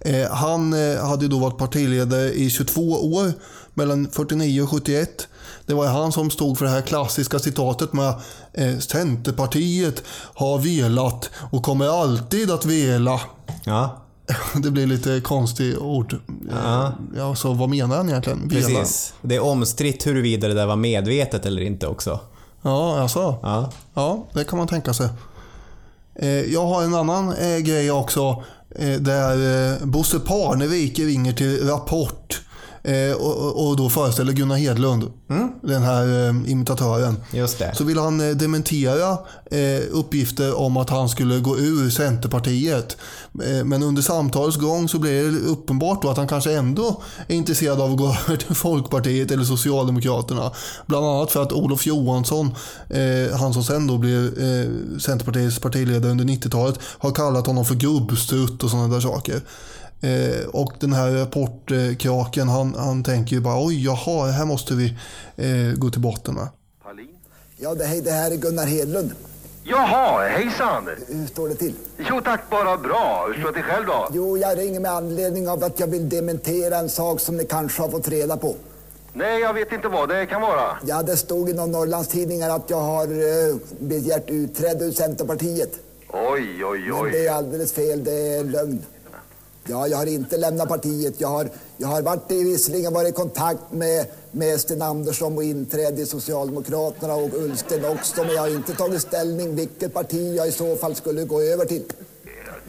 Eh, 0.00 0.30
han 0.30 0.72
eh, 0.72 1.04
hade 1.06 1.28
då 1.28 1.38
varit 1.38 1.58
partiledare 1.58 2.32
i 2.32 2.50
22 2.50 2.82
år, 2.82 3.32
mellan 3.74 4.08
49 4.12 4.62
och 4.62 4.70
71. 4.70 5.28
Det 5.66 5.74
var 5.74 5.86
han 5.86 6.12
som 6.12 6.30
stod 6.30 6.58
för 6.58 6.64
det 6.64 6.70
här 6.70 6.80
klassiska 6.80 7.38
citatet 7.38 7.92
med 7.92 8.14
eh, 8.52 8.78
Centerpartiet 8.78 10.02
har 10.34 10.58
velat 10.58 11.30
och 11.50 11.62
kommer 11.62 12.02
alltid 12.02 12.50
att 12.50 12.64
vela. 12.64 13.20
Ja, 13.64 14.02
Det 14.62 14.70
blir 14.70 14.86
lite 14.86 15.20
konstigt 15.20 15.78
ord. 15.78 16.16
Ja. 16.50 16.92
Ja, 17.16 17.34
så 17.34 17.52
vad 17.52 17.68
menar 17.68 17.96
han 17.96 18.08
egentligen? 18.08 18.48
Vela? 18.48 18.68
precis. 18.68 19.14
Det 19.22 19.36
är 19.36 19.42
omstritt 19.42 20.06
huruvida 20.06 20.48
det 20.48 20.54
där 20.54 20.66
var 20.66 20.76
medvetet 20.76 21.46
eller 21.46 21.62
inte 21.62 21.86
också. 21.86 22.20
Ja, 22.62 23.00
alltså. 23.00 23.38
Ja. 23.42 23.72
Ja, 23.94 24.26
det 24.32 24.44
kan 24.44 24.58
man 24.58 24.68
tänka 24.68 24.94
sig. 24.94 25.08
Eh, 26.18 26.52
jag 26.52 26.66
har 26.66 26.82
en 26.82 26.94
annan 26.94 27.32
eh, 27.32 27.58
grej 27.58 27.90
också. 27.90 28.42
Eh, 28.76 29.00
där 29.00 29.86
Bosse 29.86 30.18
Parnevik 30.18 30.98
ringer 30.98 31.32
till 31.32 31.68
Rapport 31.68 32.40
eh, 32.86 33.12
Och, 33.16 33.68
och- 33.68 33.76
då 33.76 33.88
föreställer 33.90 34.32
Gunnar 34.32 34.56
Hedlund, 34.56 35.04
den 35.62 35.82
här 35.82 36.28
eh, 36.28 36.50
imitatören. 36.52 37.16
Just 37.32 37.58
det. 37.58 37.74
Så 37.74 37.84
vill 37.84 37.98
han 37.98 38.20
eh, 38.20 38.36
dementera 38.36 39.10
eh, 39.50 39.82
uppgifter 39.92 40.58
om 40.58 40.76
att 40.76 40.90
han 40.90 41.08
skulle 41.08 41.38
gå 41.38 41.58
ur 41.58 41.90
Centerpartiet. 41.90 42.96
Eh, 43.44 43.64
Men 43.64 43.82
under 43.82 44.02
samtalets 44.02 44.56
gång 44.56 44.88
så 44.88 44.98
blir 44.98 45.24
det 45.24 45.38
uppenbart 45.38 46.04
att 46.04 46.16
han 46.16 46.28
kanske 46.28 46.52
ändå 46.52 47.02
är 47.28 47.34
intresserad 47.34 47.80
av 47.80 47.90
att 47.92 47.98
gå 47.98 48.06
över 48.28 48.36
till 48.36 48.54
Folkpartiet 48.56 49.30
eller 49.30 49.44
Socialdemokraterna. 49.44 50.52
Bland 50.86 51.06
annat 51.06 51.30
för 51.30 51.42
att 51.42 51.52
Olof 51.52 51.86
Johansson, 51.86 52.54
eh, 52.90 53.36
han 53.38 53.52
som 53.54 53.64
sen 53.64 53.86
då 53.86 53.98
blev 53.98 54.30
Centerpartiets 54.98 55.58
partiledare 55.58 56.10
under 56.10 56.24
90-talet, 56.24 56.78
har 56.98 57.10
kallat 57.10 57.46
honom 57.46 57.64
för 57.64 57.74
gubbstrutt 57.74 58.62
och 58.64 58.70
sådana 58.70 58.88
där 58.94 59.00
saker. 59.00 59.40
Eh, 60.00 60.48
och 60.48 60.72
den 60.80 60.92
här 60.92 61.10
rapportkraken, 61.10 62.48
han, 62.48 62.74
han 62.74 63.04
tänker 63.04 63.36
ju 63.36 63.40
bara 63.42 63.66
oj, 63.66 63.84
jaha, 63.84 64.30
här 64.30 64.44
måste 64.44 64.74
vi 64.74 64.86
eh, 65.36 65.74
gå 65.76 65.90
till 65.90 66.00
botten 66.00 66.34
med. 66.34 66.48
Ja, 67.58 67.74
det, 67.74 67.84
hej, 67.84 68.00
det 68.00 68.10
här 68.10 68.30
är 68.30 68.36
Gunnar 68.36 68.66
Hedlund. 68.66 69.10
Jaha, 69.64 70.28
hejsan! 70.28 70.88
Hur 71.08 71.26
står 71.26 71.48
det 71.48 71.54
till? 71.54 71.74
Jo 72.10 72.20
tack, 72.24 72.50
bara 72.50 72.76
bra. 72.76 73.26
Hur 73.26 73.40
står 73.40 73.48
det 73.48 73.54
till 73.54 73.62
själv 73.62 73.86
då? 73.86 74.08
Jo, 74.12 74.38
jag 74.38 74.58
ringer 74.58 74.80
med 74.80 74.90
anledning 74.90 75.48
av 75.48 75.64
att 75.64 75.80
jag 75.80 75.86
vill 75.86 76.08
dementera 76.08 76.76
en 76.76 76.88
sak 76.88 77.20
som 77.20 77.36
ni 77.36 77.44
kanske 77.44 77.82
har 77.82 77.88
fått 77.88 78.08
reda 78.08 78.36
på. 78.36 78.54
Nej, 79.12 79.40
jag 79.40 79.54
vet 79.54 79.72
inte 79.72 79.88
vad 79.88 80.08
det 80.08 80.26
kan 80.26 80.40
vara. 80.40 80.76
Ja, 80.86 81.02
det 81.02 81.16
stod 81.16 81.50
i 81.50 81.52
någon 81.52 81.70
Norrlandstidningar 81.72 82.50
att 82.50 82.70
jag 82.70 82.80
har 82.80 83.04
eh, 83.06 83.56
begärt 83.80 84.30
utträde 84.30 84.84
ur 84.84 84.92
Centerpartiet. 84.92 85.70
Oj, 86.08 86.64
oj, 86.64 86.78
Men 86.80 87.12
det 87.12 87.18
oj. 87.18 87.26
är 87.26 87.32
alldeles 87.32 87.72
fel, 87.72 88.04
det 88.04 88.12
är 88.36 88.44
lögn. 88.44 88.82
Ja, 89.68 89.88
jag 89.88 89.98
har 89.98 90.06
inte 90.06 90.36
lämnat 90.36 90.68
partiet. 90.68 91.14
Jag 91.20 91.28
har, 91.28 91.48
jag 91.76 91.88
har 91.88 92.02
varit 92.02 92.30
i, 92.30 92.44
visserligen 92.44 92.92
varit 92.92 93.08
i 93.08 93.12
kontakt 93.12 93.72
med, 93.72 94.06
med 94.30 94.60
Sten 94.60 94.82
Andersson 94.82 95.36
och 95.36 95.44
inträde 95.44 96.02
i 96.02 96.06
Socialdemokraterna 96.06 97.14
och 97.14 97.34
Ullsten 97.34 97.84
också, 97.84 98.24
men 98.24 98.34
jag 98.34 98.40
har 98.40 98.48
inte 98.48 98.72
tagit 98.72 99.02
ställning 99.02 99.54
vilket 99.56 99.94
parti 99.94 100.34
jag 100.36 100.48
i 100.48 100.52
så 100.52 100.76
fall 100.76 100.94
skulle 100.94 101.24
gå 101.24 101.40
över 101.42 101.64
till. 101.64 101.84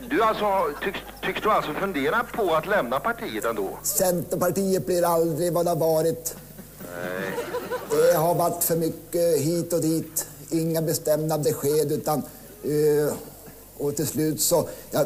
Du 0.09 0.23
alltså, 0.23 0.45
tycks, 0.83 0.99
tycks 1.21 1.41
du 1.41 1.49
alltså 1.51 1.73
fundera 1.73 2.23
på 2.33 2.55
att 2.55 2.67
lämna 2.67 2.99
partiet 2.99 3.45
ändå? 3.45 3.69
Centerpartiet 3.83 4.85
blir 4.85 5.03
aldrig 5.03 5.53
vad 5.53 5.65
det 5.65 5.69
har 5.69 5.75
varit. 5.75 6.35
Det 7.89 8.17
har 8.17 8.35
varit 8.35 8.63
för 8.63 8.75
mycket 8.75 9.37
hit 9.37 9.73
och 9.73 9.81
dit. 9.81 10.27
Inga 10.49 10.81
bestämda 10.81 11.37
besked 11.37 11.91
utan... 11.91 12.23
eh, 12.63 13.13
och 13.77 13.95
till 13.95 14.07
slut 14.07 14.41
så... 14.41 14.69
Ja, 14.91 15.05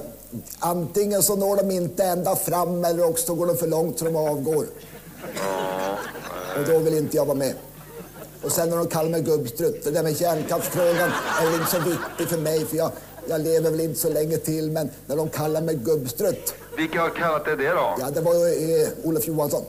antingen 0.59 1.23
så 1.23 1.35
når 1.35 1.55
de 1.55 1.71
inte 1.71 2.03
ända 2.03 2.35
fram 2.35 2.85
eller 2.85 3.09
också 3.09 3.35
går 3.35 3.45
de 3.45 3.57
för 3.57 3.67
långt 3.67 3.99
så 3.99 4.05
de 4.05 4.15
avgår. 4.15 4.65
Och 6.57 6.65
då 6.67 6.79
vill 6.79 6.97
inte 6.97 7.17
jag 7.17 7.25
vara 7.25 7.37
med. 7.37 7.53
Och 8.43 8.51
sen 8.51 8.69
när 8.69 8.77
de 8.77 8.87
kallar 8.87 9.09
mig 9.09 9.21
gubbstrutt, 9.21 9.83
det 9.83 9.91
där 9.91 10.03
med 10.03 10.17
kärnkraftsfrågan 10.17 11.11
är 11.41 11.45
väl 11.45 11.53
inte 11.59 11.71
så 11.71 11.79
viktig 11.79 12.27
för 12.29 12.37
mig 12.37 12.65
för 12.65 12.77
jag, 12.77 12.91
jag 13.27 13.41
lever 13.41 13.71
väl 13.71 13.79
inte 13.79 13.99
så 13.99 14.09
länge 14.09 14.37
till 14.37 14.71
men 14.71 14.89
när 15.05 15.15
de 15.15 15.29
kallar 15.29 15.61
mig 15.61 15.75
gubbstrutt, 15.75 16.53
Vilka 16.77 17.01
har 17.01 17.09
kallat 17.09 17.45
dig 17.45 17.57
det 17.57 17.69
då? 17.69 17.95
ja 17.99 18.09
det 18.13 18.21
var 18.21 18.33
ju 18.35 18.81
eh, 18.83 18.87
Olof 19.03 19.27
Johansson. 19.27 19.63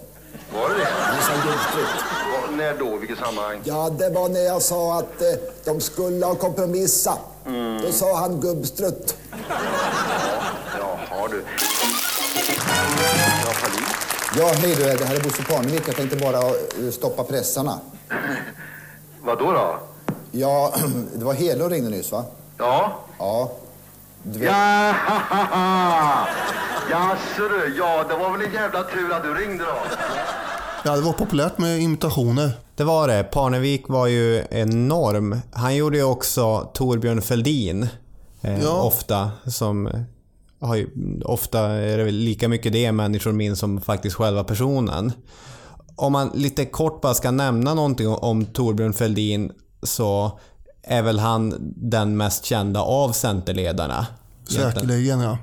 Var 0.54 0.68
det 0.68 0.74
det? 0.74 0.84
Han 0.84 1.22
sa 1.22 1.32
gubbstrutt. 1.32 2.04
När 2.56 2.78
då? 2.78 2.96
Vilket 2.96 3.18
sammanhang? 3.18 3.60
Ja, 3.64 3.90
det 3.98 4.10
var 4.10 4.28
när 4.28 4.40
jag 4.40 4.62
sa 4.62 4.98
att 4.98 5.22
eh, 5.22 5.28
de 5.64 5.80
skulle 5.80 6.26
ha 6.26 6.34
kompromissa. 7.44 7.86
Då 7.86 7.92
sa 7.92 8.18
han 8.18 8.40
gubbstrutt. 8.40 9.16
Jaha 10.78 11.28
du. 11.30 11.44
Ja. 12.36 13.52
Ja, 14.36 14.52
hej 14.56 14.74
du, 14.74 14.84
det 14.84 15.04
här 15.04 15.16
är 15.16 15.20
Bosse 15.20 15.42
Parnevik. 15.42 15.82
Jag 15.86 15.96
tänkte 15.96 16.16
bara 16.16 16.38
eh, 16.38 16.90
stoppa 16.92 17.24
pressarna. 17.24 17.80
Vad 19.22 19.38
då 19.38 19.52
då? 19.52 19.78
Ja, 20.30 20.74
det 21.14 21.24
var 21.24 21.34
Hedlund 21.34 21.72
ringde 21.72 21.90
nyss 21.90 22.12
va? 22.12 22.24
Ja? 22.58 22.92
Ja. 23.18 23.50
Du 24.22 24.44
Ja, 24.44 24.94
Jaså 26.90 27.48
du, 27.48 27.74
ja 27.78 28.04
det 28.08 28.16
var 28.16 28.30
väl 28.30 28.46
en 28.46 28.52
jävla 28.52 28.82
tur 28.82 29.12
att 29.12 29.22
du 29.22 29.34
ringde 29.34 29.64
då. 29.64 29.74
Ja, 30.84 30.96
det 30.96 31.02
var 31.02 31.12
populärt 31.12 31.58
med 31.58 31.80
imitationer. 31.80 32.50
Det 32.76 32.84
var 32.84 33.08
det. 33.08 33.22
Parnevik 33.24 33.88
var 33.88 34.06
ju 34.06 34.44
enorm. 34.50 35.40
Han 35.52 35.76
gjorde 35.76 35.96
ju 35.96 36.04
också 36.04 36.70
Torbjörn 36.74 37.22
Fälldin. 37.22 37.88
Eh, 38.40 38.62
Ja. 38.62 38.82
Ofta. 38.82 39.30
Som 39.46 39.90
har 40.60 40.76
ju, 40.76 40.88
ofta 41.24 41.60
är 41.60 41.98
det 41.98 42.04
väl 42.04 42.14
lika 42.14 42.48
mycket 42.48 42.72
det 42.72 42.92
människor 42.92 43.32
minns 43.32 43.58
som 43.58 43.80
faktiskt 43.80 44.16
själva 44.16 44.44
personen. 44.44 45.12
Om 45.96 46.12
man 46.12 46.30
lite 46.34 46.64
kort 46.64 47.00
bara 47.00 47.14
ska 47.14 47.30
nämna 47.30 47.74
någonting 47.74 48.08
om, 48.08 48.44
Torbjörn 48.44 48.92
Fälldin 48.92 49.52
så 49.82 50.38
är 50.82 51.02
väl 51.02 51.18
han 51.18 51.54
den 51.76 52.16
mest 52.16 52.44
kända 52.44 52.80
av 52.82 53.12
Centerledarna. 53.12 54.06
Säkerligen 54.48 55.20
ja. 55.20 55.38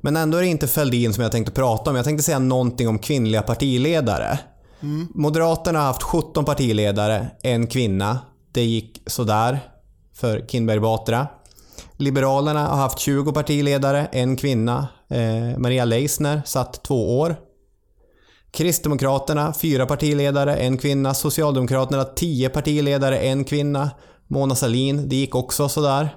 Men 0.00 0.16
ändå 0.16 0.38
är 0.38 0.42
det 0.42 0.48
inte 0.48 0.66
Fälldin 0.66 1.14
som 1.14 1.22
jag 1.22 1.32
tänkte 1.32 1.52
prata 1.52 1.90
om. 1.90 1.96
Jag 1.96 2.04
tänkte 2.04 2.22
säga 2.24 2.38
någonting 2.38 2.88
om 2.88 2.98
kvinnliga 2.98 3.42
partiledare. 3.42 4.38
Moderaterna 5.14 5.78
har 5.78 5.86
haft 5.86 6.02
17 6.02 6.44
partiledare, 6.44 7.30
en 7.42 7.66
kvinna. 7.66 8.18
Det 8.52 8.64
gick 8.64 9.02
sådär 9.06 9.60
för 10.14 10.46
Kinberg 10.48 10.80
Batra. 10.80 11.26
Liberalerna 11.96 12.66
har 12.66 12.76
haft 12.76 12.98
20 12.98 13.32
partiledare, 13.32 14.06
en 14.12 14.36
kvinna. 14.36 14.88
Eh, 15.08 15.58
Maria 15.58 15.84
Leissner 15.84 16.42
satt 16.44 16.84
två 16.84 17.18
år. 17.18 17.36
Kristdemokraterna, 18.50 19.52
fyra 19.52 19.86
partiledare, 19.86 20.56
en 20.56 20.78
kvinna. 20.78 21.14
Socialdemokraterna, 21.14 22.04
tio 22.04 22.48
partiledare, 22.48 23.18
en 23.18 23.44
kvinna. 23.44 23.90
Mona 24.26 24.54
Sahlin, 24.54 25.08
det 25.08 25.16
gick 25.16 25.34
också 25.34 25.68
sådär. 25.68 26.16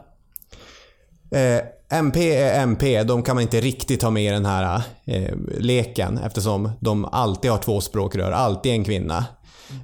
Eh, 1.32 1.62
MP 1.90 2.36
är 2.36 2.62
MP, 2.62 3.04
de 3.04 3.24
kan 3.24 3.36
man 3.36 3.42
inte 3.42 3.62
riktigt 3.62 4.04
ha 4.04 4.10
med 4.10 4.24
i 4.24 4.30
den 4.30 4.46
här 4.46 4.82
eh, 5.06 5.36
leken 5.60 6.18
eftersom 6.18 6.72
de 6.80 7.06
alltid 7.06 7.52
har 7.52 7.58
två 7.58 7.82
språkrör, 7.82 8.32
alltid 8.32 8.72
en 8.72 8.84
kvinna. 8.84 9.26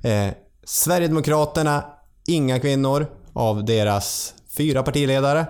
Eh, 0.03 0.27
Sverigedemokraterna, 0.65 1.85
inga 2.27 2.59
kvinnor 2.59 3.07
av 3.33 3.65
deras 3.65 4.33
fyra 4.57 4.83
partiledare. 4.83 5.45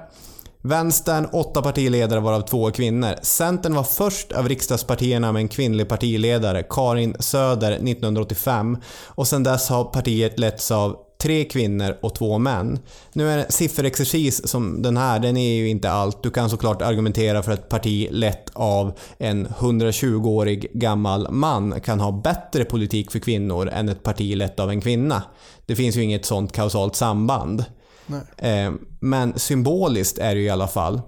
Vänstern, 0.65 1.25
åtta 1.31 1.61
partiledare 1.61 2.19
varav 2.19 2.41
två 2.41 2.67
är 2.67 2.71
kvinnor. 2.71 3.15
Centern 3.21 3.75
var 3.75 3.83
först 3.83 4.31
av 4.31 4.49
riksdagspartierna 4.49 5.31
med 5.31 5.39
en 5.39 5.47
kvinnlig 5.47 5.89
partiledare, 5.89 6.63
Karin 6.69 7.15
Söder, 7.19 7.71
1985. 7.71 8.77
Och 9.07 9.27
sedan 9.27 9.43
dess 9.43 9.69
har 9.69 9.83
partiet 9.83 10.39
letts 10.39 10.71
av 10.71 10.97
tre 11.23 11.45
kvinnor 11.45 11.97
och 12.01 12.15
två 12.15 12.37
män. 12.37 12.79
Nu 13.13 13.29
är 13.29 13.45
sifferexercis 13.49 14.47
som 14.47 14.81
den 14.81 14.97
här, 14.97 15.19
den 15.19 15.37
är 15.37 15.53
ju 15.53 15.69
inte 15.69 15.91
allt. 15.91 16.23
Du 16.23 16.31
kan 16.31 16.49
såklart 16.49 16.81
argumentera 16.81 17.43
för 17.43 17.51
att 17.51 17.59
ett 17.59 17.69
parti 17.69 18.07
lett 18.11 18.49
av 18.53 18.97
en 19.17 19.47
120-årig 19.47 20.71
gammal 20.73 21.27
man 21.31 21.81
kan 21.81 21.99
ha 21.99 22.11
bättre 22.11 22.65
politik 22.65 23.11
för 23.11 23.19
kvinnor 23.19 23.69
än 23.69 23.89
ett 23.89 24.03
parti 24.03 24.35
lett 24.37 24.59
av 24.59 24.69
en 24.69 24.81
kvinna. 24.81 25.23
Det 25.65 25.75
finns 25.75 25.95
ju 25.95 26.03
inget 26.03 26.25
sånt 26.25 26.51
kausalt 26.51 26.95
samband. 26.95 27.65
Eh, 28.37 28.71
Men 28.99 29.39
symboliskt 29.39 30.17
är 30.17 30.35
det 30.35 30.41
ju 30.41 30.47
i 30.47 30.49
alla 30.49 30.67
fall. 30.67 31.01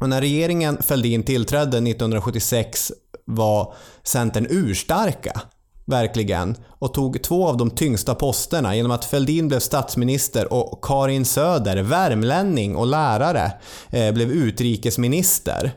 Och 0.00 0.08
när 0.08 0.20
regeringen 0.20 0.82
Fälldin 0.82 1.22
tillträdde 1.22 1.76
1976 1.76 2.92
var 3.24 3.74
Centern 4.02 4.46
urstarka. 4.50 5.40
Verkligen. 5.84 6.56
Och 6.68 6.94
tog 6.94 7.22
två 7.22 7.48
av 7.48 7.56
de 7.56 7.70
tyngsta 7.70 8.14
posterna 8.14 8.76
genom 8.76 8.92
att 8.92 9.04
Fälldin 9.04 9.48
blev 9.48 9.58
statsminister 9.58 10.52
och 10.52 10.84
Karin 10.84 11.24
Söder, 11.24 11.82
värmlänning 11.82 12.76
och 12.76 12.86
lärare, 12.86 13.52
eh, 13.90 14.12
blev 14.12 14.30
utrikesminister. 14.30 15.72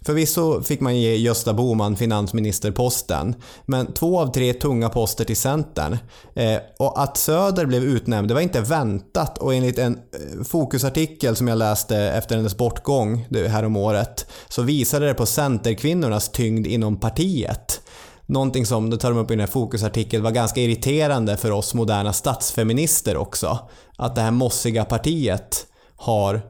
Förvisso 0.00 0.62
fick 0.62 0.80
man 0.80 0.96
ge 0.96 1.16
Gösta 1.16 1.54
Bohman 1.54 1.96
finansministerposten, 1.96 3.34
men 3.66 3.92
två 3.92 4.20
av 4.20 4.32
tre 4.32 4.52
tunga 4.52 4.88
poster 4.88 5.24
till 5.24 5.36
Centern. 5.36 5.98
Eh, 6.34 6.58
och 6.78 7.02
att 7.02 7.16
Söder 7.16 7.66
blev 7.66 7.84
utnämnd, 7.84 8.28
det 8.28 8.34
var 8.34 8.40
inte 8.40 8.60
väntat 8.60 9.38
och 9.38 9.54
enligt 9.54 9.78
en 9.78 9.94
eh, 9.94 10.44
fokusartikel 10.44 11.36
som 11.36 11.48
jag 11.48 11.58
läste 11.58 11.96
efter 11.96 12.36
hennes 12.36 12.56
bortgång 12.56 13.26
här 13.48 13.64
om 13.64 13.76
året 13.76 14.26
så 14.48 14.62
visade 14.62 15.06
det 15.06 15.14
på 15.14 15.26
Centerkvinnornas 15.26 16.28
tyngd 16.28 16.66
inom 16.66 17.00
partiet. 17.00 17.80
Någonting 18.28 18.66
som, 18.66 18.90
det 18.90 18.96
tar 18.96 19.10
de 19.10 19.18
upp 19.18 19.30
i 19.30 19.34
den 19.34 19.40
här 19.40 19.46
fokusartikeln, 19.46 20.22
var 20.22 20.30
ganska 20.30 20.60
irriterande 20.60 21.36
för 21.36 21.50
oss 21.50 21.74
moderna 21.74 22.12
statsfeminister 22.12 23.16
också. 23.16 23.58
Att 23.96 24.14
det 24.14 24.20
här 24.20 24.30
mossiga 24.30 24.84
partiet 24.84 25.66
har, 25.96 26.34
eh, 26.34 26.40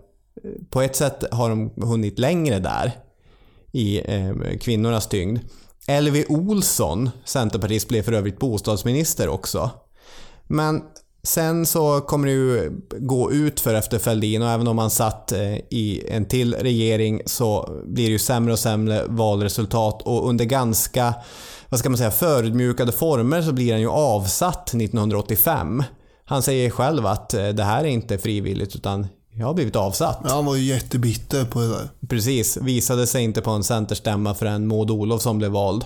på 0.71 0.83
ett 0.83 0.97
sätt 0.97 1.25
har 1.33 1.51
de 1.51 1.73
hunnit 1.77 2.19
längre 2.19 2.59
där 2.59 2.93
i 3.73 4.13
eh, 4.15 4.33
kvinnornas 4.61 5.07
tyngd. 5.07 5.39
Elvi 5.89 6.25
Olsson, 6.29 7.11
centerpartist, 7.25 7.89
blev 7.89 8.03
för 8.03 8.13
övrigt 8.13 8.39
bostadsminister 8.39 9.29
också. 9.29 9.71
Men 10.47 10.83
sen 11.23 11.67
så 11.67 12.01
kommer 12.01 12.27
det 12.27 12.33
ju 12.33 12.73
gå 12.99 13.33
ut 13.33 13.61
för 13.61 13.75
efter 13.75 13.99
Fälldin 13.99 14.43
och 14.43 14.49
även 14.49 14.69
om 14.69 14.79
han 14.79 14.91
satt 14.91 15.33
eh, 15.33 15.55
i 15.55 16.05
en 16.09 16.25
till 16.25 16.55
regering 16.55 17.21
så 17.27 17.79
blir 17.85 18.07
det 18.07 18.13
ju 18.13 18.19
sämre 18.19 18.53
och 18.53 18.59
sämre 18.59 19.05
valresultat 19.07 20.03
och 20.03 20.29
under 20.29 20.45
ganska, 20.45 21.15
vad 21.69 21.81
ska 21.81 21.89
man 21.89 21.99
säga, 21.99 22.11
förödmjukade 22.11 22.93
former 22.93 23.43
så 23.43 23.53
blir 23.53 23.73
han 23.73 23.81
ju 23.81 23.91
avsatt 23.91 24.69
1985. 24.69 25.83
Han 26.25 26.43
säger 26.43 26.71
själv 26.71 27.07
att 27.07 27.35
eh, 27.35 27.49
det 27.49 27.65
här 27.65 27.85
är 27.85 27.89
inte 27.89 28.19
frivilligt 28.19 28.77
utan 28.77 29.07
jag 29.39 29.47
har 29.47 29.55
blivit 29.55 29.77
avsatt. 29.77 30.21
Ja, 30.25 30.31
han 30.31 30.45
var 30.45 30.57
ju 30.57 30.65
jättebitter 30.65 31.45
på 31.45 31.61
det 31.61 31.69
där. 31.69 31.89
Precis, 32.09 32.57
visade 32.57 33.07
sig 33.07 33.25
inte 33.25 33.41
på 33.41 33.51
en 33.51 33.65
centerstämma 33.65 34.35
förrän 34.35 34.67
Maud 34.67 34.91
Olofsson 34.91 35.39
blev 35.39 35.51
vald. 35.51 35.85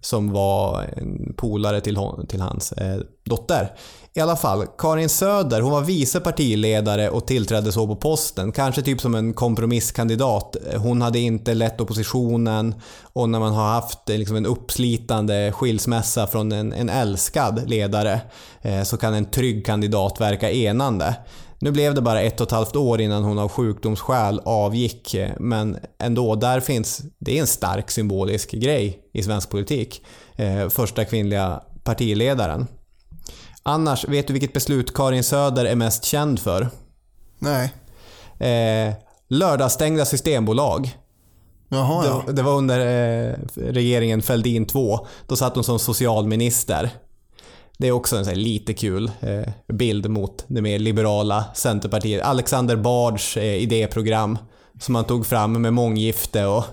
Som 0.00 0.32
var 0.32 0.82
en 0.96 1.34
polare 1.36 1.80
till, 1.80 1.96
hon, 1.96 2.26
till 2.26 2.40
hans 2.40 2.72
eh, 2.72 3.00
dotter. 3.24 3.72
I 4.16 4.20
alla 4.20 4.36
fall, 4.36 4.66
Karin 4.78 5.08
Söder, 5.08 5.60
hon 5.60 5.72
var 5.72 5.82
vice 5.82 6.20
partiledare 6.20 7.10
och 7.10 7.26
tillträdde 7.26 7.72
så 7.72 7.86
på 7.86 7.96
posten. 7.96 8.52
Kanske 8.52 8.82
typ 8.82 9.00
som 9.00 9.14
en 9.14 9.34
kompromisskandidat. 9.34 10.56
Hon 10.76 11.02
hade 11.02 11.18
inte 11.18 11.54
lett 11.54 11.80
oppositionen 11.80 12.74
och 13.02 13.28
när 13.28 13.38
man 13.38 13.52
har 13.52 13.68
haft 13.68 14.10
eh, 14.10 14.18
liksom 14.18 14.36
en 14.36 14.46
uppslitande 14.46 15.52
skilsmässa 15.52 16.26
från 16.26 16.52
en, 16.52 16.72
en 16.72 16.88
älskad 16.88 17.68
ledare 17.70 18.20
eh, 18.62 18.82
så 18.82 18.96
kan 18.96 19.14
en 19.14 19.24
trygg 19.24 19.66
kandidat 19.66 20.20
verka 20.20 20.50
enande. 20.50 21.16
Nu 21.58 21.70
blev 21.70 21.94
det 21.94 22.02
bara 22.02 22.20
ett 22.20 22.40
och 22.40 22.46
ett 22.46 22.52
halvt 22.52 22.76
år 22.76 23.00
innan 23.00 23.24
hon 23.24 23.38
av 23.38 23.48
sjukdomsskäl 23.48 24.40
avgick, 24.44 25.14
eh, 25.14 25.30
men 25.40 25.78
ändå, 25.98 26.34
där 26.34 26.60
finns, 26.60 27.02
det 27.18 27.36
är 27.36 27.40
en 27.40 27.46
stark 27.46 27.90
symbolisk 27.90 28.50
grej 28.50 28.98
i 29.12 29.22
svensk 29.22 29.50
politik. 29.50 30.04
Eh, 30.36 30.68
första 30.68 31.04
kvinnliga 31.04 31.60
partiledaren. 31.84 32.66
Annars, 33.66 34.08
vet 34.08 34.26
du 34.26 34.32
vilket 34.32 34.52
beslut 34.52 34.94
Karin 34.94 35.24
Söder 35.24 35.64
är 35.64 35.74
mest 35.74 36.04
känd 36.04 36.40
för? 36.40 36.68
Nej. 37.38 37.72
Eh, 38.38 38.94
lördagsstängda 39.28 40.04
systembolag. 40.04 40.96
Jaha, 41.68 42.06
ja. 42.06 42.22
Det, 42.26 42.32
det 42.32 42.42
var 42.42 42.54
under 42.54 42.80
eh, 42.80 43.34
regeringen 43.56 44.22
Fälldin 44.22 44.66
2. 44.66 45.06
Då 45.26 45.36
satt 45.36 45.54
hon 45.54 45.64
som 45.64 45.78
socialminister. 45.78 46.90
Det 47.78 47.88
är 47.88 47.92
också 47.92 48.16
en 48.16 48.24
här 48.24 48.34
lite 48.34 48.74
kul 48.74 49.10
eh, 49.20 49.74
bild 49.74 50.10
mot 50.10 50.44
det 50.46 50.62
mer 50.62 50.78
liberala 50.78 51.44
Centerpartiet. 51.54 52.22
Alexander 52.22 52.76
Bards 52.76 53.36
eh, 53.36 53.54
idéprogram 53.54 54.38
som 54.80 54.94
han 54.94 55.04
tog 55.04 55.26
fram 55.26 55.62
med 55.62 55.72
månggifte 55.72 56.46
och, 56.46 56.64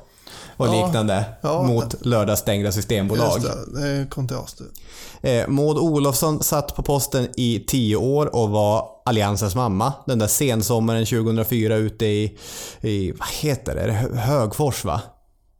och 0.61 0.67
Ja, 0.67 0.85
liknande 0.85 1.25
ja. 1.41 1.63
mot 1.63 2.05
lördagsstängda 2.05 2.71
systembolag. 2.71 3.33
Just 3.41 3.47
det, 3.73 3.81
det. 3.81 5.41
Eh, 5.41 5.47
Maud 5.47 5.77
Olofsson 5.77 6.43
satt 6.43 6.75
på 6.75 6.83
posten 6.83 7.27
i 7.37 7.63
tio 7.67 7.95
år 7.95 8.35
och 8.35 8.49
var 8.49 8.85
Alliansens 9.05 9.55
mamma. 9.55 9.93
Den 10.05 10.19
där 10.19 10.27
sensommaren 10.27 11.05
2004 11.05 11.75
ute 11.75 12.05
i, 12.05 12.37
i 12.81 13.11
vad 13.11 13.27
heter 13.41 13.75
det, 13.75 13.91
Hö- 13.91 14.15
Högfors 14.15 14.85
va? 14.85 15.01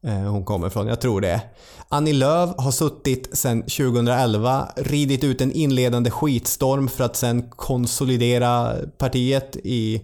eh, 0.07 0.13
hon 0.13 0.45
kommer 0.45 0.67
ifrån. 0.67 0.87
Jag 0.87 1.01
tror 1.01 1.21
det. 1.21 1.41
Annie 1.89 2.13
Lööf 2.13 2.49
har 2.57 2.71
suttit 2.71 3.37
sedan 3.37 3.61
2011, 3.61 4.67
ridit 4.75 5.23
ut 5.23 5.41
en 5.41 5.51
inledande 5.51 6.11
skitstorm 6.11 6.87
för 6.87 7.03
att 7.03 7.15
sen 7.15 7.49
konsolidera 7.49 8.73
partiet 8.97 9.55
i 9.63 10.01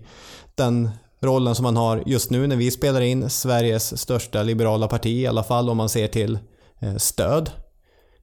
den 0.56 0.90
rollen 1.22 1.56
som 1.56 1.64
man 1.64 1.78
har 1.78 2.04
just 2.06 2.32
nu 2.32 2.48
när 2.48 2.56
vi 2.56 2.72
spelar 2.72 3.02
in. 3.02 3.30
Sveriges 3.30 4.02
största 4.02 4.44
liberala 4.44 4.88
parti 4.88 5.22
i 5.22 5.28
alla 5.28 5.44
fall 5.44 5.70
om 5.70 5.78
man 5.78 5.90
ser 5.90 6.08
till 6.08 6.40
eh, 6.80 6.96
stöd 6.96 7.52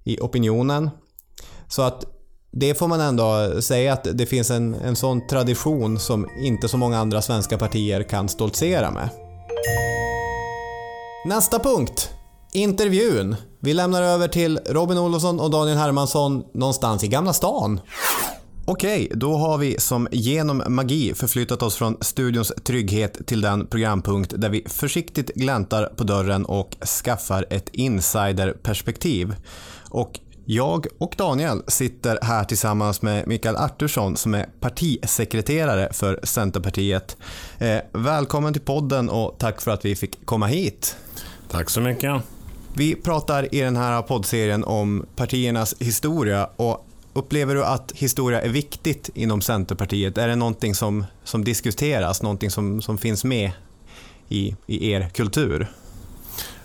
i 0.05 0.21
opinionen. 0.21 0.91
Så 1.69 1.83
att 1.83 2.05
det 2.51 2.75
får 2.75 2.89
man 2.89 3.01
ändå 3.01 3.53
säga 3.63 3.93
att 3.93 4.07
det 4.13 4.27
finns 4.27 4.51
en, 4.51 4.75
en 4.75 4.97
sån 4.97 5.27
tradition 5.27 5.99
som 5.99 6.29
inte 6.39 6.69
så 6.69 6.77
många 6.77 6.99
andra 6.99 7.23
svenska 7.23 7.59
partier 7.59 8.03
kan 8.03 8.29
stoltsera 8.29 8.91
med. 8.91 9.09
Nästa 11.27 11.59
punkt. 11.59 12.11
Intervjun. 12.53 13.37
Vi 13.61 13.75
lämnar 13.75 14.03
över 14.03 14.29
till 14.29 14.61
Robin 14.67 14.99
Olofsson 14.99 15.41
och 15.41 15.51
Daniel 15.51 15.79
Hermansson 15.79 16.45
någonstans 16.55 17.05
i 17.05 17.09
Gamla 17.09 17.33
stan. 17.33 17.81
Okej, 18.67 19.09
då 19.15 19.37
har 19.37 19.59
vi 19.59 19.81
som 19.81 20.09
genom 20.11 20.63
magi 20.69 21.15
förflyttat 21.15 21.63
oss 21.63 21.77
från 21.77 21.97
studions 22.01 22.53
trygghet 22.65 23.27
till 23.27 23.41
den 23.41 23.67
programpunkt 23.67 24.35
där 24.37 24.49
vi 24.49 24.65
försiktigt 24.67 25.35
gläntar 25.35 25.87
på 25.87 26.05
dörren 26.05 26.45
och 26.45 26.77
skaffar 27.05 27.47
ett 27.51 27.69
insiderperspektiv. 27.73 29.35
Och 29.91 30.21
jag 30.45 30.87
och 30.99 31.15
Daniel 31.19 31.63
sitter 31.67 32.19
här 32.23 32.45
tillsammans 32.45 33.03
med 33.03 33.29
Mikael 33.29 33.57
Artursson 33.57 34.17
som 34.17 34.35
är 34.35 34.47
partisekreterare 34.61 35.93
för 35.93 36.21
Centerpartiet. 36.23 37.17
Eh, 37.59 37.79
välkommen 37.93 38.53
till 38.53 38.63
podden 38.63 39.11
och 39.11 39.37
tack 39.39 39.61
för 39.61 39.71
att 39.71 39.85
vi 39.85 39.97
fick 39.97 40.27
komma 40.27 40.47
hit. 40.47 40.97
Tack 41.51 41.71
så 41.71 41.81
mycket. 41.81 42.23
Vi 42.77 42.95
pratar 42.95 43.55
i 43.55 43.61
den 43.61 43.77
här 43.77 44.03
poddserien 44.03 44.65
om 44.65 45.07
partiernas 45.17 45.75
historia 45.79 46.49
och 46.57 46.87
upplever 47.15 47.55
du 47.55 47.65
att 47.65 47.93
historia 47.95 48.43
är 48.43 48.49
viktigt 48.49 49.11
inom 49.15 49.41
Centerpartiet? 49.41 50.19
Är 50.19 50.29
det 50.29 50.37
någonting 50.37 50.75
som, 50.75 51.05
som 51.25 51.45
diskuteras, 51.45 52.23
någonting 52.23 52.51
som, 52.51 52.83
som 52.83 52.99
finns 52.99 53.25
med 53.25 53.51
i, 54.29 54.57
i 54.67 54.91
er 54.91 55.09
kultur? 55.15 55.67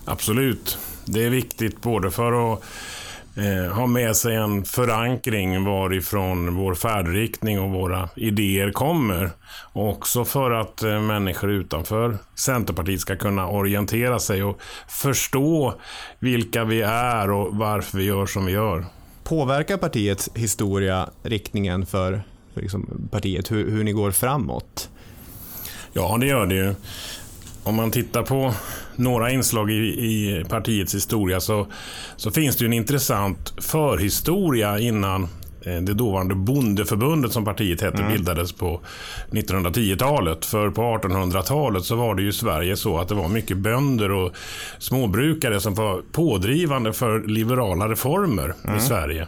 Absolut. 0.06 0.78
Det 1.06 1.26
är 1.26 1.30
viktigt 1.30 1.82
både 1.82 2.12
för 2.12 2.54
att 2.54 2.64
eh, 3.36 3.74
ha 3.74 3.88
med 3.88 4.16
sig 4.16 4.36
en 4.36 4.66
förankring 4.66 5.66
varifrån 5.66 6.56
vår 6.56 6.76
färdriktning 6.76 7.60
och 7.60 7.70
våra 7.70 8.10
idéer 8.16 8.72
kommer. 8.72 9.30
Och 9.74 9.90
också 9.90 10.26
för 10.26 10.52
att 10.52 10.84
eh, 10.84 11.02
människor 11.02 11.52
utanför 11.52 12.18
Centerpartiet 12.36 13.02
ska 13.02 13.16
kunna 13.16 13.48
orientera 13.48 14.20
sig 14.20 14.44
och 14.44 14.60
förstå 14.88 15.74
vilka 16.20 16.64
vi 16.64 16.82
är 16.82 17.32
och 17.32 17.56
varför 17.56 17.98
vi 17.98 18.04
gör 18.04 18.26
som 18.26 18.46
vi 18.46 18.52
gör. 18.52 18.86
Påverkar 19.30 19.78
partiets 19.78 20.30
historia 20.36 21.10
riktningen 21.24 21.86
för, 21.86 22.24
för 22.54 22.62
liksom 22.62 23.08
partiet, 23.12 23.52
hur, 23.52 23.72
hur 23.72 23.84
ni 23.84 23.92
går 23.92 24.12
framåt? 24.12 24.90
Ja, 25.94 26.18
det 26.20 26.26
gör 26.26 26.46
det 26.46 26.56
ju. 26.56 26.76
Om 27.64 27.76
man 27.76 27.92
tittar 27.92 28.24
på 28.24 28.54
några 28.96 29.32
inslag 29.32 29.72
i, 29.72 29.76
i 29.76 30.46
partiets 30.50 30.96
historia 30.96 31.40
så, 31.40 31.68
så 32.16 32.32
finns 32.32 32.56
det 32.56 32.64
ju 32.64 32.66
en 32.66 32.74
intressant 32.74 33.54
förhistoria 33.58 34.80
innan 34.80 35.28
det 35.64 35.94
dåvarande 35.94 36.36
bondeförbundet 36.36 37.32
som 37.34 37.46
partiet 37.46 37.82
hette 37.82 37.98
Mm. 37.98 38.12
bildades 38.14 38.52
på 38.52 38.82
1910-talet. 39.32 40.46
För 40.46 40.70
på 40.70 40.82
1800-talet 40.82 41.86
så 41.86 41.96
var 41.96 42.16
det 42.16 42.22
ju 42.22 42.30
i 42.30 42.34
Sverige 42.34 42.78
så 42.78 42.98
att 43.00 43.08
det 43.08 43.16
var 43.16 43.28
mycket 43.28 43.58
bönder 43.58 44.12
och 44.12 44.32
småbrukare 44.80 45.60
som 45.60 45.74
var 45.74 46.02
pådrivande 46.12 46.94
för 46.94 47.20
liberala 47.28 47.90
reformer 47.90 48.54
Mm. 48.64 48.78
i 48.78 48.82
Sverige. 48.82 49.28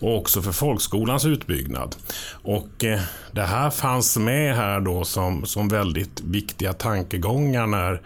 Och 0.00 0.16
också 0.18 0.42
för 0.42 0.52
folkskolans 0.52 1.24
utbyggnad. 1.26 1.96
Och 2.32 2.84
eh, 2.84 3.00
det 3.32 3.42
här 3.42 3.70
fanns 3.70 4.16
med 4.16 4.56
här 4.56 4.80
då 4.80 5.04
som, 5.04 5.46
som 5.46 5.68
väldigt 5.68 6.20
viktiga 6.20 6.72
tankegångar 6.72 7.66
när 7.66 8.00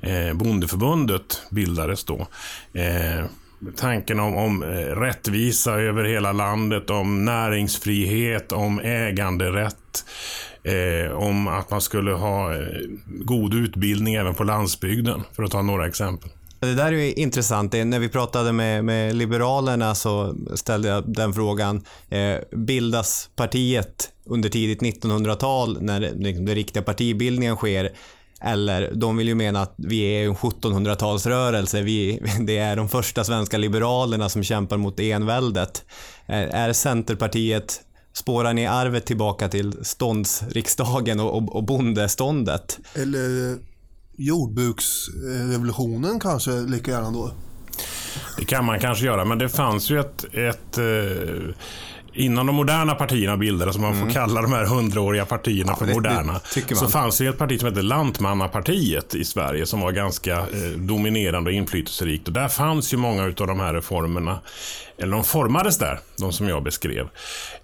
eh, 0.00 0.34
bondeförbundet 0.34 1.42
bildades 1.50 2.04
då. 2.04 2.26
Eh, 2.72 3.24
tanken 3.76 4.20
om, 4.20 4.36
om 4.36 4.62
eh, 4.62 4.66
rättvisa 4.76 5.72
över 5.72 6.04
hela 6.04 6.32
landet, 6.32 6.90
om 6.90 7.24
näringsfrihet, 7.24 8.52
om 8.52 8.80
äganderätt, 8.80 10.04
eh, 10.62 11.12
om 11.12 11.48
att 11.48 11.70
man 11.70 11.80
skulle 11.80 12.12
ha 12.12 12.54
eh, 12.54 12.60
god 13.06 13.54
utbildning 13.54 14.14
även 14.14 14.34
på 14.34 14.44
landsbygden, 14.44 15.22
för 15.32 15.42
att 15.42 15.50
ta 15.50 15.62
några 15.62 15.86
exempel. 15.86 16.30
Det 16.60 16.74
där 16.74 16.86
är 16.86 16.92
ju 16.92 17.12
intressant. 17.12 17.72
Det, 17.72 17.84
när 17.84 17.98
vi 17.98 18.08
pratade 18.08 18.52
med, 18.52 18.84
med 18.84 19.16
Liberalerna 19.16 19.94
så 19.94 20.34
ställde 20.54 20.88
jag 20.88 21.12
den 21.14 21.32
frågan. 21.32 21.84
Eh, 22.08 22.36
bildas 22.56 23.30
partiet 23.36 24.10
under 24.24 24.48
tidigt 24.48 24.82
1900-tal 24.82 25.82
när 25.82 26.00
det, 26.00 26.10
den 26.10 26.54
riktiga 26.54 26.82
partibildningen 26.82 27.56
sker? 27.56 27.90
Eller 28.40 28.92
de 28.94 29.16
vill 29.16 29.28
ju 29.28 29.34
mena 29.34 29.62
att 29.62 29.74
vi 29.76 30.02
är 30.02 30.26
en 30.26 30.34
1700-talsrörelse. 30.34 31.82
Vi, 31.82 32.22
det 32.40 32.58
är 32.58 32.76
de 32.76 32.88
första 32.88 33.24
svenska 33.24 33.58
liberalerna 33.58 34.28
som 34.28 34.42
kämpar 34.42 34.76
mot 34.76 35.00
enväldet. 35.00 35.84
Eh, 36.26 36.54
är 36.54 36.72
Centerpartiet 36.72 37.80
Spårar 38.12 38.54
ni 38.54 38.66
arvet 38.66 39.06
tillbaka 39.06 39.48
till 39.48 39.84
ståndsriksdagen 39.84 41.20
och, 41.20 41.36
och, 41.36 41.56
och 41.56 41.64
bondeståndet? 41.64 42.78
Eller 42.94 43.58
jordbruksrevolutionen 44.16 46.20
kanske 46.20 46.50
lika 46.50 46.90
gärna 46.90 47.10
då. 47.10 47.32
Det 48.38 48.44
kan 48.44 48.64
man 48.64 48.80
kanske 48.80 49.06
göra, 49.06 49.24
men 49.24 49.38
det 49.38 49.48
fanns 49.48 49.90
ju 49.90 50.00
ett, 50.00 50.24
ett 50.32 50.78
eh, 50.78 50.84
Innan 52.20 52.46
de 52.46 52.56
moderna 52.56 52.94
partierna 52.94 53.36
bildades, 53.36 53.76
om 53.76 53.82
man 53.82 54.00
får 54.00 54.10
kalla 54.10 54.42
de 54.42 54.52
här 54.52 54.64
hundraåriga 54.64 55.24
partierna 55.26 55.76
för 55.76 55.86
det- 55.86 55.92
det 55.92 55.94
moderna, 55.96 56.40
tycker 56.54 56.74
så 56.74 56.88
fanns 56.88 57.18
det 57.18 57.26
ett 57.26 57.38
parti 57.38 57.60
som 57.60 57.68
hette 57.68 57.82
Lantmannapartiet 57.82 59.14
i 59.14 59.24
Sverige 59.24 59.66
som 59.66 59.80
var 59.80 59.92
ganska 59.92 60.38
eh, 60.38 60.46
dominerande 60.76 61.50
och 61.50 61.54
inflytelserikt. 61.54 62.26
Och 62.28 62.34
där 62.34 62.48
fanns 62.48 62.92
ju 62.92 62.96
många 62.96 63.22
av 63.24 63.32
de 63.46 63.60
här 63.60 63.74
reformerna, 63.74 64.40
eller 64.98 65.12
de 65.12 65.24
formades 65.24 65.78
där, 65.78 65.98
de 66.18 66.32
som 66.32 66.48
jag 66.48 66.62
beskrev. 66.62 67.08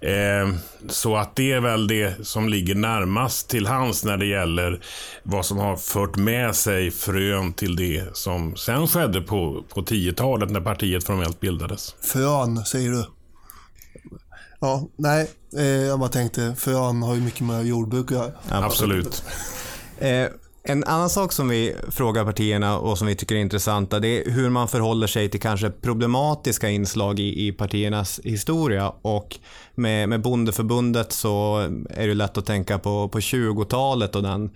Eh, 0.01 0.49
så 0.89 1.15
att 1.17 1.35
det 1.35 1.51
är 1.51 1.59
väl 1.59 1.87
det 1.87 2.27
som 2.27 2.49
ligger 2.49 2.75
närmast 2.75 3.49
till 3.49 3.67
hands 3.67 4.03
när 4.03 4.17
det 4.17 4.25
gäller 4.25 4.79
vad 5.23 5.45
som 5.45 5.57
har 5.57 5.77
fört 5.77 6.15
med 6.15 6.55
sig 6.55 6.91
frön 6.91 7.53
till 7.53 7.75
det 7.75 8.03
som 8.17 8.55
sen 8.55 8.87
skedde 8.87 9.21
på, 9.21 9.63
på 9.73 9.81
10-talet 9.81 10.49
när 10.49 10.61
partiet 10.61 11.03
formellt 11.03 11.39
bildades. 11.39 11.95
Frön, 12.13 12.65
säger 12.65 12.89
du. 12.91 13.05
Ja, 14.59 14.87
nej, 14.95 15.31
eh, 15.57 15.65
jag 15.65 15.99
bara 15.99 16.09
tänkte, 16.09 16.55
frön 16.57 17.03
har 17.03 17.15
ju 17.15 17.21
mycket 17.21 17.41
med 17.41 17.65
jordbruk 17.65 18.05
att 18.11 18.17
göra. 18.17 18.31
Absolut. 18.49 19.23
Eh, 19.97 20.27
en 20.69 20.83
annan 20.83 21.09
sak 21.09 21.31
som 21.31 21.49
vi 21.49 21.75
frågar 21.89 22.25
partierna 22.25 22.77
och 22.79 22.97
som 22.97 23.07
vi 23.07 23.15
tycker 23.15 23.35
är 23.35 23.39
intressanta 23.39 23.99
det 23.99 24.07
är 24.07 24.31
hur 24.31 24.49
man 24.49 24.67
förhåller 24.67 25.07
sig 25.07 25.29
till 25.29 25.39
kanske 25.39 25.69
problematiska 25.69 26.69
inslag 26.69 27.19
i, 27.19 27.47
i 27.47 27.51
partiernas 27.51 28.19
historia. 28.23 28.89
Och 29.01 29.39
med, 29.75 30.09
med 30.09 30.21
bondeförbundet 30.21 31.11
så 31.11 31.57
är 31.89 32.07
det 32.07 32.13
lätt 32.13 32.37
att 32.37 32.45
tänka 32.45 32.79
på, 32.79 33.09
på 33.09 33.19
20-talet 33.19 34.15
och 34.15 34.23
den 34.23 34.49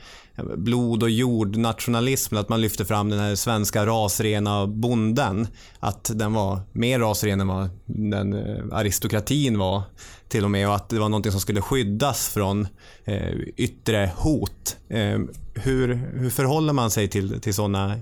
blod 0.57 1.03
och 1.03 1.09
jordnationalismen, 1.09 2.41
att 2.41 2.49
man 2.49 2.61
lyfter 2.61 2.85
fram 2.85 3.09
den 3.09 3.19
här 3.19 3.35
svenska 3.35 3.85
rasrena 3.85 4.67
bonden. 4.67 5.47
Att 5.79 6.11
den 6.13 6.33
var 6.33 6.59
mer 6.71 6.99
rasren 6.99 7.41
än 7.41 7.47
vad 7.47 7.69
den 7.85 8.33
eh, 8.33 8.63
aristokratin 8.71 9.57
var 9.57 9.81
till 10.27 10.43
och 10.43 10.51
med 10.51 10.67
och 10.67 10.75
att 10.75 10.89
det 10.89 10.99
var 10.99 11.09
någonting 11.09 11.31
som 11.31 11.41
skulle 11.41 11.61
skyddas 11.61 12.29
från 12.29 12.67
eh, 13.05 13.31
yttre 13.57 14.11
hot. 14.17 14.77
Eh, 14.89 15.19
hur, 15.63 15.99
hur 16.13 16.29
förhåller 16.29 16.73
man 16.73 16.91
sig 16.91 17.07
till, 17.07 17.41
till 17.41 17.53
sådana 17.53 17.95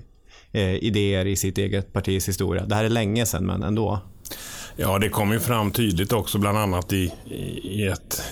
eh, 0.52 0.74
idéer 0.74 1.26
i 1.26 1.36
sitt 1.36 1.58
eget 1.58 1.92
partis 1.92 2.28
historia? 2.28 2.66
Det 2.66 2.74
här 2.74 2.84
är 2.84 2.88
länge 2.88 3.26
sedan 3.26 3.46
men 3.46 3.62
ändå. 3.62 4.00
Ja, 4.76 4.98
det 4.98 5.08
kom 5.08 5.32
ju 5.32 5.40
fram 5.40 5.70
tydligt 5.70 6.12
också 6.12 6.38
bland 6.38 6.58
annat 6.58 6.92
i, 6.92 7.12
i 7.62 7.86
ett 7.86 8.22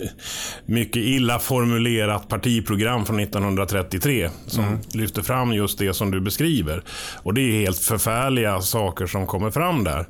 mycket 0.66 0.96
illa 1.02 1.38
formulerat 1.38 2.28
partiprogram 2.28 3.06
från 3.06 3.20
1933 3.20 4.30
som 4.46 4.64
Mm. 4.64 4.78
lyfter 4.92 5.22
fram 5.22 5.52
just 5.52 5.78
det 5.78 5.94
som 5.94 6.10
du 6.10 6.20
beskriver. 6.20 6.82
Och 7.22 7.34
det 7.34 7.40
är 7.40 7.60
helt 7.60 7.78
förfärliga 7.78 8.60
saker 8.60 9.06
som 9.06 9.26
kommer 9.26 9.50
fram 9.50 9.84
där. 9.84 10.08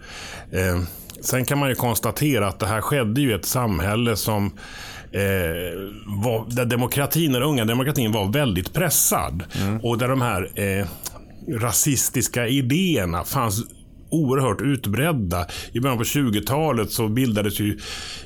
Eh, 0.52 0.80
sen 1.20 1.44
kan 1.44 1.58
man 1.58 1.68
ju 1.68 1.74
konstatera 1.74 2.48
att 2.48 2.58
det 2.58 2.66
här 2.66 2.80
skedde 2.80 3.20
i 3.20 3.32
ett 3.32 3.46
samhälle 3.46 4.16
som 4.16 4.52
var, 6.06 6.54
där 6.54 6.64
demokratin, 6.64 7.32
den 7.32 7.42
unga 7.42 7.64
demokratin 7.64 8.12
var 8.12 8.32
väldigt 8.32 8.72
pressad. 8.72 9.42
Och 9.82 9.98
där 9.98 10.09
de 10.09 10.22
här 10.22 10.50
eh, 10.54 10.86
rasistiska 11.61 12.46
idéerna 12.48 13.24
fanns 13.24 13.64
oerhört 14.11 14.61
utbredda. 14.61 15.46
I 15.72 15.80
början 15.80 15.98
på 15.98 16.04
20-talet 16.04 16.90
så 16.90 17.09
bildades 17.09 17.61
ju 17.61 17.78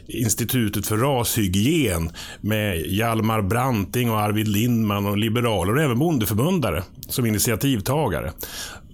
Institutet 0.07 0.87
för 0.87 0.97
rashygien 0.97 2.11
med 2.41 2.87
Hjalmar 2.87 3.43
Branting 3.43 4.11
och 4.11 4.21
Arvid 4.21 4.49
Lindman 4.49 5.07
och 5.07 5.19
liberaler 5.19 5.75
och 5.77 5.83
även 5.83 5.99
bondeförbundare 5.99 6.83
som 7.09 7.27
initiativtagare. 7.27 8.33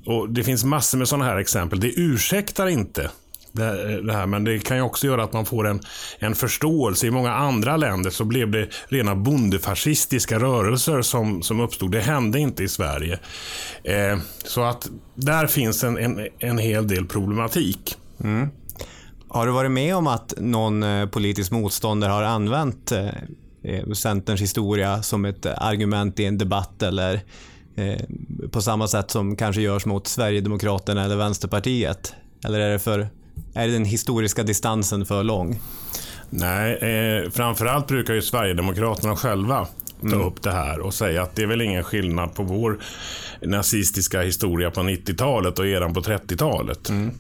Och 0.07 0.31
Det 0.31 0.45
finns 0.45 0.65
massor 0.65 0.99
med 0.99 1.09
sådana 1.09 1.25
här 1.25 1.37
exempel. 1.37 1.81
Det 1.81 1.93
ursäktar 2.01 2.67
inte 2.67 3.11
det, 3.53 4.03
det 4.03 4.13
här, 4.13 4.27
men 4.27 4.45
det 4.45 4.59
kan 4.59 4.77
ju 4.77 4.83
också 4.83 5.07
göra 5.07 5.25
att 5.25 5.33
man 5.33 5.47
får 5.47 5.67
en, 5.67 5.81
en 6.19 6.35
förståelse. 6.35 7.07
I 7.07 7.11
många 7.11 7.33
andra 7.33 7.77
länder 7.77 8.11
så 8.11 8.25
blev 8.25 8.51
det 8.51 8.69
rena 8.89 9.15
bondefascistiska 9.15 10.39
rörelser 10.39 11.03
som, 11.03 11.43
som 11.43 11.61
uppstod. 11.61 11.93
Det 11.93 12.01
hände 12.01 12.39
inte 12.39 12.63
i 12.63 12.69
Sverige. 12.69 13.19
Eh, 13.85 14.19
så 14.45 14.63
att 14.65 14.91
där 15.15 15.47
finns 15.47 15.85
en, 15.85 15.99
en, 15.99 16.29
en 16.39 16.59
hel 16.59 16.89
del 16.89 17.07
problematik. 17.07 17.97
Mm. 18.25 18.49
Har 19.29 19.47
du 19.47 19.53
varit 19.53 19.71
med 19.71 19.97
om 19.97 20.07
att 20.07 20.35
någon 20.39 20.83
eh, 20.83 21.07
politisk 21.07 21.51
motståndare 21.51 22.13
har 22.13 22.23
använt 22.23 22.93
eh, 22.93 23.09
eh, 23.63 23.91
Centerns 23.93 24.41
historia 24.41 25.03
som 25.03 25.25
ett 25.25 25.47
argument 25.47 26.21
i 26.21 26.25
en 26.25 26.39
debatt 26.39 26.83
eller 26.83 27.21
eh, 27.77 28.01
på 28.51 28.63
samma 28.63 28.89
sätt 28.89 29.11
som 29.11 29.37
kanske 29.37 29.63
görs 29.63 29.87
mot 29.87 30.07
Sverigedemokraterna 30.07 31.05
eller 31.05 31.17
Vänsterpartiet? 31.17 32.15
Eller 32.45 32.61
är 32.61 32.71
det 32.73 32.79
för 32.79 33.09
är 33.55 33.69
den 33.69 33.85
historiska 33.85 34.43
distansen 34.43 35.07
för 35.07 35.23
lång? 35.23 35.61
Nej, 36.31 36.75
eh, 36.75 37.31
framförallt 37.31 37.87
brukar 37.87 38.15
ju 38.15 38.23
Sverigedemokraterna 38.23 39.17
själva 39.17 39.67
ta 40.01 40.07
mm. 40.07 40.21
upp 40.21 40.43
det 40.43 40.51
här 40.51 40.81
och 40.81 40.95
säga 40.95 41.23
att 41.23 41.37
det 41.37 41.43
är 41.43 41.47
väl 41.47 41.61
ingen 41.61 41.85
skillnad 41.85 42.35
på 42.35 42.43
vår 42.43 42.79
nazistiska 43.43 44.23
historia 44.23 44.71
på 44.71 44.81
90-talet 44.81 45.59
och 45.59 45.67
eran 45.67 45.95
på 45.95 46.01
30-talet. 46.01 46.89
Mm. 46.89 47.11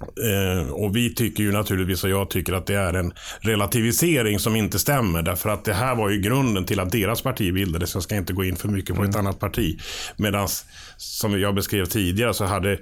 Eh, 0.00 0.70
och 0.70 0.96
vi 0.96 1.14
tycker 1.14 1.42
ju 1.42 1.52
naturligtvis, 1.52 2.04
och 2.04 2.10
jag 2.10 2.30
tycker 2.30 2.52
att 2.52 2.66
det 2.66 2.74
är 2.74 2.94
en 2.94 3.12
relativisering 3.40 4.38
som 4.38 4.56
inte 4.56 4.78
stämmer. 4.78 5.22
Därför 5.22 5.48
att 5.48 5.64
det 5.64 5.74
här 5.74 5.94
var 5.94 6.10
ju 6.10 6.20
grunden 6.20 6.64
till 6.64 6.80
att 6.80 6.92
deras 6.92 7.22
parti 7.22 7.54
bildades. 7.54 7.94
Jag 7.94 8.02
ska 8.02 8.16
inte 8.16 8.32
gå 8.32 8.44
in 8.44 8.56
för 8.56 8.68
mycket 8.68 8.96
på 8.96 9.02
mm. 9.02 9.10
ett 9.10 9.16
annat 9.16 9.40
parti. 9.40 9.80
Medan, 10.16 10.48
som 10.96 11.40
jag 11.40 11.54
beskrev 11.54 11.84
tidigare, 11.84 12.34
så 12.34 12.44
hade 12.44 12.78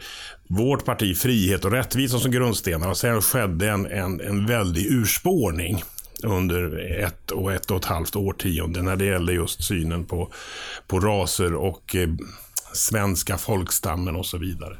vårt 0.49 0.85
parti 0.85 1.17
frihet 1.17 1.65
och 1.65 1.73
rättvisa 1.73 2.19
som 2.19 2.31
grundstenar. 2.31 2.89
Och 2.89 2.97
sen 2.97 3.23
skedde 3.23 3.71
en, 3.71 3.87
en, 3.87 4.21
en 4.21 4.47
väldig 4.47 4.87
urspårning 4.87 5.83
under 6.23 6.79
ett 7.05 7.31
och 7.31 7.53
ett 7.53 7.71
och 7.71 7.77
ett 7.77 7.85
halvt 7.85 8.17
årtionde 8.17 8.83
när 8.83 8.97
det 8.97 9.05
gällde 9.05 9.33
just 9.33 9.65
synen 9.65 10.05
på, 10.05 10.33
på 10.87 11.01
raser 11.01 11.55
och 11.55 11.97
eh, 11.97 12.09
svenska 12.73 13.39
folkstammen 13.39 14.17
och 14.17 14.27
så 14.27 14.39
vidare. 14.39 14.77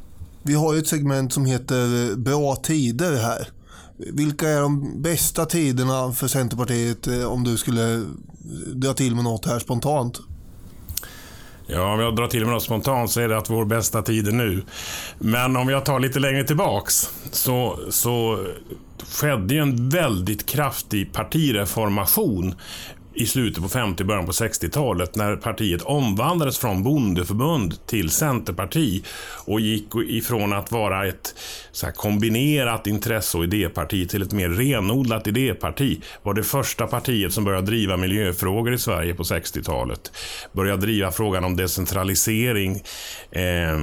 Vi 0.47 0.53
har 0.53 0.73
ju 0.73 0.79
ett 0.79 0.87
segment 0.87 1.33
som 1.33 1.45
heter 1.45 2.15
Bra 2.15 2.55
tider 2.55 3.17
här. 3.17 3.47
Vilka 3.97 4.49
är 4.49 4.61
de 4.61 5.01
bästa 5.01 5.45
tiderna 5.45 6.11
för 6.11 6.27
Centerpartiet 6.27 7.07
eh, 7.07 7.25
om 7.25 7.43
du 7.43 7.57
skulle 7.57 7.93
eh, 7.93 8.01
dra 8.75 8.93
till 8.93 9.15
med 9.15 9.23
något 9.23 9.45
här 9.45 9.59
spontant? 9.59 10.19
Ja, 11.67 11.93
om 11.93 11.99
jag 11.99 12.15
drar 12.15 12.27
till 12.27 12.45
med 12.45 12.53
något 12.53 12.63
spontant 12.63 13.11
så 13.11 13.21
är 13.21 13.27
det 13.27 13.37
att 13.37 13.49
vår 13.49 13.65
bästa 13.65 14.01
tid 14.01 14.27
är 14.27 14.31
nu. 14.31 14.63
Men 15.19 15.55
om 15.57 15.69
jag 15.69 15.85
tar 15.85 15.99
lite 15.99 16.19
längre 16.19 16.43
tillbaks 16.43 17.09
så, 17.31 17.79
så 17.89 18.45
skedde 19.09 19.53
ju 19.53 19.59
en 19.59 19.89
väldigt 19.89 20.45
kraftig 20.45 21.13
partireformation 21.13 22.55
i 23.15 23.25
slutet 23.25 23.63
på 23.63 23.69
50 23.69 24.03
början 24.03 24.25
på 24.25 24.31
60-talet 24.31 25.15
när 25.15 25.35
partiet 25.35 25.81
omvandlades 25.81 26.57
från 26.57 26.83
bondeförbund 26.83 27.85
till 27.85 28.09
centerparti 28.09 29.03
och 29.45 29.59
gick 29.59 29.95
ifrån 29.95 30.53
att 30.53 30.71
vara 30.71 31.07
ett 31.07 31.35
så 31.71 31.87
kombinerat 31.91 32.87
intresse 32.87 33.37
och 33.37 33.43
idéparti 33.43 34.09
till 34.09 34.21
ett 34.21 34.31
mer 34.31 34.49
renodlat 34.49 35.27
idéparti. 35.27 36.01
var 36.23 36.33
det 36.33 36.43
första 36.43 36.87
partiet 36.87 37.33
som 37.33 37.43
började 37.43 37.65
driva 37.65 37.97
miljöfrågor 37.97 38.73
i 38.73 38.77
Sverige 38.77 39.13
på 39.13 39.23
60-talet. 39.23 40.11
Började 40.51 40.81
driva 40.81 41.11
frågan 41.11 41.43
om 41.43 41.55
decentralisering 41.55 42.83
eh, 43.31 43.81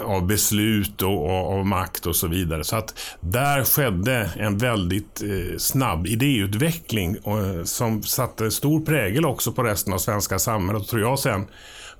av 0.00 0.26
beslut 0.26 1.02
och, 1.02 1.24
och, 1.24 1.52
av 1.52 1.66
makt 1.66 2.06
och 2.06 2.16
så 2.16 2.26
vidare. 2.26 2.64
Så 2.64 2.76
att 2.76 3.16
där 3.20 3.64
skedde 3.64 4.30
en 4.36 4.58
väldigt 4.58 5.22
eh, 5.22 5.58
snabb 5.58 6.06
idéutveckling 6.06 7.18
och, 7.18 7.68
som 7.68 8.02
satte 8.02 8.50
stor 8.50 8.67
prägel 8.86 9.24
också 9.24 9.52
på 9.52 9.62
resten 9.62 9.92
av 9.92 9.98
svenska 9.98 10.38
samhället. 10.38 10.82
Och 10.82 10.88
tror 10.88 11.02
jag 11.02 11.18
sen 11.18 11.46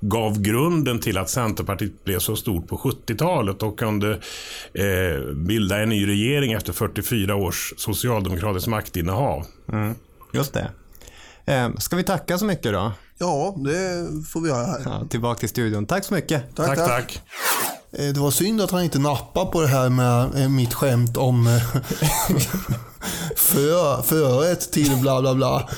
gav 0.01 0.41
grunden 0.41 0.99
till 0.99 1.17
att 1.17 1.29
Centerpartiet 1.29 2.03
blev 2.03 2.19
så 2.19 2.35
stort 2.35 2.67
på 2.67 2.77
70-talet 2.77 3.63
och 3.63 3.79
kunde 3.79 4.11
eh, 4.73 5.33
bilda 5.35 5.79
en 5.79 5.89
ny 5.89 6.07
regering 6.07 6.53
efter 6.53 6.73
44 6.73 7.35
års 7.35 7.73
socialdemokratiskt 7.77 8.67
maktinnehav. 8.67 9.45
Mm, 9.71 9.95
just 10.33 10.53
det. 10.53 10.71
Eh, 11.45 11.69
ska 11.77 11.95
vi 11.95 12.03
tacka 12.03 12.37
så 12.37 12.45
mycket 12.45 12.73
då? 12.73 12.91
Ja, 13.17 13.55
det 13.57 14.07
får 14.27 14.41
vi 14.41 14.49
göra 14.49 14.65
här. 14.65 14.81
Ja, 14.85 15.07
tillbaka 15.09 15.39
till 15.39 15.49
studion. 15.49 15.85
Tack 15.85 16.05
så 16.05 16.13
mycket. 16.13 16.55
Tack, 16.55 16.75
tack. 16.75 16.87
tack. 16.87 17.21
Eh, 17.91 18.13
det 18.13 18.19
var 18.19 18.31
synd 18.31 18.61
att 18.61 18.71
han 18.71 18.83
inte 18.83 18.99
nappade 18.99 19.51
på 19.51 19.61
det 19.61 19.67
här 19.67 19.89
med 19.89 20.41
eh, 20.43 20.49
mitt 20.49 20.73
skämt 20.73 21.17
om 21.17 21.47
eh, 21.47 21.61
för, 23.35 24.01
förrätt 24.01 24.71
till 24.71 24.97
bla 25.01 25.21
bla 25.21 25.35
bla. 25.35 25.69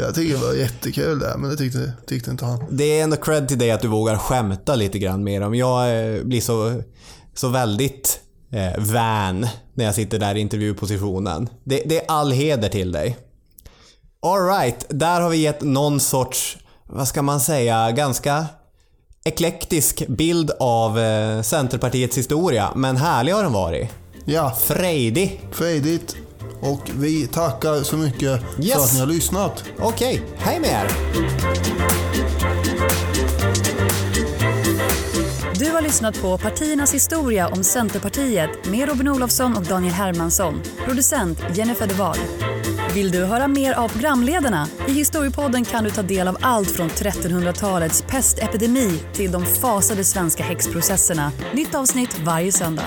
Jag 0.00 0.14
tycker 0.14 0.34
det 0.34 0.46
var 0.46 0.54
jättekul 0.54 1.18
där, 1.18 1.36
men 1.36 1.50
det 1.50 1.56
tyckte, 1.56 1.92
tyckte 2.06 2.30
inte 2.30 2.44
han. 2.44 2.64
Det 2.70 2.84
är 2.84 3.04
ändå 3.04 3.16
cred 3.16 3.48
till 3.48 3.58
dig 3.58 3.70
att 3.70 3.80
du 3.80 3.88
vågar 3.88 4.16
skämta 4.16 4.74
lite 4.74 4.98
grann 4.98 5.24
mer. 5.24 5.40
Om 5.40 5.54
jag 5.54 5.86
blir 6.26 6.40
så, 6.40 6.82
så 7.34 7.48
väldigt 7.48 8.20
eh, 8.52 8.84
van 8.84 9.46
när 9.74 9.84
jag 9.84 9.94
sitter 9.94 10.18
där 10.18 10.34
i 10.34 10.40
intervjupositionen. 10.40 11.48
Det, 11.64 11.82
det 11.86 11.98
är 11.98 12.04
all 12.08 12.32
heder 12.32 12.68
till 12.68 12.92
dig. 12.92 13.16
Alright, 14.22 14.86
där 14.88 15.20
har 15.20 15.30
vi 15.30 15.36
gett 15.36 15.62
någon 15.62 16.00
sorts, 16.00 16.58
vad 16.86 17.08
ska 17.08 17.22
man 17.22 17.40
säga, 17.40 17.90
ganska 17.90 18.46
eklektisk 19.24 20.06
bild 20.08 20.50
av 20.60 20.98
eh, 20.98 21.42
Centerpartiets 21.42 22.18
historia, 22.18 22.72
men 22.76 22.96
härlig 22.96 23.32
har 23.32 23.42
den 23.42 23.52
varit. 23.52 23.88
Ja. 24.24 24.56
Frejdig. 24.60 25.40
Frejdigt. 25.52 26.16
Och 26.60 26.90
vi 26.94 27.26
tackar 27.26 27.82
så 27.82 27.96
mycket 27.96 28.42
yes. 28.60 28.72
för 28.74 28.84
att 28.84 28.92
ni 28.92 29.00
har 29.00 29.06
lyssnat. 29.06 29.64
Okej, 29.78 30.22
okay. 30.22 30.36
hej 30.38 30.60
med 30.60 30.70
er! 30.70 30.88
Du 35.58 35.70
har 35.70 35.82
lyssnat 35.82 36.22
på 36.22 36.38
Partiernas 36.38 36.94
historia 36.94 37.48
om 37.48 37.64
Centerpartiet 37.64 38.50
med 38.70 38.88
Robin 38.88 39.08
Olofsson 39.08 39.56
och 39.56 39.62
Daniel 39.62 39.94
Hermansson. 39.94 40.62
Producent 40.84 41.40
Jennifer 41.54 41.86
de 41.86 41.94
Wahl. 41.94 42.18
Vill 42.94 43.10
du 43.10 43.24
höra 43.24 43.48
mer 43.48 43.72
av 43.72 43.88
programledarna? 43.88 44.68
I 44.88 44.92
Historiepodden 44.92 45.64
kan 45.64 45.84
du 45.84 45.90
ta 45.90 46.02
del 46.02 46.28
av 46.28 46.36
allt 46.40 46.70
från 46.70 46.88
1300-talets 46.88 48.02
pestepidemi 48.02 49.00
till 49.12 49.32
de 49.32 49.46
fasade 49.46 50.04
svenska 50.04 50.42
häxprocesserna. 50.42 51.32
Nytt 51.52 51.74
avsnitt 51.74 52.20
varje 52.24 52.52
söndag. 52.52 52.86